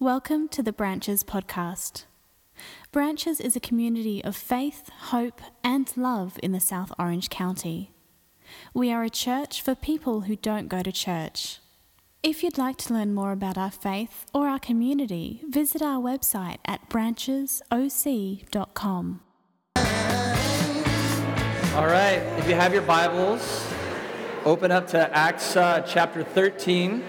Welcome 0.00 0.48
to 0.48 0.60
the 0.60 0.72
Branches 0.72 1.22
podcast. 1.22 2.06
Branches 2.90 3.40
is 3.40 3.54
a 3.54 3.60
community 3.60 4.24
of 4.24 4.34
faith, 4.34 4.88
hope, 4.88 5.40
and 5.62 5.96
love 5.96 6.36
in 6.42 6.50
the 6.50 6.58
South 6.58 6.90
Orange 6.98 7.30
County. 7.30 7.92
We 8.74 8.92
are 8.92 9.04
a 9.04 9.08
church 9.08 9.62
for 9.62 9.76
people 9.76 10.22
who 10.22 10.34
don't 10.34 10.66
go 10.66 10.82
to 10.82 10.90
church. 10.90 11.60
If 12.24 12.42
you'd 12.42 12.58
like 12.58 12.76
to 12.78 12.92
learn 12.92 13.14
more 13.14 13.30
about 13.30 13.56
our 13.56 13.70
faith 13.70 14.26
or 14.34 14.48
our 14.48 14.58
community, 14.58 15.42
visit 15.48 15.80
our 15.80 16.02
website 16.02 16.58
at 16.66 16.90
branchesoc.com. 16.90 19.20
All 21.76 21.86
right, 21.86 22.18
if 22.38 22.48
you 22.48 22.56
have 22.56 22.72
your 22.72 22.82
Bibles, 22.82 23.64
open 24.44 24.72
up 24.72 24.88
to 24.88 25.16
Acts 25.16 25.54
uh, 25.54 25.82
chapter 25.82 26.24
13. 26.24 27.04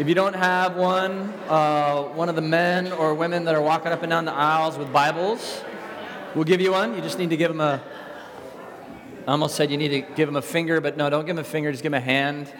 If 0.00 0.08
you 0.08 0.14
don't 0.14 0.34
have 0.34 0.76
one, 0.76 1.28
uh, 1.46 2.04
one 2.04 2.30
of 2.30 2.34
the 2.34 2.40
men 2.40 2.90
or 2.90 3.14
women 3.14 3.44
that 3.44 3.54
are 3.54 3.60
walking 3.60 3.92
up 3.92 4.02
and 4.02 4.08
down 4.08 4.24
the 4.24 4.32
aisles 4.32 4.78
with 4.78 4.90
Bibles, 4.90 5.62
we'll 6.34 6.44
give 6.44 6.62
you 6.62 6.72
one. 6.72 6.94
You 6.94 7.02
just 7.02 7.18
need 7.18 7.28
to 7.28 7.36
give 7.36 7.50
them 7.50 7.60
a, 7.60 7.82
I 9.26 9.30
almost 9.30 9.56
said 9.56 9.70
you 9.70 9.76
need 9.76 9.90
to 9.90 10.00
give 10.00 10.26
them 10.26 10.36
a 10.36 10.42
finger, 10.42 10.80
but 10.80 10.96
no, 10.96 11.10
don't 11.10 11.26
give 11.26 11.36
them 11.36 11.44
a 11.44 11.46
finger, 11.46 11.70
just 11.70 11.82
give 11.82 11.92
them 11.92 12.00
a 12.00 12.02
hand, 12.02 12.50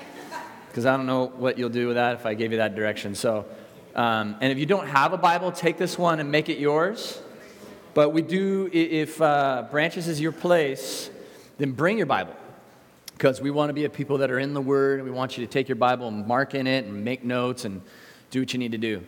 because 0.69 0.85
I 0.85 0.95
don't 0.99 1.07
know 1.07 1.29
what 1.29 1.57
you'll 1.57 1.71
do 1.71 1.87
with 1.87 1.97
that 1.97 2.17
if 2.17 2.27
I 2.27 2.35
gave 2.35 2.53
you 2.53 2.59
that 2.59 2.77
direction. 2.77 3.15
So, 3.15 3.47
um, 3.95 4.37
and 4.43 4.53
if 4.53 4.59
you 4.59 4.67
don't 4.67 4.89
have 4.89 5.15
a 5.15 5.19
Bible, 5.19 5.51
take 5.51 5.79
this 5.79 5.97
one 5.97 6.21
and 6.21 6.31
make 6.31 6.51
it 6.51 6.59
yours. 6.59 7.23
But 7.95 8.11
we 8.11 8.21
do, 8.21 8.69
if 8.71 9.19
uh, 9.23 9.67
Branches 9.71 10.09
is 10.09 10.21
your 10.21 10.33
place, 10.33 11.09
then 11.57 11.73
bring 11.73 11.97
your 11.97 12.07
Bible 12.07 12.37
because 13.21 13.39
we 13.39 13.51
want 13.51 13.69
to 13.69 13.75
be 13.75 13.85
a 13.85 13.91
people 13.91 14.17
that 14.17 14.31
are 14.31 14.39
in 14.39 14.55
the 14.55 14.63
Word, 14.63 15.05
we 15.05 15.11
want 15.11 15.37
you 15.37 15.45
to 15.45 15.53
take 15.53 15.69
your 15.69 15.77
Bible 15.77 16.09
and 16.09 16.27
mark 16.27 16.55
in 16.55 16.67
it 16.67 16.87
and 16.87 17.05
make 17.05 17.23
notes 17.23 17.67
and 17.67 17.83
do 18.31 18.41
what 18.41 18.55
you 18.55 18.59
need 18.59 18.73
to 18.73 18.79
do. 18.79 19.05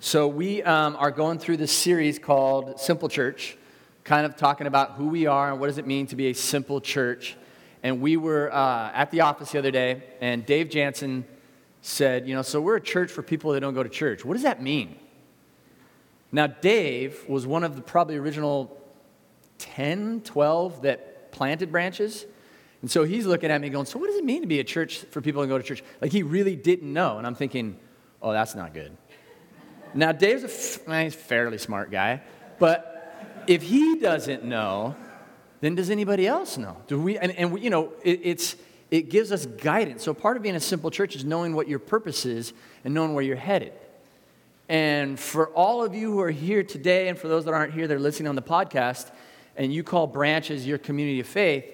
So, 0.00 0.26
we 0.26 0.62
um, 0.62 0.96
are 0.96 1.10
going 1.10 1.38
through 1.38 1.58
this 1.58 1.70
series 1.70 2.18
called 2.18 2.80
Simple 2.80 3.10
Church, 3.10 3.58
kind 4.04 4.24
of 4.24 4.36
talking 4.36 4.66
about 4.66 4.92
who 4.92 5.08
we 5.08 5.26
are 5.26 5.50
and 5.50 5.60
what 5.60 5.66
does 5.66 5.76
it 5.76 5.86
mean 5.86 6.06
to 6.06 6.16
be 6.16 6.28
a 6.28 6.32
simple 6.32 6.80
church. 6.80 7.36
And 7.82 8.00
we 8.00 8.16
were 8.16 8.50
uh, 8.50 8.90
at 8.94 9.10
the 9.10 9.20
office 9.20 9.52
the 9.52 9.58
other 9.58 9.70
day, 9.70 10.02
and 10.22 10.46
Dave 10.46 10.70
Jansen 10.70 11.26
said, 11.82 12.26
You 12.26 12.34
know, 12.34 12.40
so 12.40 12.58
we're 12.58 12.76
a 12.76 12.80
church 12.80 13.10
for 13.10 13.22
people 13.22 13.52
that 13.52 13.60
don't 13.60 13.74
go 13.74 13.82
to 13.82 13.90
church. 13.90 14.24
What 14.24 14.32
does 14.32 14.44
that 14.44 14.62
mean? 14.62 14.96
Now, 16.32 16.46
Dave 16.46 17.22
was 17.28 17.46
one 17.46 17.64
of 17.64 17.76
the 17.76 17.82
probably 17.82 18.16
original 18.16 18.82
10, 19.58 20.22
12 20.22 20.82
that 20.84 21.32
planted 21.32 21.70
branches. 21.70 22.24
And 22.82 22.90
so 22.90 23.04
he's 23.04 23.26
looking 23.26 23.50
at 23.50 23.60
me 23.60 23.70
going, 23.70 23.86
So 23.86 23.98
what 23.98 24.08
does 24.08 24.16
it 24.16 24.24
mean 24.24 24.42
to 24.42 24.48
be 24.48 24.60
a 24.60 24.64
church 24.64 24.98
for 25.10 25.20
people 25.20 25.42
to 25.42 25.48
go 25.48 25.56
to 25.56 25.64
church? 25.64 25.82
Like 26.00 26.12
he 26.12 26.22
really 26.22 26.56
didn't 26.56 26.92
know. 26.92 27.18
And 27.18 27.26
I'm 27.26 27.34
thinking, 27.34 27.78
Oh, 28.20 28.32
that's 28.32 28.54
not 28.54 28.74
good. 28.74 28.96
Now, 29.94 30.12
Dave's 30.12 30.42
a 30.42 30.46
f- 30.46 30.88
eh, 30.88 31.04
he's 31.04 31.14
a 31.14 31.18
fairly 31.18 31.58
smart 31.58 31.90
guy, 31.90 32.22
but 32.58 33.44
if 33.46 33.62
he 33.62 33.98
doesn't 33.98 34.44
know, 34.44 34.96
then 35.60 35.74
does 35.74 35.90
anybody 35.90 36.26
else 36.26 36.56
know? 36.56 36.76
Do 36.86 37.00
we? 37.00 37.18
And, 37.18 37.32
and 37.32 37.52
we, 37.52 37.60
you 37.60 37.70
know, 37.70 37.92
it, 38.02 38.20
it's 38.22 38.56
it 38.90 39.10
gives 39.10 39.32
us 39.32 39.46
guidance. 39.46 40.02
So 40.02 40.12
part 40.12 40.36
of 40.36 40.42
being 40.42 40.54
a 40.54 40.60
simple 40.60 40.90
church 40.90 41.16
is 41.16 41.24
knowing 41.24 41.54
what 41.54 41.68
your 41.68 41.78
purpose 41.78 42.26
is 42.26 42.52
and 42.84 42.92
knowing 42.92 43.14
where 43.14 43.24
you're 43.24 43.36
headed. 43.36 43.72
And 44.68 45.18
for 45.18 45.48
all 45.48 45.84
of 45.84 45.94
you 45.94 46.12
who 46.12 46.20
are 46.20 46.30
here 46.30 46.62
today, 46.62 47.08
and 47.08 47.18
for 47.18 47.28
those 47.28 47.44
that 47.46 47.54
aren't 47.54 47.74
here, 47.74 47.86
that 47.86 47.94
are 47.94 48.00
listening 48.00 48.28
on 48.28 48.36
the 48.36 48.42
podcast, 48.42 49.10
and 49.56 49.72
you 49.72 49.82
call 49.82 50.06
branches 50.06 50.66
your 50.66 50.78
community 50.78 51.20
of 51.20 51.26
faith, 51.26 51.64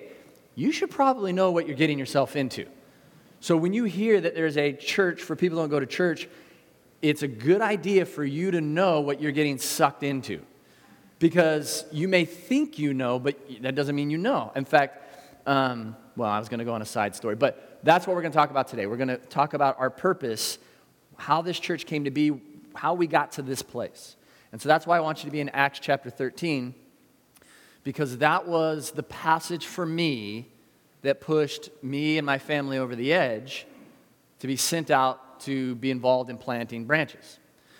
you 0.58 0.72
should 0.72 0.90
probably 0.90 1.32
know 1.32 1.52
what 1.52 1.68
you're 1.68 1.76
getting 1.76 2.00
yourself 2.00 2.34
into. 2.34 2.66
So 3.38 3.56
when 3.56 3.72
you 3.72 3.84
hear 3.84 4.20
that 4.20 4.34
there's 4.34 4.56
a 4.56 4.72
church 4.72 5.22
for 5.22 5.36
people 5.36 5.56
who 5.56 5.62
don't 5.62 5.70
go 5.70 5.78
to 5.78 5.86
church, 5.86 6.28
it's 7.00 7.22
a 7.22 7.28
good 7.28 7.60
idea 7.60 8.04
for 8.04 8.24
you 8.24 8.50
to 8.50 8.60
know 8.60 9.00
what 9.00 9.20
you're 9.20 9.30
getting 9.30 9.58
sucked 9.58 10.02
into. 10.02 10.42
Because 11.20 11.84
you 11.92 12.08
may 12.08 12.24
think 12.24 12.76
you 12.76 12.92
know, 12.92 13.20
but 13.20 13.38
that 13.60 13.76
doesn't 13.76 13.94
mean 13.94 14.10
you 14.10 14.18
know. 14.18 14.50
In 14.56 14.64
fact, 14.64 15.46
um, 15.46 15.94
well, 16.16 16.28
I 16.28 16.40
was 16.40 16.48
going 16.48 16.58
to 16.58 16.64
go 16.64 16.74
on 16.74 16.82
a 16.82 16.86
side 16.86 17.14
story, 17.14 17.36
but 17.36 17.78
that's 17.84 18.08
what 18.08 18.16
we're 18.16 18.22
going 18.22 18.32
to 18.32 18.38
talk 18.38 18.50
about 18.50 18.66
today. 18.66 18.86
We're 18.86 18.96
going 18.96 19.08
to 19.10 19.18
talk 19.18 19.54
about 19.54 19.78
our 19.78 19.90
purpose, 19.90 20.58
how 21.16 21.40
this 21.40 21.60
church 21.60 21.86
came 21.86 22.02
to 22.02 22.10
be, 22.10 22.32
how 22.74 22.94
we 22.94 23.06
got 23.06 23.30
to 23.32 23.42
this 23.42 23.62
place. 23.62 24.16
And 24.50 24.60
so 24.60 24.68
that's 24.68 24.88
why 24.88 24.96
I 24.96 25.00
want 25.00 25.18
you 25.18 25.26
to 25.26 25.32
be 25.32 25.40
in 25.40 25.50
Acts 25.50 25.78
chapter 25.78 26.10
13 26.10 26.74
because 27.88 28.18
that 28.18 28.46
was 28.46 28.90
the 28.90 29.02
passage 29.02 29.64
for 29.64 29.86
me 29.86 30.46
that 31.00 31.22
pushed 31.22 31.70
me 31.82 32.18
and 32.18 32.26
my 32.26 32.36
family 32.36 32.76
over 32.76 32.94
the 32.94 33.14
edge 33.14 33.66
to 34.40 34.46
be 34.46 34.56
sent 34.56 34.90
out 34.90 35.40
to 35.40 35.74
be 35.76 35.90
involved 35.90 36.28
in 36.28 36.36
planting 36.36 36.84
branches. 36.84 37.38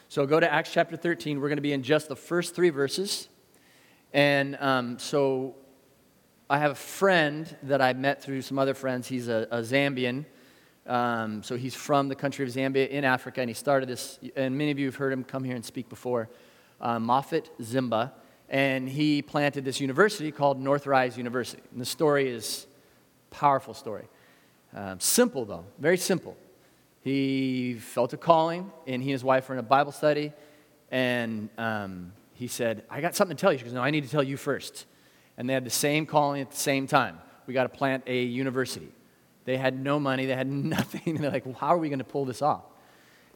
So 0.08 0.24
go 0.24 0.40
to 0.40 0.50
Acts 0.50 0.72
chapter 0.72 0.96
13. 0.96 1.38
We're 1.38 1.48
going 1.48 1.58
to 1.58 1.62
be 1.62 1.74
in 1.74 1.82
just 1.82 2.08
the 2.08 2.16
first 2.16 2.54
three 2.54 2.70
verses. 2.70 3.28
And 4.14 4.56
um, 4.60 4.98
so 4.98 5.56
I 6.48 6.56
have 6.56 6.70
a 6.70 6.74
friend 6.74 7.54
that 7.64 7.82
I 7.82 7.92
met 7.92 8.22
through 8.22 8.40
some 8.40 8.58
other 8.58 8.72
friends. 8.72 9.08
He's 9.08 9.28
a, 9.28 9.46
a 9.50 9.58
Zambian. 9.58 10.24
Um, 10.86 11.42
so 11.42 11.54
he's 11.54 11.74
from 11.74 12.08
the 12.08 12.14
country 12.14 12.46
of 12.46 12.50
Zambia 12.50 12.88
in 12.88 13.04
Africa, 13.04 13.42
and 13.42 13.50
he 13.50 13.54
started 13.54 13.90
this, 13.90 14.18
and 14.36 14.56
many 14.56 14.70
of 14.70 14.78
you 14.78 14.86
have 14.86 14.96
heard 14.96 15.12
him 15.12 15.22
come 15.22 15.44
here 15.44 15.54
and 15.54 15.62
speak 15.62 15.90
before, 15.90 16.30
uh, 16.80 16.98
Moffat 16.98 17.50
Zimba 17.60 18.12
and 18.48 18.88
he 18.88 19.22
planted 19.22 19.64
this 19.64 19.80
university 19.80 20.32
called 20.32 20.62
Northrise 20.62 21.16
University. 21.16 21.62
And 21.72 21.80
the 21.80 21.86
story 21.86 22.28
is 22.28 22.66
powerful 23.30 23.74
story. 23.74 24.08
Um, 24.74 25.00
simple 25.00 25.44
though, 25.44 25.64
very 25.78 25.96
simple. 25.96 26.36
He 27.00 27.74
felt 27.74 28.12
a 28.12 28.16
calling, 28.16 28.70
and 28.86 29.02
he 29.02 29.10
and 29.10 29.12
his 29.12 29.24
wife 29.24 29.48
were 29.48 29.54
in 29.54 29.58
a 29.58 29.62
Bible 29.62 29.92
study, 29.92 30.32
and 30.90 31.48
um, 31.56 32.12
he 32.34 32.48
said, 32.48 32.84
"I 32.90 33.00
got 33.00 33.14
something 33.14 33.36
to 33.36 33.40
tell 33.40 33.52
you." 33.52 33.58
She 33.58 33.64
goes, 33.64 33.72
"No, 33.72 33.82
I 33.82 33.90
need 33.90 34.04
to 34.04 34.10
tell 34.10 34.22
you 34.22 34.36
first. 34.36 34.86
And 35.36 35.48
they 35.48 35.54
had 35.54 35.64
the 35.64 35.70
same 35.70 36.04
calling 36.04 36.42
at 36.42 36.50
the 36.50 36.56
same 36.56 36.86
time. 36.86 37.18
We 37.46 37.54
got 37.54 37.62
to 37.62 37.68
plant 37.68 38.04
a 38.06 38.22
university. 38.22 38.90
They 39.44 39.56
had 39.56 39.78
no 39.80 40.00
money, 40.00 40.26
they 40.26 40.34
had 40.34 40.48
nothing. 40.76 41.16
And 41.16 41.18
they're 41.18 41.30
like, 41.30 41.46
well, 41.46 41.54
"How 41.54 41.68
are 41.68 41.78
we 41.78 41.88
going 41.88 42.00
to 42.00 42.04
pull 42.04 42.24
this 42.24 42.42
off?" 42.42 42.64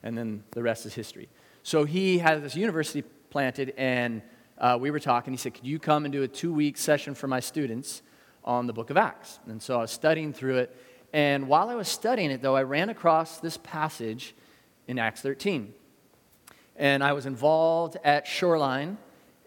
And 0.02 0.18
then 0.18 0.44
the 0.50 0.62
rest 0.62 0.84
is 0.84 0.94
history. 0.94 1.28
So 1.62 1.84
he 1.84 2.18
had 2.18 2.42
this 2.42 2.56
university 2.56 3.02
planted, 3.30 3.72
and 3.76 4.22
uh, 4.62 4.78
we 4.80 4.92
were 4.92 5.00
talking. 5.00 5.32
He 5.32 5.36
said, 5.36 5.54
Could 5.54 5.66
you 5.66 5.78
come 5.78 6.04
and 6.04 6.12
do 6.12 6.22
a 6.22 6.28
two 6.28 6.52
week 6.52 6.78
session 6.78 7.14
for 7.14 7.26
my 7.26 7.40
students 7.40 8.00
on 8.44 8.66
the 8.66 8.72
book 8.72 8.90
of 8.90 8.96
Acts? 8.96 9.40
And 9.46 9.60
so 9.60 9.76
I 9.78 9.82
was 9.82 9.90
studying 9.90 10.32
through 10.32 10.58
it. 10.58 10.76
And 11.12 11.48
while 11.48 11.68
I 11.68 11.74
was 11.74 11.88
studying 11.88 12.30
it, 12.30 12.40
though, 12.40 12.56
I 12.56 12.62
ran 12.62 12.88
across 12.88 13.38
this 13.38 13.58
passage 13.58 14.34
in 14.86 14.98
Acts 14.98 15.20
13. 15.20 15.74
And 16.76 17.04
I 17.04 17.12
was 17.12 17.26
involved 17.26 17.98
at 18.02 18.26
Shoreline, 18.26 18.96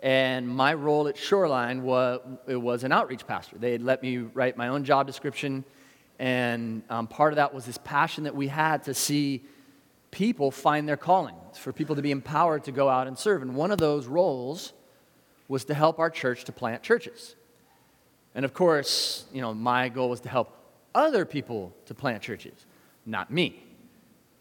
and 0.04 0.48
my 0.48 0.76
role 0.76 1.08
at 1.08 1.18
Shoreline 1.18 1.82
was, 1.82 2.20
it 2.46 2.58
was 2.58 2.84
an 2.84 2.92
outreach 2.92 3.26
pastor. 3.26 3.58
They 3.58 3.72
had 3.72 3.82
let 3.82 4.04
me 4.04 4.18
write 4.18 4.58
my 4.58 4.68
own 4.68 4.84
job 4.84 5.08
description, 5.08 5.66
and 6.20 6.84
um, 6.90 7.08
part 7.08 7.34
of 7.34 7.38
that 7.38 7.52
was 7.52 7.66
this 7.66 7.80
passion 7.84 8.26
that 8.26 8.36
we 8.36 8.48
had 8.48 8.84
to 8.84 8.94
see 8.94 9.44
people 10.12 10.52
find 10.52 10.88
their 10.88 10.98
calling, 10.98 11.36
for 11.56 11.74
people 11.74 11.96
to 11.96 12.04
be 12.04 12.12
empowered 12.12 12.66
to 12.66 12.72
go 12.72 12.90
out 12.90 13.08
and 13.08 13.18
serve. 13.18 13.42
And 13.42 13.56
one 13.56 13.72
of 13.72 13.80
those 13.80 14.06
roles 14.06 14.74
was 15.48 15.66
to 15.66 15.74
help 15.74 16.00
our 16.00 16.10
church 16.10 16.44
to 16.46 16.52
plant 16.52 16.82
churches. 16.84 17.36
And 18.34 18.46
of 18.46 18.54
course, 18.54 19.26
you 19.34 19.42
know, 19.42 19.54
my 19.54 19.90
goal 19.90 20.10
was 20.10 20.20
to 20.22 20.30
help 20.30 20.58
other 20.94 21.26
people 21.26 21.74
to 21.86 21.94
plant 21.94 22.22
churches, 22.22 22.66
not 23.06 23.32
me. 23.32 23.64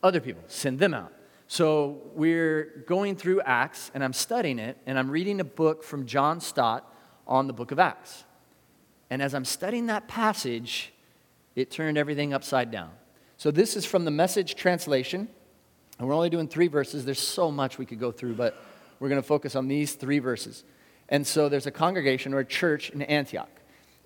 Other 0.02 0.20
people, 0.20 0.42
send 0.48 0.78
them 0.78 0.94
out. 0.94 1.12
So 1.46 1.98
we're 2.14 2.84
going 2.86 3.16
through 3.16 3.40
Acts, 3.42 3.90
and 3.94 4.02
I'm 4.02 4.12
studying 4.12 4.58
it, 4.58 4.76
and 4.86 4.98
I'm 4.98 5.10
reading 5.10 5.40
a 5.40 5.44
book 5.44 5.82
from 5.82 6.06
John 6.06 6.40
Stott 6.40 6.90
on 7.26 7.46
the 7.46 7.52
book 7.52 7.70
of 7.70 7.78
Acts. 7.78 8.24
And 9.10 9.22
as 9.22 9.34
I'm 9.34 9.44
studying 9.44 9.86
that 9.86 10.08
passage, 10.08 10.92
it 11.54 11.70
turned 11.70 11.98
everything 11.98 12.32
upside 12.32 12.70
down. 12.70 12.90
So 13.36 13.50
this 13.50 13.76
is 13.76 13.84
from 13.84 14.04
the 14.04 14.10
message 14.10 14.54
translation, 14.54 15.28
and 15.98 16.08
we're 16.08 16.14
only 16.14 16.30
doing 16.30 16.48
three 16.48 16.68
verses. 16.68 17.04
There's 17.04 17.20
so 17.20 17.50
much 17.50 17.78
we 17.78 17.86
could 17.86 18.00
go 18.00 18.10
through, 18.10 18.34
but 18.34 18.60
we're 18.98 19.08
going 19.08 19.20
to 19.20 19.26
focus 19.26 19.54
on 19.54 19.68
these 19.68 19.94
three 19.94 20.18
verses. 20.18 20.64
And 21.08 21.26
so 21.26 21.48
there's 21.48 21.66
a 21.66 21.70
congregation 21.70 22.34
or 22.34 22.40
a 22.40 22.44
church 22.44 22.90
in 22.90 23.02
Antioch. 23.02 23.50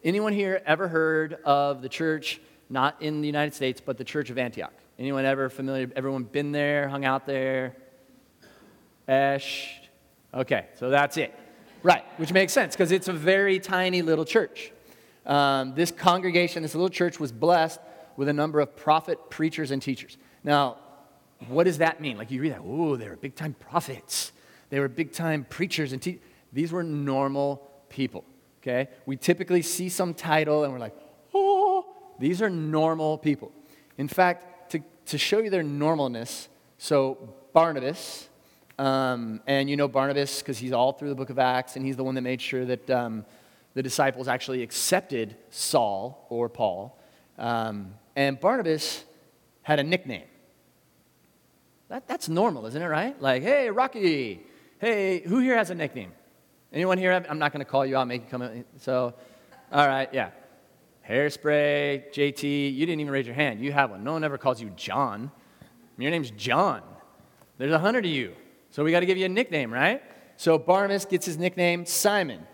Anyone 0.04 0.32
here 0.32 0.62
ever 0.66 0.88
heard 0.88 1.34
of 1.44 1.82
the 1.82 1.88
church, 1.88 2.40
not 2.70 3.00
in 3.00 3.20
the 3.20 3.26
United 3.26 3.54
States, 3.54 3.80
but 3.80 3.98
the 3.98 4.04
church 4.04 4.30
of 4.30 4.38
Antioch? 4.38 4.72
Anyone 4.98 5.24
ever 5.24 5.48
familiar? 5.48 5.90
Everyone 5.94 6.24
been 6.24 6.52
there, 6.52 6.88
hung 6.88 7.04
out 7.04 7.26
there? 7.26 7.76
Esh? 9.06 9.80
Okay, 10.34 10.66
so 10.74 10.90
that's 10.90 11.16
it. 11.16 11.34
Right, 11.82 12.04
which 12.16 12.32
makes 12.32 12.52
sense 12.52 12.74
because 12.74 12.92
it's 12.92 13.08
a 13.08 13.12
very 13.12 13.60
tiny 13.60 14.02
little 14.02 14.24
church. 14.24 14.72
Um, 15.24 15.74
this 15.74 15.90
congregation, 15.90 16.62
this 16.62 16.74
little 16.74 16.88
church, 16.88 17.20
was 17.20 17.32
blessed 17.32 17.80
with 18.16 18.28
a 18.28 18.32
number 18.32 18.60
of 18.60 18.74
prophet 18.76 19.30
preachers 19.30 19.70
and 19.70 19.80
teachers. 19.80 20.16
Now, 20.42 20.78
what 21.46 21.64
does 21.64 21.78
that 21.78 22.00
mean? 22.00 22.18
Like 22.18 22.30
you 22.30 22.40
read 22.40 22.52
that, 22.52 22.62
oh, 22.64 22.96
they 22.96 23.08
were 23.08 23.16
big 23.16 23.36
time 23.36 23.54
prophets. 23.54 24.32
They 24.70 24.80
were 24.80 24.88
big 24.88 25.12
time 25.12 25.46
preachers 25.48 25.92
and 25.92 26.02
teachers. 26.02 26.22
These 26.52 26.72
were 26.72 26.82
normal 26.82 27.68
people, 27.88 28.24
okay? 28.60 28.88
We 29.06 29.16
typically 29.16 29.62
see 29.62 29.88
some 29.88 30.14
title 30.14 30.64
and 30.64 30.72
we're 30.72 30.78
like, 30.78 30.96
oh, 31.34 31.86
these 32.18 32.42
are 32.42 32.50
normal 32.50 33.18
people. 33.18 33.52
In 33.96 34.08
fact, 34.08 34.70
to, 34.72 34.80
to 35.06 35.18
show 35.18 35.38
you 35.38 35.50
their 35.50 35.64
normalness, 35.64 36.48
so 36.78 37.34
Barnabas, 37.52 38.28
Um, 38.78 39.40
and 39.46 39.68
you 39.68 39.76
know 39.76 39.88
Barnabas 39.88 40.38
because 40.40 40.62
he's 40.62 40.72
all 40.72 40.92
through 40.92 41.08
the 41.08 41.16
book 41.16 41.30
of 41.30 41.38
Acts, 41.38 41.76
and 41.76 41.84
he's 41.84 41.96
the 41.96 42.04
one 42.04 42.14
that 42.14 42.22
made 42.22 42.40
sure 42.40 42.64
that 42.64 42.88
um, 42.88 43.24
the 43.74 43.82
disciples 43.82 44.28
actually 44.28 44.62
accepted 44.62 45.34
Saul 45.50 46.26
or 46.28 46.48
Paul. 46.48 46.96
Um, 47.38 47.94
and 48.14 48.38
Barnabas 48.38 49.04
had 49.62 49.80
a 49.80 49.82
nickname. 49.82 50.28
That, 51.88 52.06
that's 52.06 52.28
normal, 52.28 52.66
isn't 52.66 52.80
it, 52.80 52.86
right? 52.86 53.20
Like, 53.20 53.42
hey, 53.42 53.68
Rocky. 53.70 54.46
Hey, 54.78 55.22
who 55.26 55.40
here 55.40 55.56
has 55.56 55.70
a 55.70 55.74
nickname? 55.74 56.12
Anyone 56.72 56.98
here? 56.98 57.12
I'm 57.12 57.38
not 57.38 57.52
going 57.52 57.64
to 57.64 57.70
call 57.70 57.86
you 57.86 57.96
out, 57.96 58.06
make 58.06 58.22
you 58.22 58.28
come 58.28 58.42
in. 58.42 58.64
So, 58.76 59.14
all 59.72 59.86
right, 59.86 60.08
yeah. 60.12 60.30
Hairspray, 61.08 62.12
JT, 62.12 62.74
you 62.74 62.84
didn't 62.84 63.00
even 63.00 63.12
raise 63.12 63.26
your 63.26 63.34
hand. 63.34 63.60
You 63.60 63.72
have 63.72 63.90
one. 63.90 64.04
No 64.04 64.12
one 64.12 64.24
ever 64.24 64.36
calls 64.36 64.60
you 64.60 64.70
John. 64.76 65.30
Your 65.96 66.10
name's 66.10 66.30
John. 66.32 66.82
There's 67.56 67.72
a 67.72 67.78
hundred 67.78 68.04
of 68.04 68.10
you. 68.10 68.34
So 68.70 68.84
we 68.84 68.90
got 68.90 69.00
to 69.00 69.06
give 69.06 69.16
you 69.16 69.24
a 69.24 69.30
nickname, 69.30 69.72
right? 69.72 70.02
So 70.36 70.58
Barnabas 70.58 71.06
gets 71.06 71.24
his 71.24 71.38
nickname 71.38 71.86
Simon. 71.86 72.46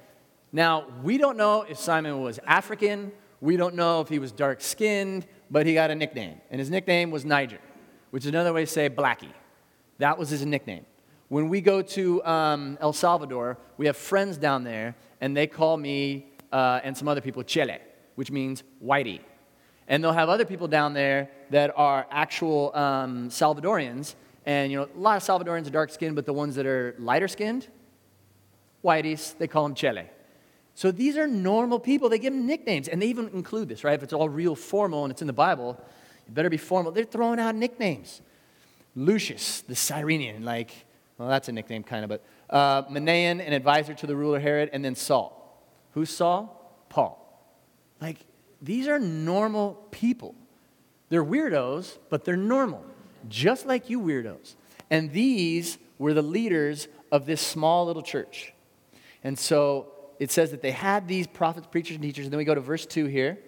Now, 0.52 0.86
we 1.02 1.18
don't 1.18 1.36
know 1.36 1.62
if 1.68 1.78
Simon 1.78 2.22
was 2.22 2.38
African. 2.46 3.10
We 3.40 3.56
don't 3.56 3.74
know 3.74 4.00
if 4.00 4.08
he 4.08 4.20
was 4.20 4.30
dark 4.30 4.60
skinned, 4.60 5.26
but 5.50 5.66
he 5.66 5.74
got 5.74 5.90
a 5.90 5.94
nickname. 5.94 6.40
And 6.50 6.60
his 6.60 6.70
nickname 6.70 7.10
was 7.10 7.24
Niger, 7.24 7.58
which 8.10 8.22
is 8.22 8.28
another 8.28 8.52
way 8.52 8.64
to 8.64 8.70
say 8.70 8.88
Blackie. 8.88 9.32
That 9.98 10.16
was 10.16 10.30
his 10.30 10.46
nickname. 10.46 10.86
When 11.28 11.48
we 11.48 11.60
go 11.60 11.82
to 11.82 12.24
um, 12.24 12.78
El 12.80 12.92
Salvador, 12.92 13.58
we 13.76 13.86
have 13.86 13.96
friends 13.96 14.36
down 14.36 14.64
there, 14.64 14.94
and 15.20 15.36
they 15.36 15.46
call 15.46 15.76
me 15.76 16.26
uh, 16.52 16.80
and 16.84 16.96
some 16.96 17.08
other 17.08 17.20
people 17.20 17.42
Chele, 17.42 17.78
which 18.14 18.30
means 18.30 18.62
whitey. 18.84 19.20
And 19.88 20.02
they'll 20.02 20.12
have 20.12 20.28
other 20.28 20.44
people 20.44 20.68
down 20.68 20.94
there 20.94 21.30
that 21.50 21.72
are 21.76 22.06
actual 22.10 22.74
um, 22.76 23.28
Salvadorians, 23.30 24.14
and 24.46 24.70
you 24.70 24.78
know, 24.78 24.88
a 24.94 24.98
lot 24.98 25.16
of 25.16 25.22
Salvadorans 25.22 25.66
are 25.66 25.70
dark 25.70 25.90
skinned, 25.90 26.14
but 26.14 26.26
the 26.26 26.32
ones 26.32 26.54
that 26.56 26.66
are 26.66 26.94
lighter 26.98 27.28
skinned, 27.28 27.68
whiteys, 28.84 29.36
they 29.38 29.48
call 29.48 29.62
them 29.64 29.74
Chele. 29.74 30.06
So 30.74 30.90
these 30.90 31.16
are 31.16 31.26
normal 31.26 31.78
people. 31.78 32.08
They 32.08 32.18
give 32.18 32.32
them 32.32 32.46
nicknames, 32.46 32.88
and 32.88 33.00
they 33.00 33.06
even 33.06 33.28
include 33.28 33.68
this, 33.68 33.84
right? 33.84 33.94
If 33.94 34.02
it's 34.02 34.12
all 34.12 34.28
real 34.28 34.54
formal 34.54 35.04
and 35.04 35.10
it's 35.10 35.22
in 35.22 35.26
the 35.26 35.32
Bible, 35.32 35.80
it 36.26 36.34
better 36.34 36.50
be 36.50 36.56
formal. 36.56 36.92
They're 36.92 37.04
throwing 37.04 37.38
out 37.38 37.54
nicknames. 37.54 38.20
Lucius, 38.94 39.62
the 39.62 39.74
Cyrenian, 39.74 40.44
like, 40.44 40.86
well, 41.18 41.28
that's 41.28 41.48
a 41.48 41.52
nickname 41.52 41.82
kind 41.82 42.04
of, 42.04 42.08
but 42.08 42.24
uh, 42.50 42.82
Manaen, 42.84 43.44
an 43.44 43.52
advisor 43.52 43.94
to 43.94 44.06
the 44.06 44.16
ruler 44.16 44.40
Herod, 44.40 44.70
and 44.72 44.84
then 44.84 44.94
Saul. 44.94 45.40
Who's 45.92 46.10
Saul? 46.10 46.60
Paul. 46.88 47.20
Like, 48.00 48.18
these 48.60 48.88
are 48.88 48.98
normal 48.98 49.74
people. 49.90 50.34
They're 51.08 51.24
weirdos, 51.24 51.98
but 52.10 52.24
they're 52.24 52.36
normal, 52.36 52.84
just 53.28 53.66
like 53.66 53.90
you 53.90 54.00
weirdos. 54.00 54.54
And 54.90 55.12
these 55.12 55.78
were 55.98 56.14
the 56.14 56.22
leaders 56.22 56.88
of 57.12 57.26
this 57.26 57.40
small 57.40 57.86
little 57.86 58.02
church. 58.02 58.52
And 59.22 59.38
so 59.38 59.92
it 60.18 60.30
says 60.30 60.50
that 60.50 60.62
they 60.62 60.70
had 60.70 61.08
these 61.08 61.26
prophets, 61.26 61.66
preachers, 61.70 61.96
and 61.96 62.02
teachers. 62.02 62.26
And 62.26 62.32
then 62.32 62.38
we 62.38 62.44
go 62.44 62.54
to 62.54 62.60
verse 62.60 62.86
2 62.86 63.06
here. 63.06 63.38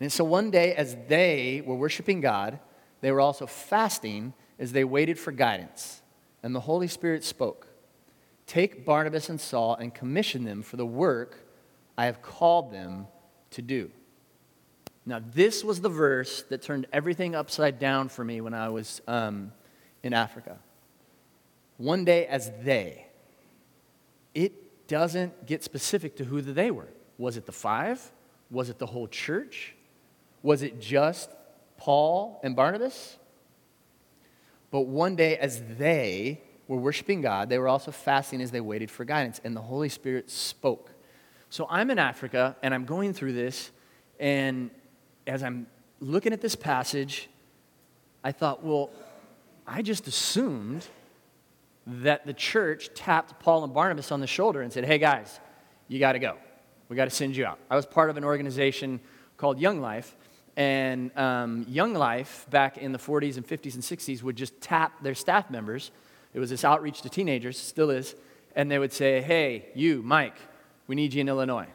And 0.00 0.12
so 0.12 0.24
one 0.24 0.50
day, 0.50 0.74
as 0.74 0.96
they 1.08 1.62
were 1.64 1.76
worshiping 1.76 2.20
God, 2.20 2.58
they 3.00 3.12
were 3.12 3.20
also 3.20 3.46
fasting 3.46 4.34
as 4.58 4.72
they 4.72 4.84
waited 4.84 5.18
for 5.18 5.32
guidance. 5.32 6.02
And 6.44 6.54
the 6.54 6.60
Holy 6.60 6.86
Spirit 6.86 7.24
spoke 7.24 7.66
Take 8.46 8.84
Barnabas 8.84 9.30
and 9.30 9.40
Saul 9.40 9.74
and 9.74 9.92
commission 9.92 10.44
them 10.44 10.62
for 10.62 10.76
the 10.76 10.86
work 10.86 11.40
I 11.96 12.04
have 12.04 12.20
called 12.20 12.70
them 12.70 13.06
to 13.52 13.62
do. 13.62 13.90
Now, 15.06 15.20
this 15.34 15.64
was 15.64 15.80
the 15.80 15.88
verse 15.88 16.42
that 16.50 16.60
turned 16.60 16.86
everything 16.92 17.34
upside 17.34 17.78
down 17.78 18.08
for 18.10 18.24
me 18.24 18.40
when 18.40 18.52
I 18.52 18.68
was 18.68 19.00
um, 19.08 19.52
in 20.02 20.12
Africa. 20.12 20.58
One 21.78 22.04
day, 22.04 22.26
as 22.26 22.50
they, 22.62 23.06
it 24.34 24.86
doesn't 24.86 25.46
get 25.46 25.64
specific 25.64 26.16
to 26.16 26.24
who 26.24 26.42
the 26.42 26.52
they 26.52 26.70
were. 26.70 26.88
Was 27.16 27.36
it 27.38 27.46
the 27.46 27.52
five? 27.52 28.12
Was 28.50 28.68
it 28.68 28.78
the 28.78 28.86
whole 28.86 29.08
church? 29.08 29.74
Was 30.42 30.62
it 30.62 30.80
just 30.80 31.30
Paul 31.78 32.40
and 32.42 32.54
Barnabas? 32.54 33.16
But 34.74 34.88
one 34.88 35.14
day, 35.14 35.38
as 35.38 35.62
they 35.78 36.40
were 36.66 36.78
worshiping 36.78 37.20
God, 37.20 37.48
they 37.48 37.60
were 37.60 37.68
also 37.68 37.92
fasting 37.92 38.42
as 38.42 38.50
they 38.50 38.60
waited 38.60 38.90
for 38.90 39.04
guidance, 39.04 39.40
and 39.44 39.54
the 39.54 39.60
Holy 39.60 39.88
Spirit 39.88 40.28
spoke. 40.28 40.90
So 41.48 41.68
I'm 41.70 41.92
in 41.92 42.00
Africa, 42.00 42.56
and 42.60 42.74
I'm 42.74 42.84
going 42.84 43.12
through 43.12 43.34
this, 43.34 43.70
and 44.18 44.72
as 45.28 45.44
I'm 45.44 45.68
looking 46.00 46.32
at 46.32 46.40
this 46.40 46.56
passage, 46.56 47.28
I 48.24 48.32
thought, 48.32 48.64
well, 48.64 48.90
I 49.64 49.80
just 49.80 50.08
assumed 50.08 50.84
that 51.86 52.26
the 52.26 52.34
church 52.34 52.90
tapped 52.96 53.38
Paul 53.38 53.62
and 53.62 53.72
Barnabas 53.72 54.10
on 54.10 54.18
the 54.18 54.26
shoulder 54.26 54.60
and 54.60 54.72
said, 54.72 54.84
hey 54.84 54.98
guys, 54.98 55.38
you 55.86 56.00
got 56.00 56.14
to 56.14 56.18
go. 56.18 56.36
We 56.88 56.96
got 56.96 57.04
to 57.04 57.14
send 57.14 57.36
you 57.36 57.46
out. 57.46 57.60
I 57.70 57.76
was 57.76 57.86
part 57.86 58.10
of 58.10 58.16
an 58.16 58.24
organization 58.24 58.98
called 59.36 59.60
Young 59.60 59.80
Life, 59.80 60.16
and 60.56 61.16
um, 61.16 61.66
Young 61.68 61.94
Life 61.94 62.46
back 62.50 62.78
in 62.78 62.92
the 62.92 62.98
40s 62.98 63.36
and 63.36 63.46
50s 63.46 63.74
and 63.74 63.82
60s 63.82 64.22
would 64.22 64.36
just 64.36 64.60
tap 64.60 65.02
their 65.02 65.14
staff 65.14 65.50
members. 65.50 65.90
It 66.32 66.38
was 66.38 66.50
this 66.50 66.64
outreach 66.64 67.02
to 67.02 67.08
teenagers, 67.08 67.58
still 67.58 67.90
is, 67.90 68.14
and 68.54 68.70
they 68.70 68.78
would 68.78 68.92
say, 68.92 69.20
hey, 69.20 69.66
you, 69.74 70.02
Mike, 70.02 70.36
we 70.86 70.94
need 70.94 71.12
you 71.12 71.20
in 71.20 71.28
Illinois. 71.28 71.68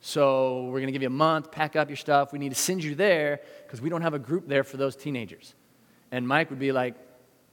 So 0.00 0.64
we're 0.64 0.80
going 0.80 0.86
to 0.86 0.92
give 0.92 1.02
you 1.02 1.08
a 1.08 1.10
month, 1.10 1.50
pack 1.50 1.76
up 1.76 1.88
your 1.88 1.96
stuff. 1.96 2.32
We 2.32 2.38
need 2.38 2.50
to 2.50 2.54
send 2.54 2.84
you 2.84 2.94
there 2.94 3.40
because 3.64 3.80
we 3.80 3.88
don't 3.88 4.02
have 4.02 4.14
a 4.14 4.18
group 4.18 4.46
there 4.46 4.64
for 4.64 4.76
those 4.76 4.96
teenagers. 4.96 5.54
And 6.12 6.26
Mike 6.28 6.50
would 6.50 6.58
be 6.58 6.72
like, 6.72 6.94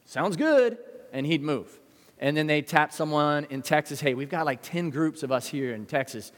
sounds 0.05 0.35
good, 0.35 0.77
and 1.13 1.25
he'd 1.25 1.41
move. 1.41 1.79
And 2.19 2.35
then 2.35 2.47
they 2.47 2.61
tap 2.61 2.91
someone 2.91 3.47
in 3.49 3.61
Texas, 3.61 4.01
hey, 4.01 4.13
we've 4.13 4.29
got 4.29 4.45
like 4.45 4.61
10 4.61 4.89
groups 4.89 5.23
of 5.23 5.31
us 5.31 5.47
here 5.47 5.73
in 5.73 5.85
Texas. 5.85 6.31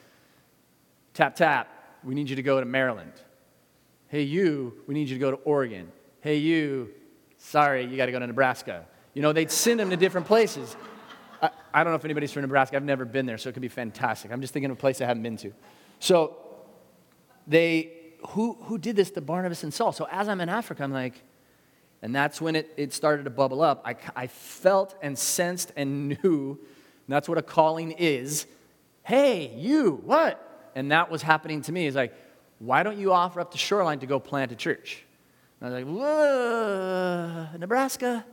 Tap, 1.14 1.36
tap, 1.36 1.68
we 2.04 2.14
need 2.16 2.30
you 2.30 2.36
to 2.36 2.44
go 2.44 2.60
to 2.60 2.66
Maryland. 2.66 3.14
Hey, 4.14 4.22
you, 4.22 4.74
we 4.86 4.94
need 4.94 5.10
you 5.10 5.16
to 5.16 5.20
go 5.20 5.32
to 5.32 5.38
Oregon. 5.38 5.92
Hey, 6.22 6.36
you, 6.36 6.92
sorry, 7.40 7.84
you 7.84 7.98
got 7.98 8.06
to 8.06 8.12
go 8.12 8.20
to 8.20 8.28
Nebraska. 8.28 8.86
You 9.16 9.24
know, 9.24 9.34
they'd 9.34 9.50
send 9.50 9.80
them 9.80 9.90
to 9.90 9.98
different 9.98 10.28
places. 10.28 10.78
I, 11.42 11.50
I 11.74 11.84
don't 11.84 11.94
know 11.94 11.96
if 11.96 12.06
anybody's 12.06 12.32
from 12.32 12.44
Nebraska. 12.44 12.76
I've 12.76 12.84
never 12.84 13.06
been 13.06 13.26
there, 13.26 13.40
so 13.40 13.50
it 13.50 13.54
could 13.54 13.64
be 13.64 13.70
fantastic. 13.70 14.32
I'm 14.32 14.40
just 14.40 14.54
thinking 14.54 14.70
of 14.70 14.78
a 14.78 14.80
place 14.80 15.02
I 15.02 15.06
haven't 15.06 15.24
been 15.24 15.38
to. 15.38 15.52
So 15.98 16.38
they, 17.48 17.92
who, 18.28 18.54
who 18.62 18.78
did 18.78 18.96
this 18.96 19.10
to 19.10 19.22
Barnabas 19.22 19.64
and 19.64 19.74
Saul? 19.74 19.92
So 19.92 20.08
as 20.12 20.30
I'm 20.30 20.42
in 20.42 20.50
Africa, 20.50 20.84
I'm 20.84 20.94
like, 20.94 21.20
and 22.04 22.14
that's 22.14 22.40
when 22.40 22.56
it, 22.56 22.72
it 22.78 22.94
started 22.94 23.24
to 23.24 23.32
bubble 23.32 23.64
up. 23.64 23.82
I, 23.84 23.96
I 24.16 24.28
felt 24.28 24.94
and 25.02 25.18
sensed 25.18 25.72
and 25.76 26.10
knew 26.24 26.60
that's 27.08 27.28
what 27.28 27.40
a 27.40 27.42
calling 27.42 27.94
is. 27.94 28.46
Hey, 29.02 29.56
you, 29.56 30.04
what? 30.06 30.72
And 30.76 30.92
that 30.92 31.10
was 31.10 31.24
happening 31.24 31.64
to 31.64 31.72
me. 31.72 31.88
It's 31.88 31.96
like, 31.96 32.14
why 32.66 32.84
don't 32.84 32.98
you 32.98 33.12
offer 33.12 33.40
up 33.40 33.52
the 33.52 33.58
shoreline 33.58 34.00
to 34.00 34.06
go 34.06 34.20
plant 34.20 34.52
a 34.52 34.56
church? 34.56 35.04
And 35.60 35.74
I 35.74 35.84
was 35.84 35.98
like, 37.52 37.60
Nebraska? 37.60 38.26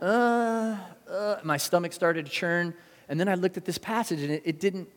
Uh, 0.00 0.76
uh. 1.10 1.36
My 1.42 1.56
stomach 1.56 1.92
started 1.92 2.26
to 2.26 2.32
churn. 2.32 2.74
And 3.08 3.18
then 3.20 3.28
I 3.28 3.34
looked 3.34 3.56
at 3.56 3.64
this 3.64 3.78
passage 3.78 4.20
and 4.20 4.30
it, 4.30 4.42
it 4.44 4.60
didn't, 4.60 4.88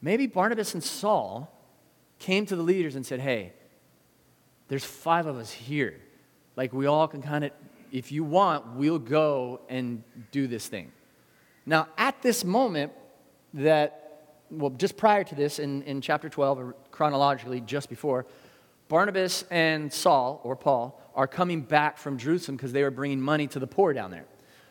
maybe 0.00 0.26
Barnabas 0.26 0.74
and 0.74 0.82
Saul 0.82 1.52
came 2.18 2.46
to 2.46 2.56
the 2.56 2.62
leaders 2.62 2.96
and 2.96 3.04
said, 3.04 3.20
hey, 3.20 3.52
there's 4.68 4.84
five 4.84 5.26
of 5.26 5.36
us 5.36 5.50
here 5.50 6.00
like 6.58 6.72
we 6.72 6.86
all 6.86 7.06
can 7.06 7.22
kind 7.22 7.44
of, 7.44 7.52
if 7.92 8.10
you 8.10 8.24
want, 8.24 8.74
we'll 8.74 8.98
go 8.98 9.60
and 9.68 10.02
do 10.32 10.48
this 10.48 10.66
thing. 10.66 10.90
Now, 11.64 11.86
at 11.96 12.20
this 12.20 12.44
moment, 12.44 12.92
that, 13.54 14.07
well, 14.50 14.70
just 14.70 14.96
prior 14.96 15.24
to 15.24 15.34
this, 15.34 15.58
in, 15.58 15.82
in 15.82 16.00
chapter 16.00 16.28
12, 16.28 16.58
or 16.58 16.76
chronologically 16.90 17.60
just 17.60 17.88
before, 17.88 18.26
Barnabas 18.88 19.44
and 19.50 19.92
Saul, 19.92 20.40
or 20.44 20.56
Paul, 20.56 21.00
are 21.14 21.26
coming 21.26 21.62
back 21.62 21.98
from 21.98 22.16
Jerusalem 22.16 22.56
because 22.56 22.72
they 22.72 22.82
were 22.82 22.90
bringing 22.90 23.20
money 23.20 23.46
to 23.48 23.58
the 23.58 23.66
poor 23.66 23.92
down 23.92 24.10
there. 24.10 24.24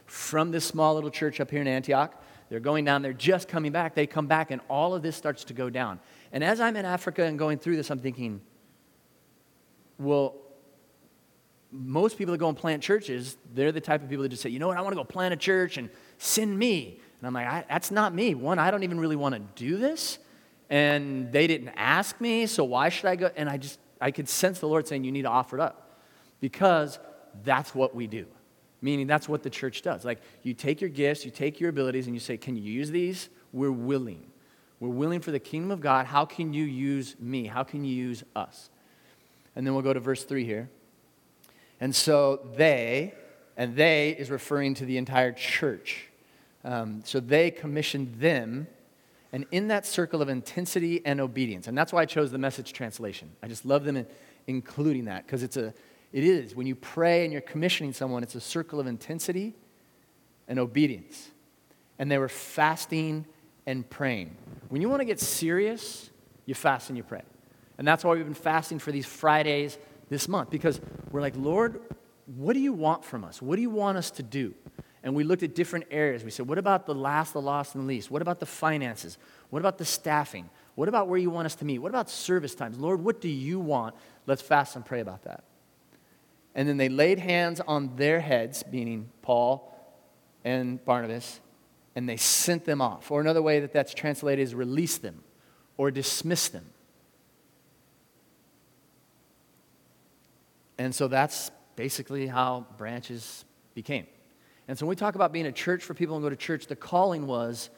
From 0.06 0.52
this 0.52 0.66
small 0.66 0.96
little 0.96 1.12
church 1.12 1.40
up 1.40 1.52
here 1.52 1.62
in 1.62 1.68
Antioch, 1.68 2.20
they're 2.50 2.60
going 2.60 2.86
down 2.86 3.02
there, 3.02 3.14
just 3.14 3.48
coming 3.48 3.72
back. 3.72 3.94
They 3.94 4.08
come 4.08 4.28
back, 4.28 4.52
and 4.52 4.62
all 4.70 4.96
of 4.96 5.04
this 5.04 5.16
starts 5.16 5.44
to 5.46 5.54
go 5.54 5.70
down. 5.70 6.00
And 6.32 6.44
as 6.44 6.60
I'm 6.60 6.76
in 6.76 6.86
Africa 6.86 7.24
and 7.24 7.38
going 7.38 7.60
through 7.60 7.76
this, 7.76 7.92
I'm 7.92 8.00
thinking, 8.00 8.42
well, 10.00 10.36
most 11.72 12.18
people 12.18 12.32
that 12.32 12.38
go 12.38 12.48
and 12.48 12.58
plant 12.58 12.82
churches, 12.82 13.38
they're 13.54 13.72
the 13.72 13.82
type 13.82 14.02
of 14.02 14.10
people 14.10 14.24
that 14.24 14.30
just 14.30 14.42
say, 14.42 14.50
you 14.50 14.60
know 14.60 14.68
what, 14.68 14.78
I 14.78 14.82
want 14.82 14.94
to 14.94 14.98
go 14.98 15.04
plant 15.04 15.34
a 15.34 15.38
church 15.38 15.78
and 15.78 15.90
send 16.18 16.58
me. 16.58 17.02
And 17.20 17.28
I'm 17.28 17.34
like, 17.34 17.68
that's 17.68 17.92
not 17.92 18.14
me. 18.14 18.36
One, 18.36 18.60
I 18.60 18.70
don't 18.72 18.84
even 18.84 19.00
really 19.00 19.16
want 19.16 19.36
to 19.36 19.42
do 19.56 19.78
this. 19.78 20.20
And 20.70 21.32
they 21.32 21.48
didn't 21.48 21.70
ask 21.76 22.20
me, 22.22 22.46
so 22.46 22.64
why 22.64 22.90
should 22.90 23.06
I 23.06 23.16
go? 23.16 23.32
And 23.36 23.50
I 23.50 23.58
just, 23.58 23.80
I 24.00 24.12
could 24.12 24.30
sense 24.30 24.60
the 24.60 24.68
Lord 24.68 24.88
saying, 24.88 25.04
you 25.04 25.12
need 25.12 25.24
to 25.24 25.30
offer 25.30 25.58
it 25.58 25.62
up. 25.62 26.02
Because 26.40 27.00
that's 27.44 27.74
what 27.74 27.96
we 27.96 28.06
do. 28.06 28.26
Meaning 28.82 29.08
that's 29.08 29.28
what 29.28 29.42
the 29.42 29.50
church 29.50 29.82
does. 29.82 30.06
Like, 30.06 30.22
you 30.44 30.54
take 30.54 30.82
your 30.82 30.90
gifts, 30.92 31.26
you 31.26 31.32
take 31.32 31.60
your 31.60 31.72
abilities, 31.72 32.06
and 32.06 32.16
you 32.16 32.20
say, 32.20 32.38
can 32.38 32.56
you 32.56 32.64
use 32.64 32.92
these? 32.92 33.30
We're 33.52 33.72
willing. 33.72 34.24
We're 34.80 34.90
willing 34.90 35.22
for 35.22 35.32
the 35.32 35.40
kingdom 35.40 35.72
of 35.72 35.82
God. 35.82 36.06
How 36.06 36.26
can 36.26 36.54
you 36.54 36.64
use 36.64 37.16
me? 37.20 37.48
How 37.48 37.64
can 37.64 37.84
you 37.84 37.96
use 37.96 38.24
us? 38.36 38.70
And 39.56 39.66
then 39.66 39.74
we'll 39.74 39.82
go 39.82 39.94
to 39.94 40.00
verse 40.00 40.24
3 40.24 40.46
here. 40.46 40.70
And 41.80 41.96
so 41.96 42.48
they, 42.56 43.16
And 43.58 43.76
they 43.76 44.12
is 44.12 44.30
referring 44.30 44.76
to 44.76 44.86
the 44.86 44.98
entire 44.98 45.32
church. 45.32 46.08
Um, 46.68 47.02
so 47.06 47.22
they 47.22 47.50
commissioned 47.50 48.16
them, 48.20 48.68
and 49.32 49.46
in 49.52 49.70
that 49.70 49.86
circle 49.86 50.22
of 50.22 50.28
intensity 50.28 51.02
and 51.06 51.22
obedience, 51.22 51.68
and 51.68 51.78
that's 51.78 51.94
why 51.94 52.02
I 52.02 52.06
chose 52.06 52.30
the 52.30 52.38
message 52.38 52.74
translation. 52.74 53.32
I 53.42 53.48
just 53.48 53.66
love 53.66 53.86
them 53.86 53.96
in, 53.96 54.06
including 54.48 55.06
that 55.06 55.26
because 55.26 55.44
it's 55.44 55.56
a, 55.56 55.74
it 56.12 56.26
is 56.26 56.56
when 56.56 56.68
you 56.68 56.76
pray 56.76 57.24
and 57.24 57.32
you're 57.32 57.42
commissioning 57.42 57.94
someone, 57.94 58.22
it's 58.22 58.36
a 58.36 58.42
circle 58.42 58.82
of 58.82 58.88
intensity 58.88 59.56
and 60.50 60.60
obedience. 60.60 61.32
And 62.00 62.12
they 62.12 62.18
were 62.18 62.30
fasting 62.30 63.26
and 63.66 63.90
praying. 63.90 64.36
When 64.68 64.82
you 64.82 64.90
want 64.90 65.00
to 65.00 65.06
get 65.06 65.22
serious, 65.22 66.10
you 66.46 66.54
fast 66.54 66.90
and 66.90 66.98
you 66.98 67.04
pray. 67.04 67.24
And 67.78 67.88
that's 67.88 68.04
why 68.04 68.14
we've 68.14 68.26
been 68.26 68.34
fasting 68.34 68.80
for 68.80 68.92
these 68.92 69.06
Fridays 69.06 69.78
this 70.10 70.28
month 70.28 70.50
because 70.50 70.82
we're 71.12 71.22
like, 71.22 71.36
Lord, 71.38 71.80
what 72.26 72.54
do 72.54 72.60
you 72.60 72.74
want 72.74 73.06
from 73.06 73.24
us? 73.24 73.42
What 73.42 73.56
do 73.56 73.62
you 73.62 73.70
want 73.70 73.98
us 73.98 74.12
to 74.12 74.24
do? 74.24 74.54
And 75.04 75.16
we 75.16 75.24
looked 75.24 75.44
at 75.44 75.56
different 75.56 75.86
areas. 75.92 76.24
We 76.24 76.32
said, 76.32 76.48
what 76.48 76.58
about 76.58 76.86
the 76.86 76.96
last, 76.96 77.34
the 77.34 77.42
lost, 77.42 77.76
and 77.76 77.84
the 77.84 77.88
least? 77.88 78.10
What 78.12 78.22
about 78.22 78.40
the 78.40 78.46
finances? 78.46 79.18
What 79.50 79.60
about 79.60 79.78
the 79.78 79.86
staffing? 79.86 80.50
What 80.76 80.90
about 80.90 81.08
where 81.08 81.20
you 81.20 81.30
want 81.30 81.46
us 81.46 81.56
to 81.56 81.66
meet? 81.66 81.80
What 81.80 81.90
about 81.90 82.10
service 82.10 82.56
times? 82.56 82.78
Lord, 82.78 83.04
what 83.04 83.22
do 83.22 83.30
you 83.30 83.60
want? 83.60 83.96
Let's 84.26 84.42
fast 84.42 84.76
and 84.76 84.86
pray 84.86 85.00
about 85.00 85.24
that. 85.24 85.44
And 86.56 86.68
then 86.68 86.78
they 86.78 86.90
laid 86.90 87.20
hands 87.20 87.62
on 87.62 87.96
their 87.96 88.20
heads, 88.20 88.64
meaning 88.72 89.12
Paul 89.22 89.72
and 90.44 90.84
Barnabas, 90.84 91.40
and 91.96 92.10
they 92.10 92.18
sent 92.18 92.66
them 92.66 92.82
off. 92.82 93.12
Or 93.12 93.22
another 93.22 93.42
way 93.42 93.60
that 93.60 93.74
that's 93.74 93.94
translated 93.94 94.44
is 94.44 94.56
release 94.56 94.98
them 94.98 95.24
or 95.78 95.92
dismiss 95.92 96.50
them. 96.50 96.66
And 100.80 100.94
so 100.94 101.08
that's 101.08 101.52
basically 101.76 102.28
how 102.28 102.66
branches 102.78 103.46
became. 103.74 104.08
And 104.68 104.78
so 104.78 104.86
when 104.86 104.90
we 104.90 104.96
talk 104.96 105.16
about 105.16 105.32
being 105.32 105.46
a 105.46 105.52
church 105.52 105.84
for 105.84 105.94
people 105.94 106.16
and 106.16 106.24
go 106.24 106.30
to 106.30 106.36
church, 106.36 106.68
the 106.68 106.76
calling 106.76 107.28
was 107.28 107.70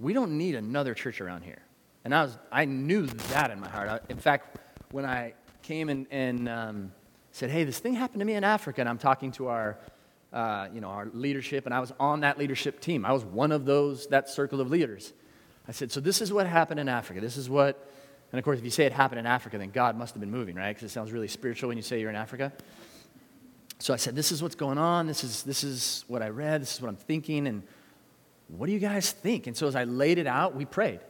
we 0.00 0.12
don't 0.12 0.36
need 0.36 0.54
another 0.54 0.94
church 0.94 1.20
around 1.20 1.42
here. 1.42 1.62
And 2.04 2.14
I, 2.14 2.22
was, 2.22 2.38
I 2.50 2.64
knew 2.64 3.06
that 3.06 3.50
in 3.50 3.60
my 3.60 3.68
heart. 3.68 3.88
I, 3.88 4.00
in 4.08 4.18
fact, 4.18 4.58
when 4.90 5.04
I 5.04 5.34
came 5.62 5.88
and, 5.88 6.06
and 6.10 6.48
um, 6.48 6.92
said, 7.32 7.50
hey, 7.50 7.64
this 7.64 7.78
thing 7.78 7.94
happened 7.94 8.20
to 8.20 8.24
me 8.24 8.34
in 8.34 8.44
Africa, 8.44 8.80
and 8.80 8.88
I'm 8.88 8.98
talking 8.98 9.32
to 9.32 9.48
our, 9.48 9.78
uh, 10.32 10.68
you 10.72 10.80
know, 10.80 10.88
our 10.88 11.06
leadership, 11.12 11.66
and 11.66 11.74
I 11.74 11.80
was 11.80 11.92
on 12.00 12.20
that 12.20 12.38
leadership 12.38 12.80
team. 12.80 13.04
I 13.04 13.12
was 13.12 13.24
one 13.24 13.52
of 13.52 13.64
those, 13.64 14.06
that 14.08 14.28
circle 14.28 14.60
of 14.60 14.70
leaders. 14.70 15.12
I 15.66 15.72
said, 15.72 15.92
so 15.92 16.00
this 16.00 16.20
is 16.20 16.32
what 16.32 16.46
happened 16.46 16.80
in 16.80 16.88
Africa. 16.88 17.20
This 17.20 17.36
is 17.36 17.50
what 17.50 17.88
and 18.30 18.38
of 18.38 18.44
course, 18.44 18.58
if 18.58 18.64
you 18.64 18.70
say 18.70 18.84
it 18.84 18.92
happened 18.92 19.18
in 19.18 19.26
Africa, 19.26 19.58
then 19.58 19.70
God 19.70 19.96
must 19.96 20.14
have 20.14 20.20
been 20.20 20.30
moving, 20.30 20.54
right? 20.54 20.74
Because 20.74 20.90
it 20.90 20.92
sounds 20.92 21.12
really 21.12 21.28
spiritual 21.28 21.68
when 21.68 21.78
you 21.78 21.82
say 21.82 22.00
you're 22.00 22.10
in 22.10 22.16
Africa. 22.16 22.52
So 23.78 23.94
I 23.94 23.96
said, 23.96 24.14
This 24.14 24.32
is 24.32 24.42
what's 24.42 24.54
going 24.54 24.78
on. 24.78 25.06
This 25.06 25.24
is, 25.24 25.42
this 25.42 25.64
is 25.64 26.04
what 26.08 26.22
I 26.22 26.28
read. 26.28 26.62
This 26.62 26.74
is 26.74 26.80
what 26.80 26.88
I'm 26.88 26.96
thinking. 26.96 27.46
And 27.46 27.62
what 28.48 28.66
do 28.66 28.72
you 28.72 28.78
guys 28.78 29.12
think? 29.12 29.46
And 29.46 29.56
so 29.56 29.66
as 29.66 29.76
I 29.76 29.84
laid 29.84 30.18
it 30.18 30.26
out, 30.26 30.54
we 30.54 30.64
prayed. 30.64 31.00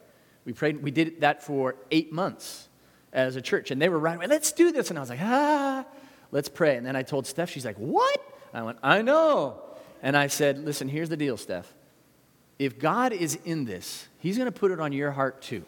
We 0.44 0.52
prayed. 0.52 0.82
We 0.82 0.90
did 0.90 1.20
that 1.20 1.42
for 1.42 1.76
eight 1.90 2.12
months 2.12 2.68
as 3.12 3.36
a 3.36 3.42
church. 3.42 3.70
And 3.70 3.80
they 3.80 3.88
were 3.88 3.98
right 3.98 4.16
away, 4.16 4.26
let's 4.26 4.52
do 4.52 4.72
this. 4.72 4.90
And 4.90 4.98
I 4.98 5.02
was 5.02 5.10
like, 5.10 5.20
ah, 5.22 5.84
let's 6.30 6.48
pray. 6.48 6.76
And 6.76 6.86
then 6.86 6.96
I 6.96 7.02
told 7.02 7.26
Steph, 7.26 7.50
she's 7.50 7.64
like, 7.64 7.76
what? 7.76 8.20
I 8.52 8.62
went, 8.62 8.78
I 8.82 9.02
know. 9.02 9.62
And 10.02 10.16
I 10.16 10.28
said, 10.28 10.64
listen, 10.64 10.88
here's 10.88 11.08
the 11.08 11.16
deal, 11.16 11.36
Steph. 11.36 11.72
If 12.58 12.78
God 12.78 13.12
is 13.12 13.38
in 13.44 13.64
this, 13.64 14.08
He's 14.18 14.36
going 14.36 14.50
to 14.50 14.58
put 14.58 14.72
it 14.72 14.80
on 14.80 14.92
your 14.92 15.12
heart 15.12 15.42
too. 15.42 15.64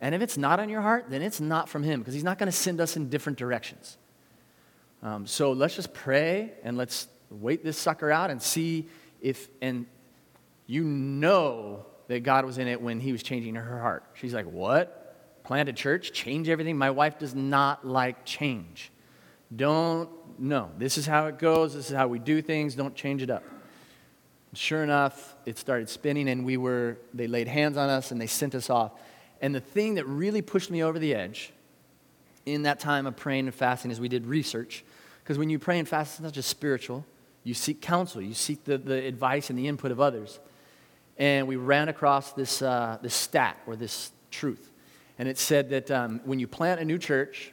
And 0.00 0.14
if 0.14 0.22
it's 0.22 0.36
not 0.36 0.58
on 0.58 0.68
your 0.68 0.80
heart, 0.80 1.06
then 1.08 1.22
it's 1.22 1.40
not 1.40 1.68
from 1.68 1.82
Him 1.82 2.00
because 2.00 2.14
He's 2.14 2.24
not 2.24 2.38
going 2.38 2.48
to 2.48 2.56
send 2.56 2.80
us 2.80 2.96
in 2.96 3.08
different 3.08 3.38
directions. 3.38 3.96
Um, 5.02 5.26
so 5.26 5.52
let's 5.52 5.76
just 5.76 5.94
pray 5.94 6.52
and 6.62 6.76
let's 6.76 7.08
wait 7.30 7.64
this 7.64 7.78
sucker 7.78 8.10
out 8.10 8.30
and 8.30 8.42
see 8.42 8.88
if, 9.20 9.48
and 9.62 9.86
you 10.66 10.84
know 10.84 11.86
that 12.08 12.20
God 12.20 12.44
was 12.44 12.58
in 12.58 12.68
it 12.68 12.80
when 12.80 13.00
He 13.00 13.12
was 13.12 13.22
changing 13.22 13.54
her 13.54 13.80
heart. 13.80 14.04
She's 14.14 14.34
like, 14.34 14.46
What? 14.46 15.42
Plant 15.42 15.68
a 15.68 15.72
church? 15.72 16.12
Change 16.12 16.48
everything? 16.48 16.76
My 16.76 16.90
wife 16.90 17.18
does 17.18 17.34
not 17.34 17.84
like 17.86 18.24
change. 18.24 18.92
Don't, 19.54 20.08
no. 20.38 20.70
This 20.78 20.96
is 20.96 21.06
how 21.06 21.26
it 21.26 21.38
goes. 21.38 21.74
This 21.74 21.90
is 21.90 21.96
how 21.96 22.06
we 22.06 22.18
do 22.18 22.40
things. 22.40 22.74
Don't 22.74 22.94
change 22.94 23.22
it 23.22 23.30
up. 23.30 23.42
Sure 24.52 24.82
enough, 24.82 25.36
it 25.46 25.58
started 25.58 25.88
spinning 25.88 26.28
and 26.28 26.44
we 26.44 26.56
were, 26.56 26.98
they 27.14 27.26
laid 27.26 27.48
hands 27.48 27.76
on 27.76 27.88
us 27.88 28.10
and 28.10 28.20
they 28.20 28.26
sent 28.26 28.54
us 28.54 28.68
off. 28.68 28.92
And 29.40 29.54
the 29.54 29.60
thing 29.60 29.94
that 29.94 30.06
really 30.06 30.42
pushed 30.42 30.70
me 30.70 30.82
over 30.82 30.98
the 30.98 31.14
edge 31.14 31.52
in 32.46 32.62
that 32.62 32.80
time 32.80 33.06
of 33.06 33.16
praying 33.16 33.46
and 33.46 33.54
fasting 33.54 33.90
is 33.90 34.00
we 34.00 34.08
did 34.08 34.26
research. 34.26 34.84
Because 35.30 35.38
when 35.38 35.48
you 35.48 35.60
pray 35.60 35.78
and 35.78 35.86
fast, 35.86 36.14
it's 36.14 36.20
not 36.20 36.32
just 36.32 36.48
spiritual. 36.48 37.06
You 37.44 37.54
seek 37.54 37.80
counsel, 37.80 38.20
you 38.20 38.34
seek 38.34 38.64
the, 38.64 38.78
the 38.78 39.06
advice 39.06 39.48
and 39.48 39.56
the 39.56 39.68
input 39.68 39.92
of 39.92 40.00
others. 40.00 40.40
And 41.18 41.46
we 41.46 41.54
ran 41.54 41.88
across 41.88 42.32
this, 42.32 42.60
uh, 42.62 42.98
this 43.00 43.14
stat 43.14 43.56
or 43.64 43.76
this 43.76 44.10
truth. 44.32 44.72
And 45.20 45.28
it 45.28 45.38
said 45.38 45.70
that 45.70 45.88
um, 45.88 46.20
when 46.24 46.40
you 46.40 46.48
plant 46.48 46.80
a 46.80 46.84
new 46.84 46.98
church, 46.98 47.52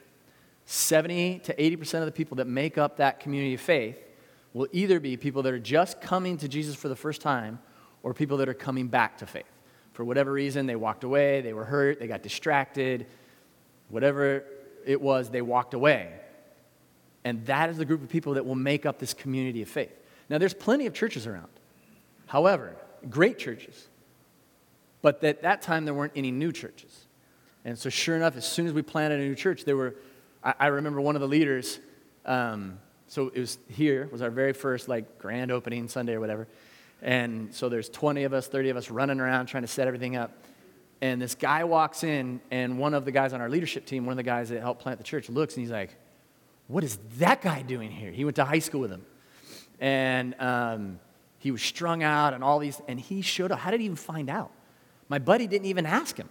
70 0.64 1.38
to 1.44 1.54
80% 1.54 2.00
of 2.00 2.06
the 2.06 2.10
people 2.10 2.38
that 2.38 2.48
make 2.48 2.78
up 2.78 2.96
that 2.96 3.20
community 3.20 3.54
of 3.54 3.60
faith 3.60 3.96
will 4.52 4.66
either 4.72 4.98
be 4.98 5.16
people 5.16 5.44
that 5.44 5.54
are 5.54 5.60
just 5.60 6.00
coming 6.00 6.36
to 6.38 6.48
Jesus 6.48 6.74
for 6.74 6.88
the 6.88 6.96
first 6.96 7.20
time 7.20 7.60
or 8.02 8.12
people 8.12 8.38
that 8.38 8.48
are 8.48 8.54
coming 8.54 8.88
back 8.88 9.18
to 9.18 9.26
faith 9.26 9.44
for 9.92 10.04
whatever 10.04 10.32
reason, 10.32 10.66
they 10.66 10.74
walked 10.74 11.04
away, 11.04 11.42
they 11.42 11.52
were 11.52 11.64
hurt, 11.64 12.00
they 12.00 12.08
got 12.08 12.24
distracted, 12.24 13.06
whatever 13.88 14.42
it 14.84 15.00
was, 15.00 15.30
they 15.30 15.42
walked 15.42 15.74
away. 15.74 16.12
And 17.24 17.44
that 17.46 17.68
is 17.70 17.76
the 17.76 17.84
group 17.84 18.02
of 18.02 18.08
people 18.08 18.34
that 18.34 18.46
will 18.46 18.54
make 18.54 18.86
up 18.86 18.98
this 18.98 19.14
community 19.14 19.62
of 19.62 19.68
faith. 19.68 19.92
Now, 20.28 20.38
there's 20.38 20.54
plenty 20.54 20.86
of 20.86 20.94
churches 20.94 21.26
around. 21.26 21.48
However, 22.26 22.76
great 23.08 23.38
churches. 23.38 23.88
But 25.02 25.22
at 25.24 25.42
that 25.42 25.62
time, 25.62 25.84
there 25.84 25.94
weren't 25.94 26.12
any 26.16 26.30
new 26.30 26.52
churches. 26.52 27.06
And 27.64 27.78
so, 27.78 27.90
sure 27.90 28.16
enough, 28.16 28.36
as 28.36 28.46
soon 28.46 28.66
as 28.66 28.72
we 28.72 28.82
planted 28.82 29.20
a 29.20 29.22
new 29.22 29.34
church, 29.34 29.64
there 29.64 29.76
were, 29.76 29.94
I, 30.42 30.54
I 30.60 30.66
remember 30.68 31.00
one 31.00 31.14
of 31.16 31.20
the 31.20 31.28
leaders, 31.28 31.80
um, 32.24 32.78
so 33.08 33.28
it 33.28 33.40
was 33.40 33.58
here, 33.68 34.08
was 34.12 34.22
our 34.22 34.30
very 34.30 34.52
first 34.52 34.88
like 34.88 35.18
grand 35.18 35.50
opening 35.50 35.88
Sunday 35.88 36.14
or 36.14 36.20
whatever. 36.20 36.46
And 37.00 37.54
so 37.54 37.68
there's 37.68 37.88
20 37.88 38.24
of 38.24 38.32
us, 38.32 38.48
30 38.48 38.70
of 38.70 38.76
us 38.76 38.90
running 38.90 39.20
around 39.20 39.46
trying 39.46 39.62
to 39.62 39.68
set 39.68 39.86
everything 39.86 40.16
up. 40.16 40.32
And 41.00 41.22
this 41.22 41.36
guy 41.36 41.62
walks 41.64 42.02
in, 42.02 42.40
and 42.50 42.78
one 42.78 42.92
of 42.92 43.04
the 43.04 43.12
guys 43.12 43.32
on 43.32 43.40
our 43.40 43.48
leadership 43.48 43.86
team, 43.86 44.04
one 44.04 44.12
of 44.12 44.16
the 44.16 44.24
guys 44.24 44.48
that 44.48 44.60
helped 44.60 44.82
plant 44.82 44.98
the 44.98 45.04
church, 45.04 45.28
looks 45.28 45.54
and 45.54 45.62
he's 45.62 45.70
like, 45.70 45.94
What 46.68 46.84
is 46.84 46.98
that 47.18 47.42
guy 47.42 47.62
doing 47.62 47.90
here? 47.90 48.12
He 48.12 48.24
went 48.24 48.36
to 48.36 48.44
high 48.44 48.58
school 48.60 48.82
with 48.82 48.92
him. 48.92 49.04
And 49.80 50.34
um, 50.40 51.00
he 51.38 51.50
was 51.50 51.62
strung 51.62 52.02
out 52.02 52.34
and 52.34 52.44
all 52.44 52.58
these, 52.58 52.80
and 52.86 53.00
he 53.00 53.22
showed 53.22 53.50
up. 53.50 53.58
How 53.58 53.70
did 53.70 53.80
he 53.80 53.86
even 53.86 53.96
find 53.96 54.28
out? 54.28 54.50
My 55.08 55.18
buddy 55.18 55.46
didn't 55.46 55.66
even 55.66 55.86
ask 55.86 56.16
him. 56.16 56.28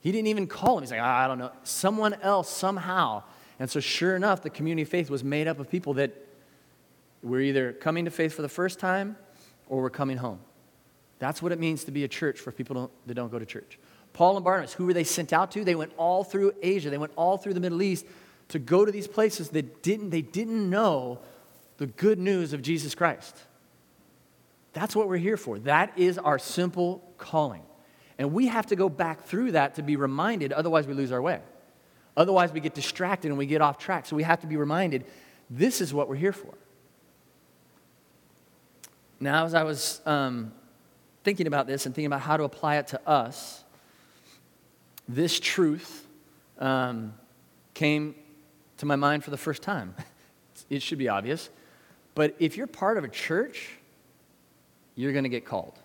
He 0.00 0.10
didn't 0.10 0.28
even 0.28 0.46
call 0.46 0.78
him. 0.78 0.82
He's 0.82 0.90
like, 0.90 1.00
I 1.00 1.28
don't 1.28 1.38
know. 1.38 1.52
Someone 1.64 2.14
else, 2.14 2.50
somehow. 2.50 3.22
And 3.58 3.70
so, 3.70 3.80
sure 3.80 4.16
enough, 4.16 4.42
the 4.42 4.50
community 4.50 4.82
of 4.82 4.88
faith 4.88 5.10
was 5.10 5.22
made 5.22 5.48
up 5.48 5.58
of 5.58 5.70
people 5.70 5.94
that 5.94 6.12
were 7.22 7.40
either 7.40 7.72
coming 7.72 8.04
to 8.04 8.10
faith 8.10 8.32
for 8.34 8.42
the 8.42 8.48
first 8.48 8.78
time 8.78 9.16
or 9.68 9.82
we're 9.82 9.90
coming 9.90 10.16
home. 10.16 10.40
That's 11.18 11.40
what 11.40 11.52
it 11.52 11.58
means 11.58 11.84
to 11.84 11.90
be 11.90 12.04
a 12.04 12.08
church 12.08 12.40
for 12.40 12.52
people 12.52 12.90
that 13.06 13.14
don't 13.14 13.30
go 13.30 13.38
to 13.38 13.46
church. 13.46 13.78
Paul 14.12 14.36
and 14.36 14.44
Barnabas, 14.44 14.74
who 14.74 14.86
were 14.86 14.92
they 14.92 15.04
sent 15.04 15.32
out 15.32 15.50
to? 15.52 15.64
They 15.64 15.74
went 15.74 15.92
all 15.96 16.22
through 16.22 16.52
Asia, 16.62 16.90
they 16.90 16.98
went 16.98 17.12
all 17.16 17.36
through 17.36 17.54
the 17.54 17.60
Middle 17.60 17.82
East 17.82 18.06
to 18.54 18.60
go 18.60 18.84
to 18.84 18.92
these 18.92 19.08
places 19.08 19.48
that 19.48 19.82
didn't, 19.82 20.10
they 20.10 20.22
didn't 20.22 20.70
know 20.70 21.18
the 21.78 21.88
good 21.88 22.20
news 22.20 22.52
of 22.52 22.62
Jesus 22.62 22.94
Christ. 22.94 23.36
That's 24.72 24.94
what 24.94 25.08
we're 25.08 25.16
here 25.16 25.36
for. 25.36 25.58
That 25.58 25.98
is 25.98 26.18
our 26.18 26.38
simple 26.38 27.02
calling. 27.18 27.62
And 28.16 28.32
we 28.32 28.46
have 28.46 28.66
to 28.66 28.76
go 28.76 28.88
back 28.88 29.24
through 29.24 29.52
that 29.52 29.74
to 29.74 29.82
be 29.82 29.96
reminded, 29.96 30.52
otherwise, 30.52 30.86
we 30.86 30.94
lose 30.94 31.10
our 31.10 31.20
way. 31.20 31.40
Otherwise, 32.16 32.52
we 32.52 32.60
get 32.60 32.74
distracted 32.74 33.26
and 33.26 33.36
we 33.36 33.46
get 33.46 33.60
off 33.60 33.76
track. 33.76 34.06
So 34.06 34.14
we 34.14 34.22
have 34.22 34.40
to 34.42 34.46
be 34.46 34.56
reminded 34.56 35.04
this 35.50 35.80
is 35.80 35.92
what 35.92 36.08
we're 36.08 36.14
here 36.14 36.32
for. 36.32 36.54
Now, 39.18 39.46
as 39.46 39.54
I 39.54 39.64
was 39.64 40.00
um, 40.06 40.52
thinking 41.24 41.48
about 41.48 41.66
this 41.66 41.86
and 41.86 41.94
thinking 41.94 42.06
about 42.06 42.20
how 42.20 42.36
to 42.36 42.44
apply 42.44 42.76
it 42.76 42.86
to 42.88 43.00
us, 43.04 43.64
this 45.08 45.40
truth 45.40 46.06
um, 46.60 47.14
came 47.74 48.14
to 48.84 48.88
my 48.88 48.96
mind 48.96 49.24
for 49.24 49.30
the 49.30 49.36
first 49.36 49.62
time. 49.62 49.94
it 50.70 50.82
should 50.82 50.98
be 50.98 51.08
obvious. 51.08 51.50
But 52.14 52.36
if 52.38 52.56
you're 52.56 52.66
part 52.66 52.96
of 52.96 53.04
a 53.04 53.08
church, 53.08 53.70
you're 54.94 55.12
going 55.12 55.24
to 55.24 55.30
get 55.30 55.44
called. 55.44 55.78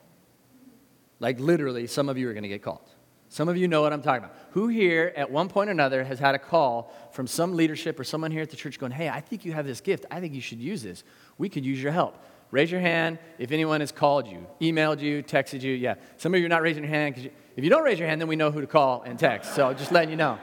Like 1.20 1.40
literally, 1.40 1.88
some 1.88 2.10
of 2.10 2.18
you 2.18 2.30
are 2.30 2.34
going 2.34 2.44
to 2.44 2.50
get 2.50 2.62
called. 2.62 2.88
Some 3.30 3.48
of 3.48 3.58
you 3.58 3.68
know 3.68 3.82
what 3.82 3.94
I'm 3.94 4.02
talking 4.02 4.24
about. 4.24 4.36
Who 4.52 4.68
here, 4.68 5.14
at 5.16 5.30
one 5.30 5.50
point 5.50 5.70
or 5.70 5.72
another, 5.72 6.04
has 6.04 6.20
had 6.20 6.34
a 6.34 6.40
call 6.40 6.92
from 7.12 7.28
some 7.28 7.56
leadership 7.56 8.00
or 8.00 8.04
someone 8.04 8.32
here 8.32 8.42
at 8.42 8.50
the 8.50 8.56
church 8.56 8.80
going, 8.80 8.92
Hey, 8.92 9.10
I 9.10 9.22
think 9.22 9.46
you 9.46 9.54
have 9.54 9.66
this 9.68 9.82
gift. 9.82 10.06
I 10.10 10.20
think 10.20 10.34
you 10.34 10.42
should 10.42 10.60
use 10.60 10.82
this. 10.82 11.04
We 11.38 11.50
could 11.50 11.66
use 11.66 11.82
your 11.82 11.92
help. 11.92 12.18
Raise 12.52 12.72
your 12.72 12.82
hand 12.82 13.20
if 13.38 13.52
anyone 13.52 13.80
has 13.82 13.92
called 13.92 14.26
you, 14.26 14.48
emailed 14.60 15.00
you, 15.00 15.22
texted 15.22 15.62
you. 15.62 15.74
Yeah, 15.74 15.96
some 16.18 16.34
of 16.34 16.40
you 16.40 16.48
are 16.48 16.50
not 16.50 16.64
raising 16.64 16.84
your 16.84 16.92
hand 16.92 17.14
because 17.14 17.32
if 17.56 17.64
you 17.64 17.70
don't 17.70 17.84
raise 17.84 18.00
your 18.00 18.08
hand, 18.08 18.20
then 18.20 18.28
we 18.28 18.36
know 18.36 18.50
who 18.50 18.62
to 18.62 18.68
call 18.68 19.04
and 19.04 19.20
text. 19.20 19.54
So 19.54 19.72
just 19.74 19.92
letting 19.92 20.10
you 20.10 20.16
know. 20.16 20.40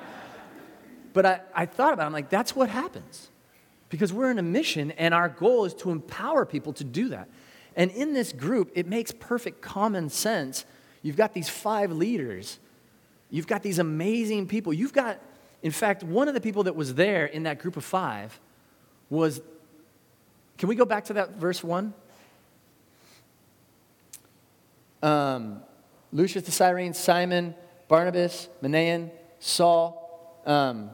But 1.16 1.24
I, 1.24 1.40
I 1.54 1.64
thought 1.64 1.94
about 1.94 2.02
it. 2.02 2.06
I'm 2.08 2.12
like, 2.12 2.28
that's 2.28 2.54
what 2.54 2.68
happens. 2.68 3.30
because 3.88 4.12
we're 4.12 4.30
in 4.30 4.38
a 4.38 4.42
mission 4.42 4.90
and 4.92 5.14
our 5.14 5.28
goal 5.28 5.64
is 5.64 5.74
to 5.74 5.90
empower 5.90 6.44
people 6.44 6.72
to 6.74 6.84
do 6.84 7.08
that. 7.10 7.28
And 7.76 7.90
in 7.90 8.14
this 8.14 8.32
group, 8.32 8.72
it 8.74 8.86
makes 8.86 9.12
perfect 9.12 9.60
common 9.60 10.08
sense. 10.08 10.64
You've 11.02 11.16
got 11.16 11.34
these 11.34 11.48
five 11.48 11.92
leaders, 11.92 12.58
you've 13.30 13.46
got 13.46 13.62
these 13.62 13.78
amazing 13.78 14.46
people. 14.46 14.72
You've 14.72 14.92
got, 14.92 15.18
in 15.62 15.72
fact, 15.72 16.02
one 16.02 16.28
of 16.28 16.34
the 16.34 16.40
people 16.40 16.64
that 16.64 16.74
was 16.74 16.94
there 16.94 17.26
in 17.26 17.44
that 17.44 17.58
group 17.58 17.76
of 17.76 17.84
five 17.84 18.38
was, 19.10 19.40
can 20.58 20.68
we 20.68 20.74
go 20.74 20.84
back 20.84 21.04
to 21.06 21.12
that 21.14 21.36
verse 21.36 21.62
one? 21.62 21.92
Um, 25.02 25.60
Lucius 26.12 26.44
the 26.44 26.50
Cyrene, 26.50 26.94
Simon, 26.94 27.54
Barnabas, 27.88 28.48
Manaen, 28.62 29.10
Saul. 29.38 30.02
Um, 30.46 30.90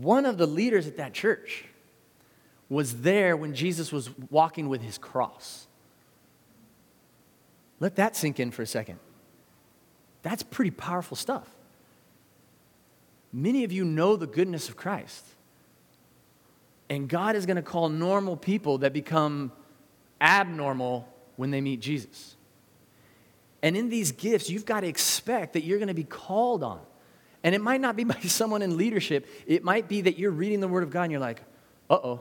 one 0.00 0.26
of 0.26 0.38
the 0.38 0.46
leaders 0.46 0.86
at 0.86 0.96
that 0.96 1.12
church 1.12 1.64
was 2.68 3.02
there 3.02 3.36
when 3.36 3.54
Jesus 3.54 3.92
was 3.92 4.08
walking 4.30 4.68
with 4.68 4.80
his 4.80 4.96
cross. 4.96 5.66
Let 7.80 7.96
that 7.96 8.16
sink 8.16 8.40
in 8.40 8.50
for 8.50 8.62
a 8.62 8.66
second. 8.66 8.98
That's 10.22 10.42
pretty 10.42 10.70
powerful 10.70 11.16
stuff. 11.16 11.48
Many 13.32 13.64
of 13.64 13.72
you 13.72 13.84
know 13.84 14.16
the 14.16 14.26
goodness 14.26 14.68
of 14.68 14.76
Christ. 14.76 15.24
And 16.88 17.08
God 17.08 17.36
is 17.36 17.44
going 17.44 17.56
to 17.56 17.62
call 17.62 17.88
normal 17.88 18.36
people 18.36 18.78
that 18.78 18.92
become 18.92 19.52
abnormal 20.20 21.08
when 21.36 21.50
they 21.50 21.60
meet 21.60 21.80
Jesus. 21.80 22.36
And 23.62 23.76
in 23.76 23.88
these 23.88 24.12
gifts, 24.12 24.50
you've 24.50 24.66
got 24.66 24.80
to 24.80 24.86
expect 24.86 25.54
that 25.54 25.64
you're 25.64 25.78
going 25.78 25.88
to 25.88 25.94
be 25.94 26.04
called 26.04 26.62
on. 26.62 26.80
And 27.44 27.54
it 27.54 27.60
might 27.60 27.80
not 27.80 27.96
be 27.96 28.04
by 28.14 28.20
someone 28.20 28.62
in 28.62 28.76
leadership, 28.76 29.26
it 29.46 29.64
might 29.64 29.88
be 29.88 30.02
that 30.02 30.18
you're 30.18 30.30
reading 30.30 30.60
the 30.60 30.68
Word 30.68 30.82
of 30.82 30.90
God 30.90 31.02
and 31.02 31.12
you're 31.12 31.20
like, 31.20 31.42
uh 31.90 31.94
oh. 31.94 32.20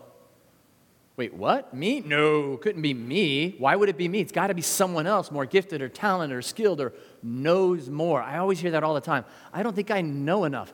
Wait, 1.18 1.34
what? 1.34 1.74
Me? 1.74 2.00
No, 2.00 2.58
couldn't 2.58 2.82
be 2.82 2.94
me. 2.94 3.56
Why 3.60 3.76
would 3.76 3.90
it 3.90 3.98
be 3.98 4.08
me? 4.08 4.22
It's 4.22 4.32
got 4.32 4.48
to 4.48 4.54
be 4.54 4.62
someone 4.62 5.06
else 5.06 5.30
more 5.30 5.46
gifted 5.46 5.82
or 5.82 5.90
talented 5.90 6.36
or 6.36 6.42
skilled 6.42 6.80
or 6.80 6.94
knows 7.22 7.90
more. 7.90 8.22
I 8.22 8.38
always 8.38 8.60
hear 8.60 8.72
that 8.72 8.84
all 8.84 8.94
the 8.94 9.02
time. 9.02 9.26
I 9.54 9.62
don't 9.62 9.76
think 9.76 9.92
I 9.92 10.02
know 10.02 10.46
enough. 10.46 10.74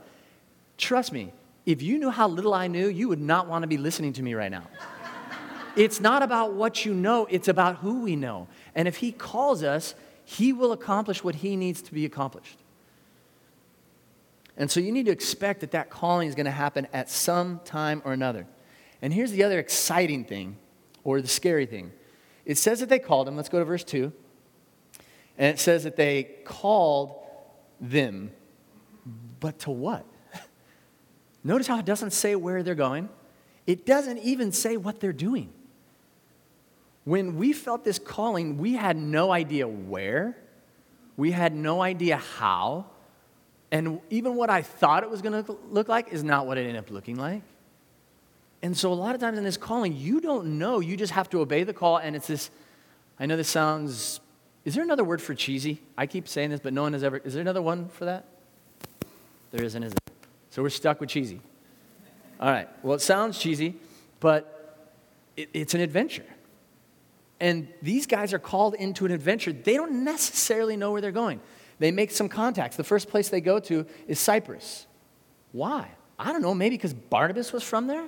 Trust 0.78 1.12
me, 1.12 1.34
if 1.66 1.82
you 1.82 1.98
knew 2.00 2.12
how 2.12 2.30
little 2.30 2.54
I 2.54 2.68
knew, 2.68 2.88
you 2.88 3.10
would 3.10 3.20
not 3.20 3.48
want 3.48 3.64
to 3.64 3.68
be 3.68 3.78
listening 3.78 4.14
to 4.14 4.24
me 4.24 4.36
right 4.36 4.52
now. 4.52 4.64
it's 5.76 6.00
not 6.00 6.24
about 6.24 6.54
what 6.54 6.86
you 6.86 6.94
know, 6.94 7.28
it's 7.30 7.50
about 7.50 7.78
who 7.78 8.04
we 8.04 8.16
know. 8.16 8.48
And 8.74 8.88
if 8.88 8.98
He 8.98 9.12
calls 9.12 9.64
us, 9.64 9.96
He 10.24 10.54
will 10.54 10.72
accomplish 10.72 11.24
what 11.24 11.36
He 11.36 11.58
needs 11.58 11.82
to 11.82 11.94
be 11.94 12.06
accomplished. 12.06 12.58
And 14.58 14.70
so 14.72 14.80
you 14.80 14.92
need 14.92 15.06
to 15.06 15.12
expect 15.12 15.62
that 15.62 15.72
that 15.72 15.90
calling 15.90 16.28
is 16.28 16.36
going 16.36 16.46
to 16.46 16.52
happen 16.52 16.88
at 16.92 17.10
some 17.10 17.62
time 17.64 18.02
or 18.04 18.12
another. 18.12 18.48
And 19.02 19.14
here's 19.14 19.32
the 19.32 19.44
other 19.44 19.60
exciting 19.60 20.26
thing, 20.26 20.58
or 21.04 21.22
the 21.22 21.28
scary 21.28 21.68
thing. 21.68 21.92
It 22.44 22.58
says 22.58 22.80
that 22.80 22.90
they 22.90 23.00
called 23.00 23.28
him. 23.28 23.36
Let's 23.36 23.50
go 23.50 23.60
to 23.60 23.66
verse 23.66 23.84
2. 23.84 24.12
And 25.38 25.54
it 25.54 25.60
says 25.60 25.84
that 25.84 25.96
they 25.96 26.24
called 26.44 27.16
them, 27.80 28.32
but 29.40 29.60
to 29.60 29.72
what? 29.72 30.06
Notice 31.44 31.68
how 31.68 31.78
it 31.78 31.86
doesn't 31.86 32.12
say 32.12 32.36
where 32.36 32.64
they're 32.64 32.74
going, 32.74 33.10
it 33.68 33.86
doesn't 33.86 34.18
even 34.20 34.52
say 34.52 34.78
what 34.78 35.00
they're 35.00 35.14
doing. 35.14 35.54
When 37.04 37.38
we 37.38 37.54
felt 37.54 37.84
this 37.84 38.00
calling, 38.00 38.58
we 38.58 38.74
had 38.74 38.98
no 38.98 39.32
idea 39.32 39.68
where, 39.68 40.38
we 41.16 41.32
had 41.32 41.54
no 41.54 41.82
idea 41.82 42.18
how, 42.18 42.88
and 43.72 44.00
even 44.10 44.36
what 44.36 44.50
I 44.50 44.62
thought 44.62 45.04
it 45.04 45.10
was 45.10 45.22
going 45.22 45.44
to 45.44 45.58
look 45.70 45.88
like 45.88 46.10
is 46.10 46.24
not 46.24 46.48
what 46.48 46.58
it 46.58 46.62
ended 46.62 46.78
up 46.78 46.90
looking 46.90 47.18
like. 47.18 47.42
And 48.62 48.76
so, 48.76 48.92
a 48.92 48.96
lot 48.96 49.14
of 49.14 49.22
times 49.22 49.38
in 49.38 49.44
this 49.44 49.58
calling, 49.58 49.96
you 49.96 50.20
don't 50.20 50.58
know. 50.58 50.80
You 50.80 50.98
just 50.98 51.14
have 51.14 51.30
to 51.32 51.42
obey 51.42 51.64
the 51.64 51.74
call. 51.74 51.98
And 51.98 52.16
it's 52.16 52.28
this 52.28 52.50
I 53.20 53.26
know 53.26 53.36
this 53.36 53.50
sounds, 53.50 54.20
is 54.64 54.76
there 54.76 54.84
another 54.84 55.04
word 55.04 55.22
for 55.22 55.34
cheesy? 55.34 55.82
I 55.98 56.06
keep 56.06 56.28
saying 56.28 56.52
this, 56.52 56.60
but 56.60 56.72
no 56.74 56.84
one 56.84 56.94
has 56.94 57.04
ever, 57.04 57.18
is 57.18 57.34
there 57.34 57.42
another 57.42 57.62
one 57.62 57.90
for 57.90 58.06
that? 58.06 58.26
There 59.52 59.64
isn't, 59.64 59.84
is 59.84 59.94
it? 59.94 60.00
So, 60.50 60.62
we're 60.62 60.70
stuck 60.70 61.00
with 61.00 61.10
cheesy. 61.10 61.42
All 62.40 62.50
right. 62.50 62.68
Well, 62.84 62.96
it 62.96 63.02
sounds 63.02 63.38
cheesy, 63.38 63.76
but 64.20 64.88
it, 65.36 65.50
it's 65.54 65.74
an 65.74 65.82
adventure. 65.82 66.26
And 67.40 67.68
these 67.82 68.08
guys 68.08 68.34
are 68.34 68.40
called 68.40 68.74
into 68.76 69.06
an 69.06 69.12
adventure. 69.12 69.52
They 69.52 69.76
don't 69.76 70.04
necessarily 70.04 70.78
know 70.78 70.92
where 70.92 71.02
they're 71.02 71.12
going. 71.12 71.42
They 71.80 71.92
make 71.92 72.12
some 72.12 72.30
contacts. 72.30 72.76
The 72.78 72.84
first 72.84 73.10
place 73.10 73.30
they 73.30 73.42
go 73.42 73.60
to 73.60 73.86
is 74.08 74.20
Cyprus. 74.20 74.88
Why? 75.52 75.90
I 76.18 76.32
don't 76.32 76.42
know. 76.42 76.54
Maybe 76.54 76.76
because 76.76 76.94
Barnabas 76.94 77.54
was 77.54 77.64
from 77.64 77.88
there? 77.88 78.08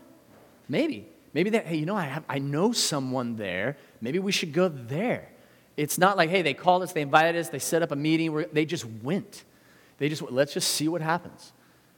Maybe. 0.68 1.08
Maybe 1.34 1.52
that, 1.52 1.68
hey, 1.68 1.76
you 1.76 1.86
know, 1.86 1.96
I, 1.96 2.06
have, 2.06 2.24
I 2.28 2.40
know 2.40 2.72
someone 2.72 3.36
there. 3.36 3.78
Maybe 4.02 4.20
we 4.20 4.32
should 4.32 4.54
go 4.54 4.68
there. 4.68 5.30
It's 5.78 5.98
not 5.98 6.18
like, 6.18 6.30
hey, 6.30 6.42
they 6.42 6.54
called 6.54 6.84
us, 6.84 6.92
they 6.92 7.02
invited 7.02 7.40
us, 7.40 7.50
they 7.50 7.60
set 7.60 7.82
up 7.82 7.92
a 7.92 7.96
meeting. 7.96 8.34
Where 8.34 8.46
they 8.46 8.66
just 8.66 8.86
went. 8.86 9.46
They 9.98 10.10
just, 10.10 10.22
let's 10.24 10.54
just 10.54 10.72
see 10.72 10.88
what 10.88 11.02
happens. 11.02 11.54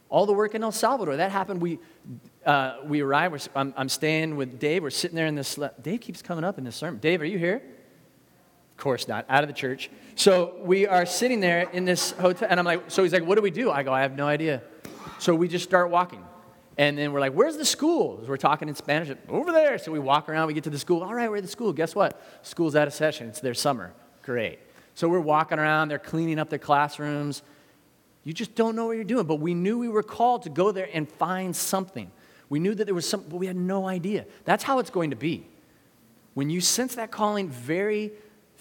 All 0.09 0.25
the 0.25 0.33
work 0.33 0.53
in 0.55 0.63
El 0.63 0.73
Salvador, 0.73 1.15
that 1.17 1.31
happened. 1.31 1.61
We, 1.61 1.79
uh, 2.45 2.79
we 2.85 3.01
arrived. 3.01 3.47
I'm, 3.55 3.73
I'm, 3.77 3.87
staying 3.87 4.35
with 4.35 4.59
Dave. 4.59 4.83
We're 4.83 4.89
sitting 4.89 5.15
there 5.15 5.27
in 5.27 5.35
this. 5.35 5.57
Dave 5.81 6.01
keeps 6.01 6.21
coming 6.21 6.43
up 6.43 6.57
in 6.57 6.65
this 6.65 6.75
sermon. 6.75 6.99
Dave, 6.99 7.21
are 7.21 7.25
you 7.25 7.39
here? 7.39 7.61
Course 8.81 9.07
not, 9.07 9.25
out 9.29 9.43
of 9.43 9.47
the 9.47 9.53
church. 9.53 9.89
So 10.15 10.55
we 10.61 10.85
are 10.85 11.05
sitting 11.05 11.39
there 11.39 11.69
in 11.71 11.85
this 11.85 12.11
hotel, 12.11 12.47
and 12.51 12.59
I'm 12.59 12.65
like, 12.65 12.91
so 12.91 13.03
he's 13.03 13.13
like, 13.13 13.25
what 13.25 13.35
do 13.35 13.41
we 13.41 13.51
do? 13.51 13.71
I 13.71 13.83
go, 13.83 13.93
I 13.93 14.01
have 14.01 14.15
no 14.17 14.27
idea. 14.27 14.61
So 15.19 15.33
we 15.33 15.47
just 15.47 15.63
start 15.63 15.89
walking. 15.89 16.23
And 16.77 16.97
then 16.97 17.11
we're 17.11 17.19
like, 17.19 17.33
where's 17.33 17.57
the 17.57 17.65
school? 17.65 18.23
We're 18.27 18.37
talking 18.37 18.67
in 18.67 18.75
Spanish, 18.75 19.15
over 19.29 19.51
there. 19.51 19.77
So 19.77 19.91
we 19.91 19.99
walk 19.99 20.29
around, 20.29 20.47
we 20.47 20.53
get 20.53 20.63
to 20.65 20.69
the 20.69 20.79
school. 20.79 21.03
All 21.03 21.13
right, 21.13 21.29
we're 21.29 21.37
at 21.37 21.43
the 21.43 21.49
school. 21.49 21.73
Guess 21.73 21.95
what? 21.95 22.21
School's 22.41 22.75
out 22.75 22.87
of 22.87 22.93
session. 22.93 23.27
It's 23.29 23.39
their 23.39 23.53
summer. 23.53 23.93
Great. 24.23 24.59
So 24.95 25.07
we're 25.07 25.19
walking 25.19 25.59
around, 25.59 25.89
they're 25.89 25.99
cleaning 25.99 26.39
up 26.39 26.49
their 26.49 26.59
classrooms. 26.59 27.43
You 28.23 28.33
just 28.33 28.55
don't 28.55 28.75
know 28.75 28.87
what 28.87 28.93
you're 28.93 29.03
doing. 29.03 29.25
But 29.25 29.39
we 29.39 29.53
knew 29.53 29.77
we 29.77 29.89
were 29.89 30.03
called 30.03 30.43
to 30.43 30.49
go 30.49 30.71
there 30.71 30.89
and 30.93 31.09
find 31.09 31.55
something. 31.55 32.11
We 32.49 32.59
knew 32.59 32.75
that 32.75 32.85
there 32.85 32.95
was 32.95 33.07
something, 33.07 33.29
but 33.29 33.37
we 33.37 33.47
had 33.47 33.55
no 33.55 33.87
idea. 33.87 34.25
That's 34.45 34.63
how 34.63 34.79
it's 34.79 34.89
going 34.89 35.11
to 35.11 35.15
be. 35.15 35.45
When 36.33 36.49
you 36.49 36.61
sense 36.61 36.95
that 36.95 37.11
calling 37.11 37.49
very 37.49 38.11